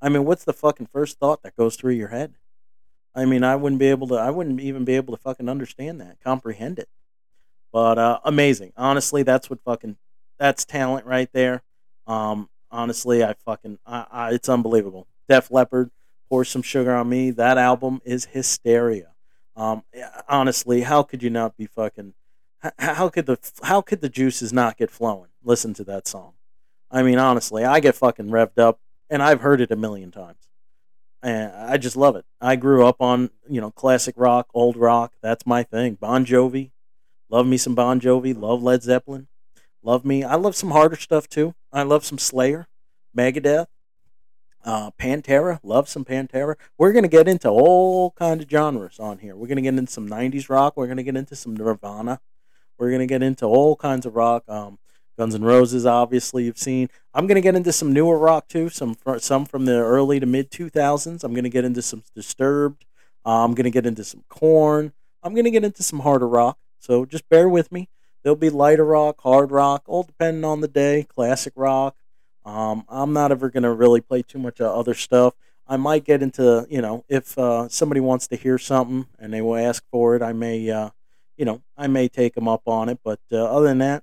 I 0.00 0.08
mean, 0.08 0.24
what's 0.24 0.44
the 0.44 0.54
fucking 0.54 0.86
first 0.86 1.18
thought 1.18 1.42
that 1.42 1.56
goes 1.56 1.76
through 1.76 1.92
your 1.94 2.08
head? 2.08 2.34
I 3.14 3.24
mean, 3.24 3.42
I 3.42 3.56
wouldn't 3.56 3.78
be 3.80 3.88
able 3.88 4.06
to. 4.08 4.14
I 4.14 4.30
wouldn't 4.30 4.60
even 4.60 4.84
be 4.84 4.96
able 4.96 5.16
to 5.16 5.22
fucking 5.22 5.48
understand 5.48 6.00
that, 6.00 6.18
comprehend 6.22 6.78
it. 6.78 6.88
But 7.72 7.98
uh, 7.98 8.20
amazing. 8.24 8.72
Honestly, 8.76 9.22
that's 9.22 9.50
what 9.50 9.60
fucking 9.64 9.96
that's 10.38 10.64
talent 10.64 11.06
right 11.06 11.28
there. 11.32 11.62
Um, 12.06 12.48
honestly, 12.70 13.24
I 13.24 13.34
fucking 13.44 13.78
I, 13.86 14.06
I, 14.10 14.30
it's 14.32 14.48
unbelievable. 14.48 15.06
Def 15.28 15.50
Leppard, 15.50 15.90
pour 16.28 16.44
some 16.44 16.62
sugar 16.62 16.94
on 16.94 17.08
me. 17.08 17.30
That 17.30 17.58
album 17.58 18.00
is 18.04 18.26
hysteria. 18.26 19.08
Um, 19.56 19.82
honestly, 20.28 20.82
how 20.82 21.02
could 21.02 21.22
you 21.22 21.30
not 21.30 21.56
be 21.56 21.66
fucking? 21.66 22.14
h- 22.64 22.72
How 22.78 23.08
could 23.08 23.26
the 23.26 23.38
how 23.62 23.80
could 23.82 24.00
the 24.00 24.08
juices 24.08 24.52
not 24.52 24.76
get 24.76 24.90
flowing? 24.90 25.30
Listen 25.42 25.74
to 25.74 25.84
that 25.84 26.06
song. 26.06 26.34
I 26.90 27.02
mean, 27.02 27.18
honestly, 27.18 27.64
I 27.64 27.80
get 27.80 27.94
fucking 27.94 28.30
revved 28.30 28.58
up, 28.58 28.80
and 29.08 29.22
I've 29.22 29.40
heard 29.42 29.60
it 29.60 29.70
a 29.70 29.76
million 29.76 30.10
times 30.10 30.48
and 31.22 31.52
I 31.52 31.76
just 31.76 31.96
love 31.96 32.16
it. 32.16 32.24
I 32.40 32.56
grew 32.56 32.86
up 32.86 33.00
on 33.00 33.30
you 33.48 33.60
know 33.60 33.70
classic 33.70 34.14
rock, 34.16 34.48
old 34.54 34.76
rock. 34.76 35.12
That's 35.22 35.46
my 35.46 35.62
thing. 35.62 35.94
Bon 35.94 36.24
Jovi, 36.24 36.70
love 37.28 37.46
me 37.46 37.56
some 37.56 37.74
Bon 37.74 38.00
Jovi. 38.00 38.36
Love 38.36 38.62
Led 38.62 38.82
Zeppelin. 38.82 39.28
Love 39.82 40.04
me. 40.04 40.22
I 40.24 40.34
love 40.34 40.56
some 40.56 40.70
harder 40.70 40.96
stuff 40.96 41.28
too. 41.28 41.54
I 41.72 41.82
love 41.82 42.04
some 42.04 42.18
Slayer, 42.18 42.68
Megadeth, 43.16 43.66
uh, 44.64 44.90
Pantera. 44.92 45.58
Love 45.62 45.88
some 45.88 46.04
Pantera. 46.04 46.56
We're 46.78 46.92
gonna 46.92 47.08
get 47.08 47.28
into 47.28 47.48
all 47.48 48.10
kind 48.12 48.42
of 48.42 48.50
genres 48.50 48.98
on 48.98 49.18
here. 49.18 49.36
We're 49.36 49.48
gonna 49.48 49.62
get 49.62 49.74
into 49.74 49.92
some 49.92 50.08
'90s 50.08 50.48
rock. 50.48 50.76
We're 50.76 50.88
gonna 50.88 51.02
get 51.02 51.16
into 51.16 51.36
some 51.36 51.56
Nirvana. 51.56 52.20
We're 52.78 52.90
gonna 52.90 53.06
get 53.06 53.22
into 53.22 53.46
all 53.46 53.76
kinds 53.76 54.06
of 54.06 54.16
rock. 54.16 54.44
Um, 54.48 54.78
Guns 55.20 55.34
N' 55.34 55.42
Roses, 55.42 55.84
obviously, 55.84 56.44
you've 56.44 56.56
seen. 56.56 56.88
I'm 57.12 57.26
going 57.26 57.34
to 57.34 57.42
get 57.42 57.54
into 57.54 57.74
some 57.74 57.92
newer 57.92 58.16
rock 58.16 58.48
too, 58.48 58.70
some 58.70 58.96
some 59.18 59.44
from 59.44 59.66
the 59.66 59.74
early 59.74 60.18
to 60.18 60.24
mid 60.24 60.50
2000s. 60.50 61.22
I'm 61.22 61.34
going 61.34 61.44
to 61.44 61.50
get 61.50 61.62
into 61.62 61.82
some 61.82 62.04
Disturbed. 62.14 62.86
Uh, 63.26 63.44
I'm 63.44 63.52
going 63.52 63.64
to 63.64 63.70
get 63.70 63.84
into 63.84 64.02
some 64.02 64.24
Korn. 64.30 64.94
I'm 65.22 65.34
going 65.34 65.44
to 65.44 65.50
get 65.50 65.62
into 65.62 65.82
some 65.82 65.98
harder 65.98 66.26
rock. 66.26 66.56
So 66.78 67.04
just 67.04 67.28
bear 67.28 67.50
with 67.50 67.70
me. 67.70 67.90
There'll 68.22 68.34
be 68.34 68.48
lighter 68.48 68.86
rock, 68.86 69.20
hard 69.20 69.50
rock, 69.50 69.82
all 69.86 70.04
depending 70.04 70.42
on 70.42 70.62
the 70.62 70.68
day. 70.68 71.02
Classic 71.14 71.52
rock. 71.54 71.96
Um, 72.46 72.86
I'm 72.88 73.12
not 73.12 73.30
ever 73.30 73.50
going 73.50 73.64
to 73.64 73.74
really 73.74 74.00
play 74.00 74.22
too 74.22 74.38
much 74.38 74.58
of 74.58 74.74
other 74.74 74.94
stuff. 74.94 75.34
I 75.68 75.76
might 75.76 76.06
get 76.06 76.22
into, 76.22 76.66
you 76.70 76.80
know, 76.80 77.04
if 77.10 77.36
uh, 77.36 77.68
somebody 77.68 78.00
wants 78.00 78.26
to 78.28 78.36
hear 78.36 78.56
something 78.56 79.06
and 79.18 79.34
they 79.34 79.42
will 79.42 79.56
ask 79.56 79.84
for 79.90 80.16
it, 80.16 80.22
I 80.22 80.32
may, 80.32 80.70
uh, 80.70 80.88
you 81.36 81.44
know, 81.44 81.60
I 81.76 81.88
may 81.88 82.08
take 82.08 82.36
them 82.36 82.48
up 82.48 82.62
on 82.64 82.88
it. 82.88 83.00
But 83.04 83.20
uh, 83.30 83.44
other 83.44 83.66
than 83.66 83.80
that, 83.80 84.02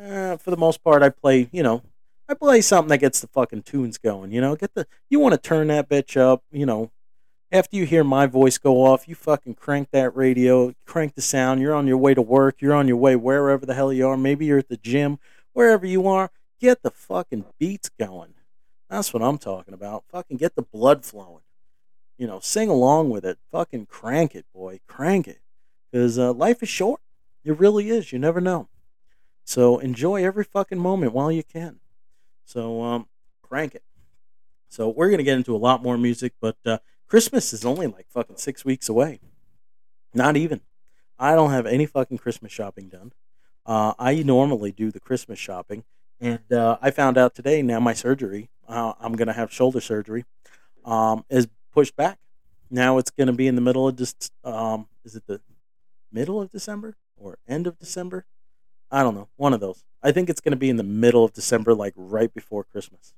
uh, 0.00 0.36
for 0.36 0.50
the 0.50 0.56
most 0.56 0.82
part, 0.82 1.02
I 1.02 1.10
play, 1.10 1.48
you 1.52 1.62
know, 1.62 1.82
I 2.28 2.34
play 2.34 2.60
something 2.60 2.90
that 2.90 2.98
gets 2.98 3.20
the 3.20 3.26
fucking 3.26 3.62
tunes 3.62 3.98
going. 3.98 4.32
You 4.32 4.40
know, 4.40 4.54
get 4.54 4.74
the 4.74 4.86
you 5.08 5.18
want 5.18 5.32
to 5.32 5.38
turn 5.38 5.68
that 5.68 5.88
bitch 5.88 6.16
up. 6.16 6.42
You 6.52 6.66
know, 6.66 6.90
after 7.50 7.76
you 7.76 7.86
hear 7.86 8.04
my 8.04 8.26
voice 8.26 8.58
go 8.58 8.84
off, 8.84 9.08
you 9.08 9.14
fucking 9.14 9.54
crank 9.54 9.88
that 9.92 10.14
radio, 10.14 10.74
crank 10.84 11.14
the 11.14 11.22
sound. 11.22 11.60
You're 11.60 11.74
on 11.74 11.86
your 11.86 11.96
way 11.96 12.14
to 12.14 12.22
work. 12.22 12.56
You're 12.60 12.74
on 12.74 12.86
your 12.86 12.98
way 12.98 13.16
wherever 13.16 13.64
the 13.64 13.74
hell 13.74 13.92
you 13.92 14.06
are. 14.06 14.16
Maybe 14.16 14.44
you're 14.46 14.58
at 14.58 14.68
the 14.68 14.76
gym, 14.76 15.18
wherever 15.52 15.86
you 15.86 16.06
are. 16.06 16.30
Get 16.60 16.82
the 16.82 16.90
fucking 16.90 17.46
beats 17.58 17.88
going. 17.88 18.34
That's 18.90 19.14
what 19.14 19.22
I'm 19.22 19.38
talking 19.38 19.74
about. 19.74 20.04
Fucking 20.10 20.36
get 20.36 20.54
the 20.54 20.62
blood 20.62 21.04
flowing. 21.04 21.42
You 22.18 22.26
know, 22.26 22.40
sing 22.40 22.68
along 22.68 23.10
with 23.10 23.24
it. 23.24 23.38
Fucking 23.52 23.86
crank 23.86 24.34
it, 24.34 24.44
boy. 24.52 24.80
Crank 24.86 25.28
it. 25.28 25.38
Because 25.90 26.18
uh, 26.18 26.32
life 26.32 26.62
is 26.62 26.68
short. 26.68 27.00
It 27.44 27.58
really 27.58 27.90
is. 27.90 28.12
You 28.12 28.18
never 28.18 28.40
know. 28.40 28.68
So 29.48 29.78
enjoy 29.78 30.26
every 30.26 30.44
fucking 30.44 30.78
moment 30.78 31.14
while 31.14 31.32
you 31.32 31.42
can. 31.42 31.80
So 32.44 32.82
um, 32.82 33.06
crank 33.40 33.74
it. 33.74 33.82
So 34.68 34.90
we're 34.90 35.08
gonna 35.08 35.22
get 35.22 35.38
into 35.38 35.56
a 35.56 35.64
lot 35.68 35.82
more 35.82 35.96
music, 35.96 36.34
but 36.38 36.58
uh, 36.66 36.80
Christmas 37.06 37.54
is 37.54 37.64
only 37.64 37.86
like 37.86 38.04
fucking 38.10 38.36
six 38.36 38.66
weeks 38.66 38.90
away. 38.90 39.20
Not 40.12 40.36
even. 40.36 40.60
I 41.18 41.34
don't 41.34 41.50
have 41.50 41.64
any 41.64 41.86
fucking 41.86 42.18
Christmas 42.18 42.52
shopping 42.52 42.90
done. 42.90 43.12
Uh, 43.64 43.94
I 43.98 44.22
normally 44.22 44.70
do 44.70 44.90
the 44.90 45.00
Christmas 45.00 45.38
shopping, 45.38 45.84
and 46.20 46.52
uh, 46.52 46.76
I 46.82 46.90
found 46.90 47.16
out 47.16 47.34
today. 47.34 47.62
Now 47.62 47.80
my 47.80 47.94
surgery, 47.94 48.50
uh, 48.68 48.92
I'm 49.00 49.14
gonna 49.14 49.32
have 49.32 49.50
shoulder 49.50 49.80
surgery, 49.80 50.26
um, 50.84 51.24
is 51.30 51.48
pushed 51.72 51.96
back. 51.96 52.18
Now 52.70 52.98
it's 52.98 53.10
gonna 53.10 53.32
be 53.32 53.46
in 53.46 53.54
the 53.54 53.62
middle 53.62 53.88
of 53.88 53.96
just. 53.96 54.30
Um, 54.44 54.88
is 55.06 55.16
it 55.16 55.26
the 55.26 55.40
middle 56.12 56.38
of 56.38 56.50
December 56.50 56.98
or 57.16 57.38
end 57.48 57.66
of 57.66 57.78
December? 57.78 58.26
I 58.90 59.02
don't 59.02 59.14
know, 59.14 59.28
one 59.36 59.52
of 59.52 59.60
those. 59.60 59.84
I 60.02 60.12
think 60.12 60.30
it's 60.30 60.40
going 60.40 60.52
to 60.52 60.56
be 60.56 60.70
in 60.70 60.76
the 60.76 60.82
middle 60.82 61.24
of 61.24 61.32
December, 61.32 61.74
like 61.74 61.94
right 61.96 62.32
before 62.32 62.64
Christmas. 62.64 63.14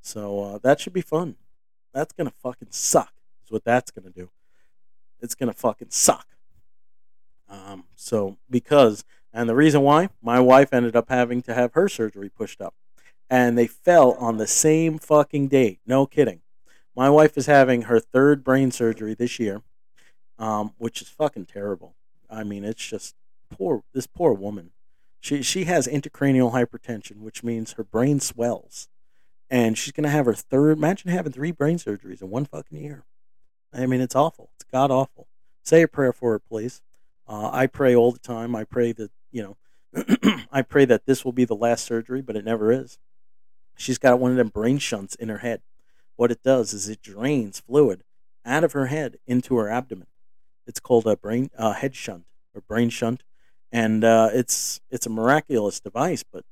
So 0.00 0.40
uh, 0.42 0.58
that 0.62 0.80
should 0.80 0.92
be 0.92 1.00
fun. 1.00 1.36
That's 1.92 2.12
going 2.12 2.28
to 2.28 2.34
fucking 2.42 2.68
suck. 2.70 3.12
Is 3.44 3.50
what 3.50 3.64
that's 3.64 3.90
going 3.90 4.10
to 4.10 4.16
do. 4.16 4.30
It's 5.20 5.34
going 5.34 5.50
to 5.50 5.58
fucking 5.58 5.90
suck. 5.90 6.26
Um, 7.48 7.84
so 7.96 8.36
because, 8.50 9.04
and 9.32 9.48
the 9.48 9.54
reason 9.54 9.80
why, 9.80 10.10
my 10.22 10.38
wife 10.38 10.72
ended 10.72 10.94
up 10.94 11.08
having 11.08 11.42
to 11.42 11.54
have 11.54 11.72
her 11.72 11.88
surgery 11.88 12.28
pushed 12.28 12.60
up, 12.60 12.74
and 13.30 13.56
they 13.56 13.66
fell 13.66 14.12
on 14.12 14.36
the 14.36 14.46
same 14.46 14.98
fucking 14.98 15.48
date. 15.48 15.80
No 15.86 16.06
kidding. 16.06 16.40
My 16.94 17.08
wife 17.08 17.38
is 17.38 17.46
having 17.46 17.82
her 17.82 18.00
third 18.00 18.44
brain 18.44 18.70
surgery 18.70 19.14
this 19.14 19.38
year, 19.38 19.62
um, 20.38 20.74
which 20.78 21.00
is 21.00 21.08
fucking 21.08 21.46
terrible. 21.46 21.94
I 22.28 22.44
mean, 22.44 22.64
it's 22.64 22.86
just 22.86 23.14
poor. 23.50 23.82
This 23.94 24.06
poor 24.06 24.32
woman. 24.32 24.70
She 25.20 25.42
she 25.42 25.64
has 25.64 25.86
intracranial 25.86 26.52
hypertension, 26.52 27.18
which 27.20 27.42
means 27.42 27.72
her 27.72 27.84
brain 27.84 28.20
swells, 28.20 28.88
and 29.50 29.76
she's 29.76 29.92
gonna 29.92 30.10
have 30.10 30.26
her 30.26 30.34
third. 30.34 30.78
Imagine 30.78 31.10
having 31.10 31.32
three 31.32 31.50
brain 31.50 31.78
surgeries 31.78 32.22
in 32.22 32.30
one 32.30 32.44
fucking 32.44 32.78
year. 32.78 33.04
I 33.72 33.86
mean, 33.86 34.00
it's 34.00 34.16
awful. 34.16 34.50
It's 34.54 34.64
god 34.70 34.90
awful. 34.90 35.28
Say 35.62 35.82
a 35.82 35.88
prayer 35.88 36.12
for 36.12 36.32
her, 36.32 36.38
please. 36.38 36.82
Uh, 37.26 37.50
I 37.52 37.66
pray 37.66 37.94
all 37.94 38.12
the 38.12 38.18
time. 38.18 38.54
I 38.54 38.64
pray 38.64 38.92
that 38.92 39.10
you 39.30 39.56
know, 39.94 40.44
I 40.52 40.62
pray 40.62 40.84
that 40.84 41.06
this 41.06 41.24
will 41.24 41.32
be 41.32 41.44
the 41.44 41.54
last 41.54 41.84
surgery, 41.84 42.22
but 42.22 42.36
it 42.36 42.44
never 42.44 42.72
is. 42.72 42.98
She's 43.76 43.98
got 43.98 44.18
one 44.18 44.32
of 44.32 44.36
them 44.36 44.48
brain 44.48 44.78
shunts 44.78 45.14
in 45.14 45.28
her 45.28 45.38
head. 45.38 45.62
What 46.16 46.32
it 46.32 46.42
does 46.42 46.72
is 46.72 46.88
it 46.88 47.02
drains 47.02 47.60
fluid 47.60 48.02
out 48.44 48.64
of 48.64 48.72
her 48.72 48.86
head 48.86 49.18
into 49.26 49.56
her 49.56 49.68
abdomen. 49.68 50.08
It's 50.66 50.80
called 50.80 51.06
a 51.06 51.16
brain 51.16 51.50
uh, 51.56 51.72
head 51.72 51.94
shunt 51.94 52.24
or 52.54 52.60
brain 52.60 52.90
shunt 52.90 53.22
and 53.72 54.04
uh, 54.04 54.30
it's 54.32 54.80
it's 54.90 55.06
a 55.06 55.10
miraculous 55.10 55.80
device, 55.80 56.22
but 56.22 56.44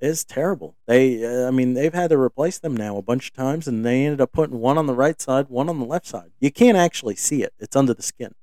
it's 0.00 0.24
terrible. 0.24 0.76
They, 0.86 1.24
uh, 1.24 1.48
I 1.48 1.50
mean, 1.50 1.74
they've 1.74 1.94
had 1.94 2.10
to 2.10 2.18
replace 2.18 2.58
them 2.58 2.76
now 2.76 2.96
a 2.96 3.02
bunch 3.02 3.28
of 3.28 3.34
times, 3.34 3.66
and 3.66 3.84
they 3.84 4.04
ended 4.04 4.20
up 4.20 4.32
putting 4.32 4.60
one 4.60 4.78
on 4.78 4.86
the 4.86 4.94
right 4.94 5.20
side, 5.20 5.48
one 5.48 5.68
on 5.68 5.80
the 5.80 5.84
left 5.86 6.06
side. 6.06 6.30
You 6.38 6.52
can't 6.52 6.76
actually 6.76 7.16
see 7.16 7.42
it; 7.42 7.52
it's 7.58 7.76
under 7.76 7.94
the 7.94 8.02
skin. 8.02 8.34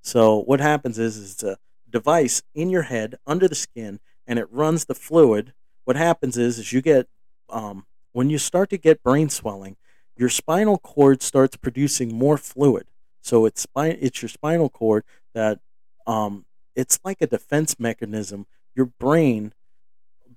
So 0.00 0.40
what 0.42 0.60
happens 0.60 0.98
is, 0.98 1.16
is 1.16 1.32
it's 1.32 1.42
a 1.42 1.58
device 1.90 2.42
in 2.54 2.70
your 2.70 2.82
head 2.82 3.16
under 3.26 3.48
the 3.48 3.54
skin, 3.54 4.00
and 4.26 4.38
it 4.38 4.50
runs 4.50 4.86
the 4.86 4.94
fluid. 4.94 5.52
What 5.84 5.96
happens 5.96 6.38
is, 6.38 6.58
is 6.58 6.72
you 6.72 6.80
get 6.80 7.08
um, 7.50 7.86
when 8.12 8.30
you 8.30 8.38
start 8.38 8.70
to 8.70 8.78
get 8.78 9.02
brain 9.02 9.28
swelling, 9.28 9.76
your 10.16 10.30
spinal 10.30 10.78
cord 10.78 11.22
starts 11.22 11.56
producing 11.56 12.14
more 12.14 12.38
fluid. 12.38 12.86
So 13.20 13.44
it's 13.44 13.60
spine, 13.60 13.98
it's 14.00 14.22
your 14.22 14.30
spinal 14.30 14.70
cord 14.70 15.04
that 15.34 15.58
um, 16.06 16.45
it's 16.76 17.00
like 17.02 17.20
a 17.20 17.26
defense 17.26 17.80
mechanism. 17.80 18.46
Your 18.74 18.86
brain 18.86 19.52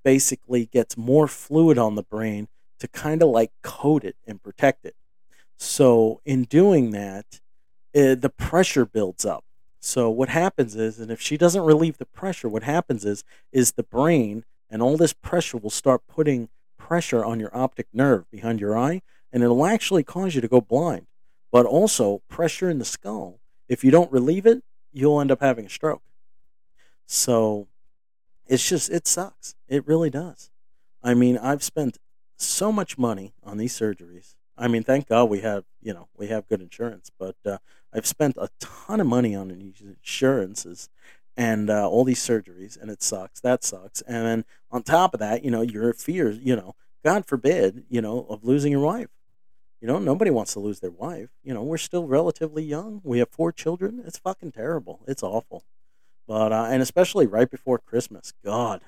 basically 0.04 0.66
gets 0.66 0.98
more 0.98 1.28
fluid 1.28 1.78
on 1.78 1.96
the 1.96 2.04
brain 2.04 2.48
to 2.80 2.88
kind 2.88 3.22
of 3.22 3.30
like 3.30 3.52
coat 3.62 4.04
it 4.06 4.16
and 4.26 4.42
protect 4.42 4.86
it. 4.86 4.96
So 5.58 6.22
in 6.26 6.46
doing 6.46 6.92
that, 6.92 7.42
uh, 7.94 8.16
the 8.16 8.32
pressure 8.36 8.86
builds 8.86 9.26
up. 9.26 9.44
So 9.82 10.10
what 10.10 10.30
happens 10.30 10.76
is, 10.76 11.00
and 11.00 11.12
if 11.12 11.22
she 11.22 11.38
doesn't 11.38 11.62
relieve 11.62 11.98
the 11.98 12.06
pressure, 12.06 12.48
what 12.50 12.64
happens 12.64 13.06
is, 13.06 13.24
is 13.52 13.74
the 13.74 13.84
brain 13.84 14.46
and 14.70 14.82
all 14.82 14.98
this 14.98 15.14
pressure 15.14 15.58
will 15.58 15.70
start 15.70 16.02
putting 16.08 16.50
pressure 16.78 17.24
on 17.24 17.40
your 17.40 17.56
optic 17.56 17.88
nerve 17.94 18.30
behind 18.32 18.60
your 18.60 18.78
eye, 18.78 19.02
and 19.32 19.44
it'll 19.44 19.66
actually 19.66 20.04
cause 20.04 20.36
you 20.36 20.42
to 20.42 20.48
go 20.48 20.62
blind. 20.62 21.08
But 21.52 21.66
also 21.66 22.22
pressure 22.30 22.70
in 22.70 22.80
the 22.80 22.86
skull. 22.86 23.40
If 23.68 23.84
you 23.84 23.92
don't 23.92 24.12
relieve 24.12 24.46
it, 24.46 24.64
you'll 24.94 25.20
end 25.20 25.32
up 25.32 25.42
having 25.42 25.66
a 25.66 25.70
stroke. 25.70 26.04
So 27.12 27.68
it's 28.46 28.70
just 28.70 28.92
it 28.92 29.08
sucks. 29.08 29.56
It 29.68 29.88
really 29.88 30.12
does. 30.12 30.52
I 31.02 31.16
mean, 31.16 31.40
I've 31.40 31.64
spent 31.64 31.98
so 32.38 32.72
much 32.72 33.00
money 33.00 33.34
on 33.44 33.58
these 33.58 33.78
surgeries. 33.78 34.36
I 34.56 34.68
mean, 34.68 34.84
thank 34.84 35.08
God 35.08 35.26
we 35.26 35.40
have, 35.40 35.64
you 35.82 35.92
know, 35.92 36.08
we 36.16 36.28
have 36.28 36.48
good 36.48 36.62
insurance, 36.62 37.10
but 37.18 37.36
uh, 37.44 37.58
I've 37.92 38.06
spent 38.06 38.38
a 38.38 38.50
ton 38.60 39.00
of 39.02 39.08
money 39.08 39.34
on 39.34 39.48
these 39.48 39.82
insurances 39.82 40.90
and 41.36 41.72
uh, 41.72 41.90
all 41.90 42.04
these 42.04 42.22
surgeries, 42.22 42.80
and 42.80 42.92
it 42.92 43.02
sucks. 43.02 43.40
That 43.40 43.64
sucks. 43.64 44.02
And 44.02 44.26
then 44.28 44.46
on 44.70 44.84
top 44.84 45.16
of 45.16 45.20
that, 45.20 45.44
you 45.44 45.50
know, 45.50 45.62
your 45.62 45.94
fears, 45.94 46.38
you 46.38 46.56
know, 46.56 46.76
God 47.04 47.26
forbid, 47.26 47.86
you 47.90 48.02
know, 48.02 48.28
of 48.30 48.44
losing 48.44 48.72
your 48.72 48.82
wife. 48.82 49.10
You 49.82 49.88
know, 49.88 49.98
nobody 49.98 50.30
wants 50.30 50.54
to 50.54 50.60
lose 50.60 50.80
their 50.80 50.92
wife. 50.92 51.30
You 51.44 51.56
know, 51.56 51.64
we're 51.64 51.78
still 51.78 52.06
relatively 52.06 52.64
young. 52.64 53.02
We 53.04 53.18
have 53.18 53.30
four 53.30 53.52
children. 53.52 54.04
It's 54.06 54.20
fucking 54.20 54.52
terrible. 54.52 55.00
It's 55.08 55.24
awful. 55.24 55.64
But, 56.30 56.54
uh, 56.54 56.68
and 56.70 56.80
especially 56.84 57.26
right 57.26 57.50
before 57.50 57.80
Christmas. 57.80 58.34
God. 58.46 58.82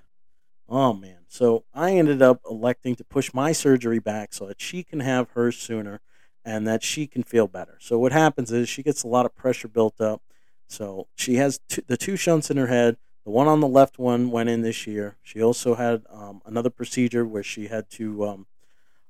Oh, 0.70 0.94
man. 0.94 1.22
So 1.28 1.64
I 1.74 1.94
ended 1.94 2.22
up 2.22 2.40
electing 2.48 2.96
to 2.98 3.04
push 3.04 3.34
my 3.34 3.52
surgery 3.52 3.98
back 3.98 4.32
so 4.32 4.46
that 4.46 4.62
she 4.62 4.84
can 4.84 5.00
have 5.00 5.32
hers 5.32 5.58
sooner 5.58 6.02
and 6.46 6.68
that 6.68 6.84
she 6.84 7.08
can 7.08 7.24
feel 7.24 7.48
better. 7.48 7.78
So 7.82 7.98
what 7.98 8.12
happens 8.12 8.52
is 8.52 8.70
she 8.70 8.84
gets 8.84 9.02
a 9.02 9.08
lot 9.08 9.26
of 9.26 9.36
pressure 9.36 9.68
built 9.68 10.00
up. 10.00 10.22
So 10.68 11.08
she 11.16 11.38
has 11.38 11.60
two, 11.68 11.82
the 11.88 11.98
two 11.98 12.16
shunts 12.16 12.52
in 12.52 12.58
her 12.58 12.68
head. 12.68 12.98
The 13.24 13.32
one 13.32 13.48
on 13.48 13.60
the 13.60 13.68
left 13.68 13.98
one 13.98 14.30
went 14.30 14.50
in 14.50 14.62
this 14.62 14.86
year. 14.86 15.16
She 15.24 15.42
also 15.42 15.74
had 15.74 16.04
um, 16.12 16.44
another 16.46 16.70
procedure 16.70 17.26
where 17.26 17.44
she 17.44 17.70
had 17.70 17.90
to 17.92 18.24
um, 18.28 18.46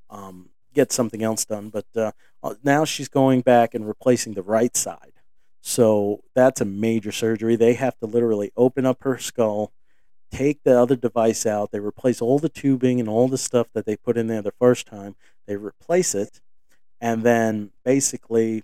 um, 0.09 0.49
get 0.73 0.93
something 0.93 1.21
else 1.21 1.43
done. 1.43 1.67
But 1.67 1.85
uh, 1.97 2.11
uh, 2.41 2.55
now 2.63 2.85
she's 2.85 3.09
going 3.09 3.41
back 3.41 3.75
and 3.75 3.85
replacing 3.85 4.35
the 4.35 4.41
right 4.41 4.77
side. 4.77 5.10
So 5.61 6.23
that's 6.33 6.59
a 6.59 6.65
major 6.65 7.11
surgery. 7.11 7.55
They 7.55 7.73
have 7.75 7.97
to 7.99 8.07
literally 8.07 8.51
open 8.57 8.85
up 8.85 9.03
her 9.03 9.17
skull, 9.17 9.71
take 10.31 10.63
the 10.63 10.77
other 10.77 10.95
device 10.95 11.45
out. 11.45 11.71
They 11.71 11.79
replace 11.79 12.21
all 12.21 12.39
the 12.39 12.49
tubing 12.49 12.99
and 12.99 13.07
all 13.07 13.27
the 13.27 13.37
stuff 13.37 13.67
that 13.73 13.85
they 13.85 13.95
put 13.95 14.17
in 14.17 14.27
there 14.27 14.41
the 14.41 14.53
first 14.59 14.87
time. 14.87 15.15
They 15.45 15.55
replace 15.55 16.15
it, 16.15 16.41
and 16.99 17.23
then 17.23 17.71
basically 17.85 18.63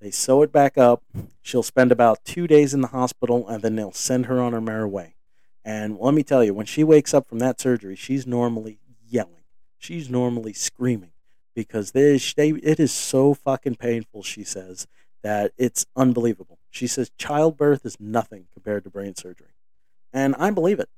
they 0.00 0.10
sew 0.10 0.42
it 0.42 0.52
back 0.52 0.76
up. 0.76 1.02
She'll 1.40 1.62
spend 1.62 1.90
about 1.90 2.24
two 2.24 2.46
days 2.46 2.74
in 2.74 2.82
the 2.82 2.88
hospital, 2.88 3.48
and 3.48 3.62
then 3.62 3.76
they'll 3.76 3.92
send 3.92 4.26
her 4.26 4.40
on 4.40 4.52
her 4.52 4.60
merry 4.60 4.88
way. 4.88 5.14
And 5.64 5.98
let 5.98 6.14
me 6.14 6.22
tell 6.22 6.44
you, 6.44 6.54
when 6.54 6.66
she 6.66 6.84
wakes 6.84 7.14
up 7.14 7.26
from 7.26 7.38
that 7.40 7.60
surgery, 7.60 7.96
she's 7.96 8.26
normally 8.26 8.78
yelling. 9.08 9.32
She's 9.78 10.10
normally 10.10 10.52
screaming 10.52 11.10
because 11.54 11.92
they, 11.92 12.14
it 12.14 12.78
is 12.78 12.92
so 12.92 13.34
fucking 13.34 13.76
painful, 13.76 14.22
she 14.22 14.44
says, 14.44 14.86
that 15.26 15.50
it's 15.58 15.84
unbelievable. 15.96 16.60
She 16.70 16.86
says 16.86 17.10
childbirth 17.18 17.84
is 17.84 17.96
nothing 17.98 18.46
compared 18.52 18.84
to 18.84 18.90
brain 18.90 19.16
surgery. 19.16 19.48
And 20.12 20.36
I 20.38 20.52
believe 20.52 20.78
it. 20.78 20.88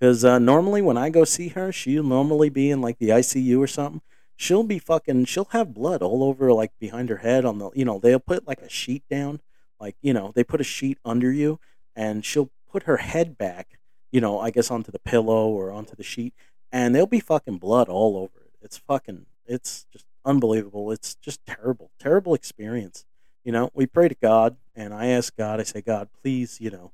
Because 0.00 0.24
uh, 0.24 0.38
normally 0.38 0.80
when 0.80 0.96
I 0.96 1.10
go 1.10 1.24
see 1.24 1.48
her, 1.48 1.70
she'll 1.70 2.02
normally 2.02 2.48
be 2.48 2.70
in 2.70 2.80
like 2.80 2.98
the 2.98 3.10
ICU 3.10 3.58
or 3.58 3.66
something. 3.66 4.00
She'll 4.36 4.62
be 4.62 4.78
fucking, 4.78 5.26
she'll 5.26 5.48
have 5.50 5.74
blood 5.74 6.00
all 6.00 6.24
over 6.24 6.50
like 6.50 6.72
behind 6.80 7.10
her 7.10 7.18
head 7.18 7.44
on 7.44 7.58
the, 7.58 7.70
you 7.74 7.84
know, 7.84 7.98
they'll 7.98 8.20
put 8.20 8.48
like 8.48 8.62
a 8.62 8.70
sheet 8.70 9.02
down. 9.10 9.40
Like, 9.78 9.96
you 10.00 10.14
know, 10.14 10.32
they 10.34 10.44
put 10.44 10.62
a 10.62 10.64
sheet 10.64 10.98
under 11.04 11.30
you 11.30 11.60
and 11.94 12.24
she'll 12.24 12.50
put 12.72 12.84
her 12.84 12.96
head 12.96 13.36
back, 13.36 13.78
you 14.10 14.20
know, 14.22 14.40
I 14.40 14.50
guess 14.50 14.70
onto 14.70 14.90
the 14.90 14.98
pillow 14.98 15.48
or 15.48 15.70
onto 15.70 15.94
the 15.94 16.02
sheet. 16.02 16.32
And 16.72 16.94
there'll 16.94 17.06
be 17.06 17.20
fucking 17.20 17.58
blood 17.58 17.90
all 17.90 18.16
over 18.16 18.40
it. 18.46 18.52
It's 18.62 18.78
fucking 18.78 19.26
it's 19.46 19.84
just 19.92 20.06
unbelievable. 20.24 20.90
It's 20.90 21.16
just 21.16 21.44
terrible, 21.44 21.90
terrible 22.00 22.32
experience. 22.32 23.04
You 23.44 23.52
know, 23.52 23.70
we 23.74 23.86
pray 23.86 24.08
to 24.08 24.14
God, 24.14 24.56
and 24.74 24.94
I 24.94 25.06
ask 25.06 25.36
God, 25.36 25.60
I 25.60 25.64
say, 25.64 25.80
God, 25.80 26.08
please, 26.22 26.60
you 26.60 26.70
know, 26.70 26.92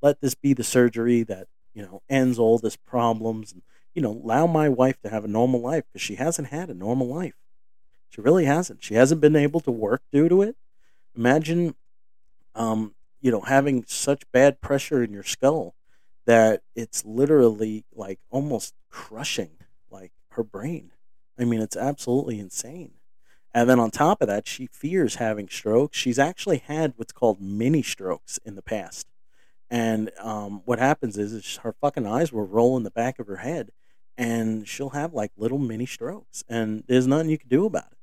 let 0.00 0.20
this 0.20 0.34
be 0.34 0.52
the 0.54 0.64
surgery 0.64 1.22
that 1.24 1.48
you 1.74 1.82
know 1.82 2.02
ends 2.08 2.38
all 2.38 2.58
this 2.58 2.76
problems, 2.76 3.52
and 3.52 3.62
you 3.94 4.02
know, 4.02 4.12
allow 4.12 4.46
my 4.46 4.68
wife 4.68 5.00
to 5.02 5.08
have 5.08 5.24
a 5.24 5.28
normal 5.28 5.60
life 5.60 5.84
because 5.88 6.02
she 6.02 6.14
hasn't 6.14 6.48
had 6.48 6.70
a 6.70 6.74
normal 6.74 7.08
life. 7.08 7.34
She 8.10 8.20
really 8.20 8.44
hasn't. 8.44 8.82
She 8.82 8.94
hasn't 8.94 9.20
been 9.20 9.36
able 9.36 9.60
to 9.60 9.70
work 9.70 10.02
due 10.12 10.28
to 10.28 10.42
it. 10.42 10.56
Imagine, 11.16 11.74
um, 12.54 12.94
you 13.20 13.30
know, 13.30 13.40
having 13.40 13.84
such 13.86 14.30
bad 14.32 14.60
pressure 14.60 15.02
in 15.02 15.12
your 15.12 15.24
skull 15.24 15.74
that 16.24 16.62
it's 16.76 17.04
literally 17.04 17.84
like 17.94 18.20
almost 18.30 18.74
crushing 18.90 19.50
like 19.90 20.12
her 20.30 20.44
brain 20.44 20.92
I 21.38 21.44
mean, 21.44 21.60
it's 21.60 21.76
absolutely 21.76 22.40
insane. 22.40 22.92
And 23.54 23.68
then 23.68 23.80
on 23.80 23.90
top 23.90 24.20
of 24.20 24.28
that, 24.28 24.46
she 24.46 24.66
fears 24.66 25.16
having 25.16 25.48
strokes. 25.48 25.96
She's 25.96 26.18
actually 26.18 26.58
had 26.58 26.92
what's 26.96 27.12
called 27.12 27.40
mini 27.40 27.82
strokes 27.82 28.38
in 28.44 28.54
the 28.54 28.62
past. 28.62 29.06
And 29.70 30.10
um, 30.20 30.62
what 30.64 30.78
happens 30.78 31.18
is, 31.18 31.32
is 31.32 31.56
her 31.62 31.72
fucking 31.72 32.06
eyes 32.06 32.32
will 32.32 32.46
roll 32.46 32.76
in 32.76 32.84
the 32.84 32.90
back 32.90 33.18
of 33.18 33.26
her 33.26 33.36
head, 33.36 33.70
and 34.16 34.66
she'll 34.66 34.90
have 34.90 35.12
like 35.12 35.32
little 35.36 35.58
mini 35.58 35.86
strokes. 35.86 36.44
And 36.48 36.84
there's 36.86 37.06
nothing 37.06 37.30
you 37.30 37.38
can 37.38 37.48
do 37.48 37.66
about 37.66 37.92
it. 37.92 37.98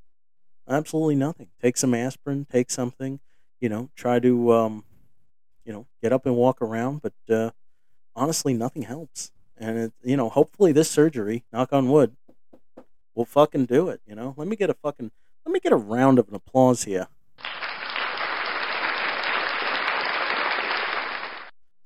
Absolutely 0.67 1.15
nothing. 1.15 1.47
Take 1.61 1.77
some 1.77 1.93
aspirin, 1.93 2.45
take 2.51 2.71
something, 2.71 3.19
you 3.59 3.69
know, 3.69 3.89
try 3.95 4.19
to, 4.19 4.51
um, 4.53 4.83
you 5.63 5.73
know, 5.73 5.85
get 6.01 6.11
up 6.11 6.25
and 6.25 6.35
walk 6.35 6.61
around. 6.61 7.01
But 7.01 7.33
uh, 7.33 7.51
honestly, 8.15 8.53
nothing 8.53 8.83
helps. 8.83 9.31
And, 9.57 9.77
it, 9.77 9.93
you 10.03 10.17
know, 10.17 10.29
hopefully 10.29 10.71
this 10.71 10.89
surgery, 10.89 11.45
knock 11.53 11.71
on 11.71 11.89
wood, 11.89 12.15
we'll 13.13 13.25
fucking 13.25 13.65
do 13.65 13.89
it. 13.89 14.01
You 14.05 14.15
know, 14.15 14.33
let 14.37 14.47
me 14.47 14.55
get 14.55 14.69
a 14.69 14.73
fucking 14.73 15.11
let 15.45 15.53
me 15.53 15.59
get 15.59 15.71
a 15.71 15.77
round 15.77 16.19
of 16.19 16.31
applause 16.33 16.83
here. 16.83 17.07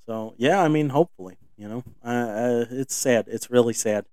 So 0.05 0.34
yeah, 0.38 0.62
I 0.62 0.68
mean, 0.68 0.89
hopefully, 0.89 1.38
you 1.57 1.68
know, 1.68 1.84
uh, 2.03 2.66
it's 2.72 2.95
sad. 2.95 3.26
It's 3.28 3.51
really 3.51 3.74
sad. 3.74 4.05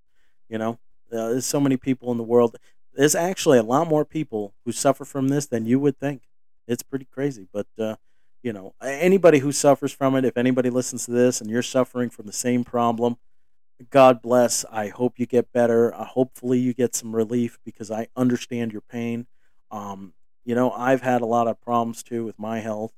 You 0.49 0.57
know, 0.57 0.71
uh, 1.11 1.29
there's 1.29 1.45
so 1.45 1.59
many 1.59 1.77
people 1.77 2.11
in 2.11 2.17
the 2.17 2.23
world. 2.23 2.57
There's 2.93 3.15
actually 3.15 3.57
a 3.57 3.63
lot 3.63 3.87
more 3.87 4.05
people 4.05 4.53
who 4.65 4.71
suffer 4.71 5.05
from 5.05 5.29
this 5.29 5.47
than 5.47 5.65
you 5.65 5.79
would 5.79 5.97
think. 5.97 6.23
It's 6.67 6.83
pretty 6.83 7.05
crazy, 7.05 7.47
but 7.51 7.67
uh, 7.79 7.95
you 8.43 8.53
know, 8.53 8.73
anybody 8.81 9.39
who 9.39 9.51
suffers 9.51 9.91
from 9.91 10.15
it, 10.15 10.25
if 10.25 10.37
anybody 10.37 10.69
listens 10.69 11.05
to 11.05 11.11
this 11.11 11.41
and 11.41 11.49
you're 11.49 11.63
suffering 11.63 12.09
from 12.09 12.25
the 12.25 12.33
same 12.33 12.63
problem, 12.63 13.17
God 13.89 14.21
bless. 14.21 14.65
I 14.71 14.89
hope 14.89 15.15
you 15.17 15.25
get 15.25 15.51
better. 15.51 15.93
Uh, 15.93 16.05
hopefully, 16.05 16.59
you 16.59 16.73
get 16.73 16.95
some 16.95 17.15
relief 17.15 17.59
because 17.63 17.91
I 17.91 18.07
understand 18.15 18.71
your 18.71 18.81
pain. 18.81 19.27
Um, 19.71 20.13
you 20.45 20.55
know, 20.55 20.71
I've 20.71 21.01
had 21.01 21.21
a 21.21 21.25
lot 21.25 21.47
of 21.47 21.61
problems 21.61 22.03
too 22.03 22.25
with 22.25 22.39
my 22.39 22.59
health. 22.59 22.93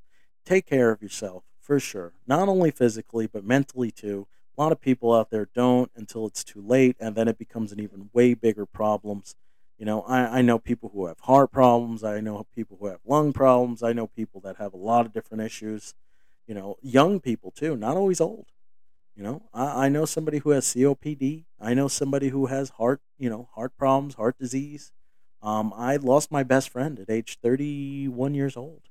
Take 0.45 0.65
care 0.65 0.91
of 0.91 1.01
yourself 1.01 1.43
for 1.59 1.79
sure, 1.79 2.13
not 2.27 2.47
only 2.47 2.71
physically, 2.71 3.27
but 3.27 3.43
mentally 3.43 3.91
too. 3.91 4.27
A 4.57 4.61
lot 4.61 4.71
of 4.71 4.81
people 4.81 5.13
out 5.13 5.29
there 5.29 5.47
don't 5.53 5.91
until 5.95 6.25
it's 6.25 6.43
too 6.43 6.61
late, 6.61 6.95
and 6.99 7.15
then 7.15 7.27
it 7.27 7.37
becomes 7.37 7.71
an 7.71 7.79
even 7.79 8.09
way 8.13 8.33
bigger 8.33 8.65
problems. 8.65 9.35
You 9.77 9.85
know, 9.85 10.01
I, 10.01 10.39
I 10.39 10.41
know 10.41 10.59
people 10.59 10.89
who 10.93 11.05
have 11.05 11.21
heart 11.21 11.51
problems. 11.51 12.03
I 12.03 12.19
know 12.19 12.45
people 12.53 12.77
who 12.79 12.87
have 12.87 12.99
lung 13.05 13.31
problems. 13.31 13.81
I 13.81 13.93
know 13.93 14.07
people 14.07 14.41
that 14.41 14.57
have 14.57 14.73
a 14.73 14.77
lot 14.77 15.05
of 15.05 15.13
different 15.13 15.41
issues. 15.41 15.93
You 16.45 16.55
know, 16.55 16.77
young 16.81 17.19
people 17.19 17.51
too, 17.51 17.77
not 17.77 17.95
always 17.95 18.19
old. 18.19 18.47
You 19.15 19.23
know, 19.23 19.43
I, 19.53 19.85
I 19.85 19.89
know 19.89 20.05
somebody 20.05 20.39
who 20.39 20.49
has 20.51 20.65
COPD. 20.65 21.45
I 21.59 21.73
know 21.73 21.87
somebody 21.87 22.29
who 22.29 22.47
has 22.47 22.69
heart, 22.71 23.01
you 23.17 23.29
know, 23.29 23.49
heart 23.55 23.77
problems, 23.77 24.15
heart 24.15 24.37
disease. 24.37 24.91
Um, 25.41 25.73
I 25.75 25.95
lost 25.95 26.31
my 26.31 26.43
best 26.43 26.69
friend 26.69 26.99
at 26.99 27.09
age 27.09 27.37
31 27.41 28.33
years 28.33 28.57
old, 28.57 28.81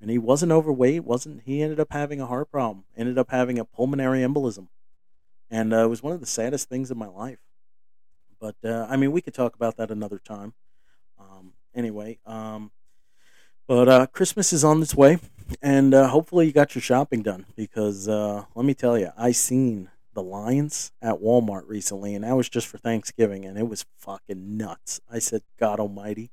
and 0.00 0.10
he 0.10 0.18
wasn't 0.18 0.52
overweight. 0.52 1.04
wasn't 1.04 1.42
He 1.44 1.62
ended 1.62 1.80
up 1.80 1.92
having 1.92 2.20
a 2.20 2.26
heart 2.26 2.50
problem. 2.50 2.84
Ended 2.96 3.18
up 3.18 3.30
having 3.30 3.58
a 3.58 3.64
pulmonary 3.64 4.20
embolism, 4.20 4.68
and 5.50 5.74
uh, 5.74 5.84
it 5.84 5.88
was 5.88 6.02
one 6.02 6.12
of 6.14 6.20
the 6.20 6.26
saddest 6.26 6.68
things 6.68 6.90
in 6.90 6.98
my 6.98 7.08
life. 7.08 7.40
But 8.40 8.56
uh, 8.64 8.86
I 8.88 8.96
mean, 8.96 9.12
we 9.12 9.20
could 9.20 9.34
talk 9.34 9.54
about 9.54 9.76
that 9.76 9.90
another 9.90 10.18
time. 10.18 10.54
Um, 11.18 11.52
anyway, 11.74 12.18
um, 12.26 12.70
but 13.66 13.88
uh, 13.88 14.06
Christmas 14.06 14.52
is 14.52 14.64
on 14.64 14.82
its 14.82 14.94
way, 14.94 15.18
and 15.62 15.94
uh, 15.94 16.08
hopefully 16.08 16.46
you 16.46 16.52
got 16.52 16.74
your 16.74 16.82
shopping 16.82 17.22
done 17.22 17.46
because 17.56 18.08
uh, 18.08 18.44
let 18.54 18.64
me 18.66 18.74
tell 18.74 18.98
you, 18.98 19.10
I 19.16 19.32
seen 19.32 19.90
the 20.12 20.22
lines 20.22 20.92
at 21.00 21.20
Walmart 21.20 21.62
recently, 21.66 22.14
and 22.14 22.24
that 22.24 22.36
was 22.36 22.48
just 22.48 22.66
for 22.66 22.78
Thanksgiving, 22.78 23.44
and 23.44 23.56
it 23.56 23.68
was 23.68 23.86
fucking 23.98 24.56
nuts. 24.56 25.00
I 25.10 25.18
said, 25.18 25.42
God 25.58 25.80
Almighty, 25.80 26.30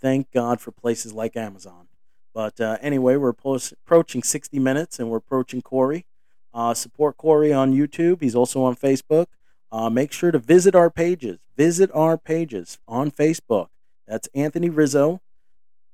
thank 0.00 0.30
God 0.32 0.60
for 0.60 0.72
places 0.72 1.12
like 1.12 1.36
Amazon. 1.36 1.88
But 2.34 2.60
uh, 2.60 2.78
anyway, 2.80 3.16
we're 3.16 3.30
approaching 3.30 4.22
60 4.22 4.58
minutes, 4.58 4.98
and 4.98 5.10
we're 5.10 5.18
approaching 5.18 5.62
Corey. 5.62 6.06
Uh, 6.52 6.74
support 6.74 7.16
Corey 7.16 7.52
on 7.52 7.72
YouTube. 7.72 8.20
He's 8.20 8.34
also 8.34 8.62
on 8.62 8.74
Facebook. 8.74 9.26
Uh, 9.70 9.88
make 9.88 10.12
sure 10.12 10.32
to 10.32 10.38
visit 10.38 10.74
our 10.74 10.90
pages. 10.90 11.38
Visit 11.56 11.90
our 11.94 12.18
pages 12.18 12.78
on 12.88 13.10
Facebook. 13.10 13.68
That's 14.06 14.28
Anthony 14.34 14.68
Rizzo 14.68 15.20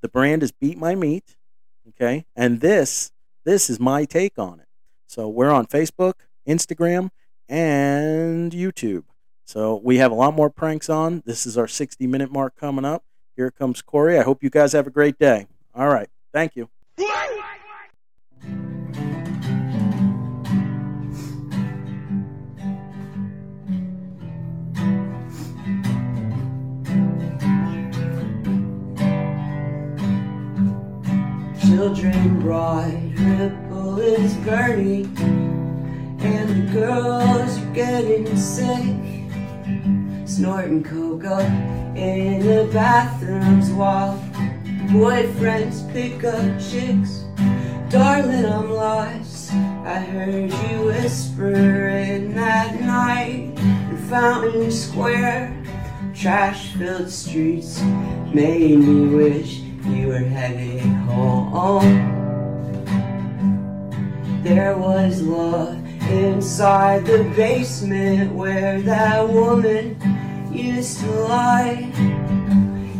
the 0.01 0.07
brand 0.07 0.43
is 0.43 0.51
Beat 0.51 0.77
My 0.77 0.95
Meat. 0.95 1.35
Okay. 1.89 2.25
And 2.35 2.61
this, 2.61 3.11
This 3.43 3.69
is 3.69 3.79
my 3.79 4.05
take 4.05 4.37
on 4.37 4.59
it. 4.59 4.67
So 5.07 5.27
we're 5.27 5.51
on 5.51 5.65
Facebook, 5.65 6.13
Instagram, 6.47 7.11
and 7.49 8.51
YouTube. 8.51 9.03
So 9.45 9.79
we 9.83 9.97
have 9.97 10.11
a 10.11 10.15
lot 10.15 10.33
more 10.33 10.49
pranks 10.49 10.89
on. 10.89 11.23
This 11.25 11.45
is 11.45 11.57
our 11.57 11.67
60 11.67 12.05
minute 12.07 12.31
mark 12.31 12.55
coming 12.55 12.85
up. 12.85 13.03
Here 13.35 13.51
comes 13.51 13.81
Corey. 13.81 14.19
I 14.19 14.23
hope 14.23 14.43
you 14.43 14.49
guys 14.49 14.73
have 14.73 14.87
a 14.87 14.91
great 14.91 15.17
day. 15.17 15.47
All 15.73 15.87
right. 15.87 16.09
Thank 16.33 16.55
you. 16.55 16.69
Children 31.67 32.39
bright, 32.39 33.13
ripple 33.17 33.99
is 33.99 34.33
burning, 34.37 35.13
and 36.27 36.49
the 36.49 36.73
girls 36.73 37.57
are 37.57 37.73
getting 37.73 38.35
sick. 38.35 38.95
Snorting 40.27 40.83
cocoa 40.83 41.39
in 41.95 42.45
the 42.45 42.69
bathrooms 42.73 43.69
while 43.71 44.19
boyfriends 44.91 45.91
pick 45.93 46.23
up 46.23 46.59
chicks. 46.59 47.23
Darling, 47.89 48.45
I'm 48.45 48.71
lost. 48.71 49.53
I 49.53 49.99
heard 49.99 50.51
you 50.51 50.85
whispering 50.85 52.33
that 52.35 52.81
night 52.81 53.53
in 53.57 53.97
Fountain 54.09 54.69
Square. 54.71 55.63
Trash 56.13 56.73
filled 56.73 57.09
streets 57.09 57.81
made 58.33 58.79
me 58.79 59.15
wish 59.15 59.59
you 59.85 60.07
were 60.07 60.17
heading 60.17 60.79
home. 61.05 62.17
There 64.43 64.77
was 64.77 65.21
love 65.21 65.76
inside 66.09 67.05
the 67.05 67.23
basement 67.35 68.33
where 68.33 68.81
that 68.81 69.27
woman 69.27 69.99
used 70.51 70.99
to 71.01 71.11
lie. 71.11 71.91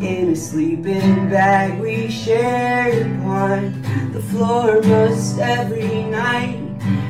In 0.01 0.29
a 0.31 0.35
sleeping 0.35 1.29
bag 1.29 1.79
we 1.79 2.09
shared 2.09 3.07
upon 3.07 3.81
the 4.11 4.21
floor 4.21 4.81
most 4.83 5.39
every 5.39 6.03
night. 6.03 6.59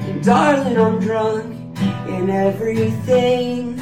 And 0.08 0.24
darling, 0.24 0.78
I'm 0.78 1.00
drunk 1.00 1.54
in 2.08 2.30
everything 2.30 3.76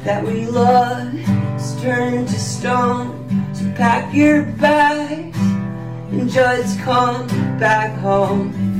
that 0.00 0.24
we 0.24 0.46
love 0.46 1.12
has 1.12 1.80
turned 1.80 2.28
to 2.28 2.38
stone. 2.38 3.54
So 3.54 3.64
pack 3.76 4.14
your 4.14 4.42
bags 4.42 5.36
and 5.38 6.28
just 6.28 6.78
come 6.80 7.26
back 7.58 7.96
home. 8.00 8.73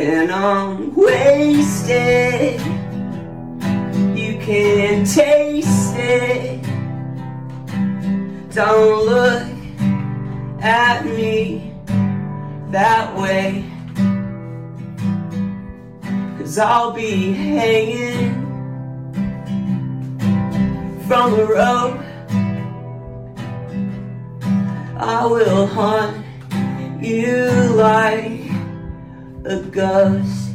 And 0.00 0.32
I'm 0.32 0.94
wasted. 0.94 2.58
You 4.16 4.38
can 4.38 5.04
taste 5.04 5.94
it. 5.94 6.62
Don't 8.54 9.04
look 9.04 9.42
at 10.62 11.04
me 11.04 11.74
that 12.70 13.14
way. 13.14 13.70
Cause 16.38 16.56
I'll 16.56 16.92
be 16.92 17.34
hanging 17.34 18.32
from 21.06 21.34
a 21.34 21.44
rope. 21.44 22.00
I 24.96 25.26
will 25.26 25.66
haunt 25.66 26.24
you 27.02 27.50
like 27.74 28.59
a 29.44 29.62
ghost. 29.62 30.50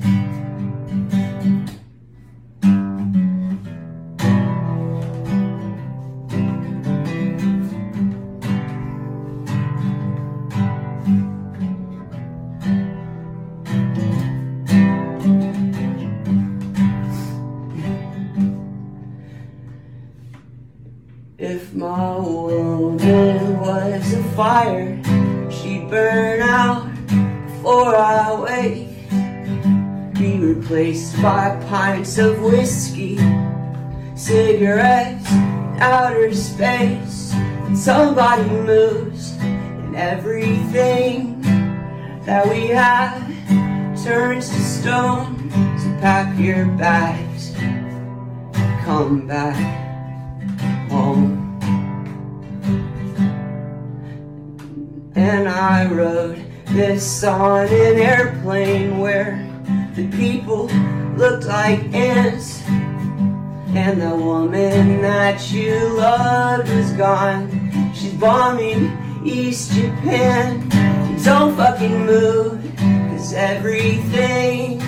If 21.37 21.73
my 21.73 22.17
woman 22.17 23.59
was 23.59 24.13
a 24.13 24.23
fire, 24.35 25.01
she'd 25.51 25.89
burn 25.89 26.24
replaced 30.65 31.21
by 31.21 31.55
pints 31.69 32.17
of 32.17 32.41
whiskey, 32.41 33.17
cigarettes, 34.15 35.31
outer 35.79 36.33
space. 36.33 37.33
And 37.35 37.77
somebody 37.77 38.49
moves, 38.49 39.33
and 39.41 39.95
everything 39.95 41.39
that 42.25 42.47
we 42.49 42.65
have 42.69 43.21
turns 44.03 44.49
to 44.49 44.59
stone. 44.59 45.51
So 45.77 45.87
pack 46.01 46.35
your 46.39 46.65
bags, 46.65 47.53
come 48.83 49.27
back 49.27 49.55
home. 50.89 51.43
And 55.15 55.47
I 55.47 55.85
wrote 55.85 56.39
this 56.69 57.23
on 57.23 57.67
an 57.67 57.99
airplane 57.99 58.97
where 58.97 59.44
the 59.95 60.07
people 60.09 60.67
looked 61.15 61.45
like 61.45 61.79
ants. 61.93 62.61
And 62.67 64.01
the 64.01 64.15
woman 64.15 65.01
that 65.01 65.51
you 65.51 65.75
loved 65.89 66.69
was 66.69 66.91
gone. 66.93 67.93
She's 67.93 68.13
bombing 68.13 68.97
East 69.25 69.71
Japan. 69.71 70.67
Don't 71.23 71.55
fucking 71.55 72.05
move, 72.05 72.61
cause 73.09 73.33
everything 73.33 74.79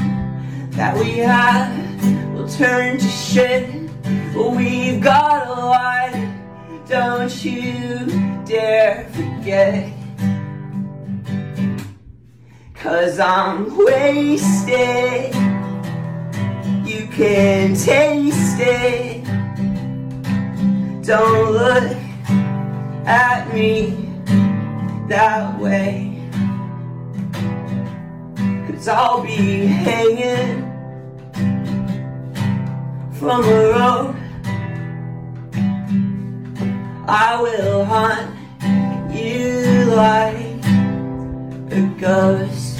that 0.71 0.95
we 0.95 1.17
have 1.17 2.33
will 2.33 2.47
turn 2.47 2.97
to 2.97 3.07
shit. 3.07 3.89
But 4.33 4.51
we've 4.51 5.01
got 5.01 5.47
a 5.47 5.51
lot, 5.51 6.87
don't 6.87 7.43
you 7.43 8.05
dare 8.45 9.09
forget. 9.13 9.96
Cause 12.79 13.19
I'm 13.19 13.75
wasted, 13.75 15.33
you 16.85 17.07
can 17.07 17.75
taste 17.75 18.59
it. 18.59 19.25
Don't 21.03 21.51
look 21.53 21.97
at 23.07 23.51
me 23.51 23.95
that 25.09 25.59
way. 25.59 26.21
Cause 28.67 28.87
I'll 28.87 29.23
be 29.23 29.65
hanging 29.65 30.61
from 33.13 33.43
a 33.43 33.69
rope. 33.71 34.15
I 37.09 37.41
will 37.41 37.85
hunt 37.85 38.35
you 39.11 39.85
like 39.95 40.46
the 41.77 41.83
ghost. 41.99 42.77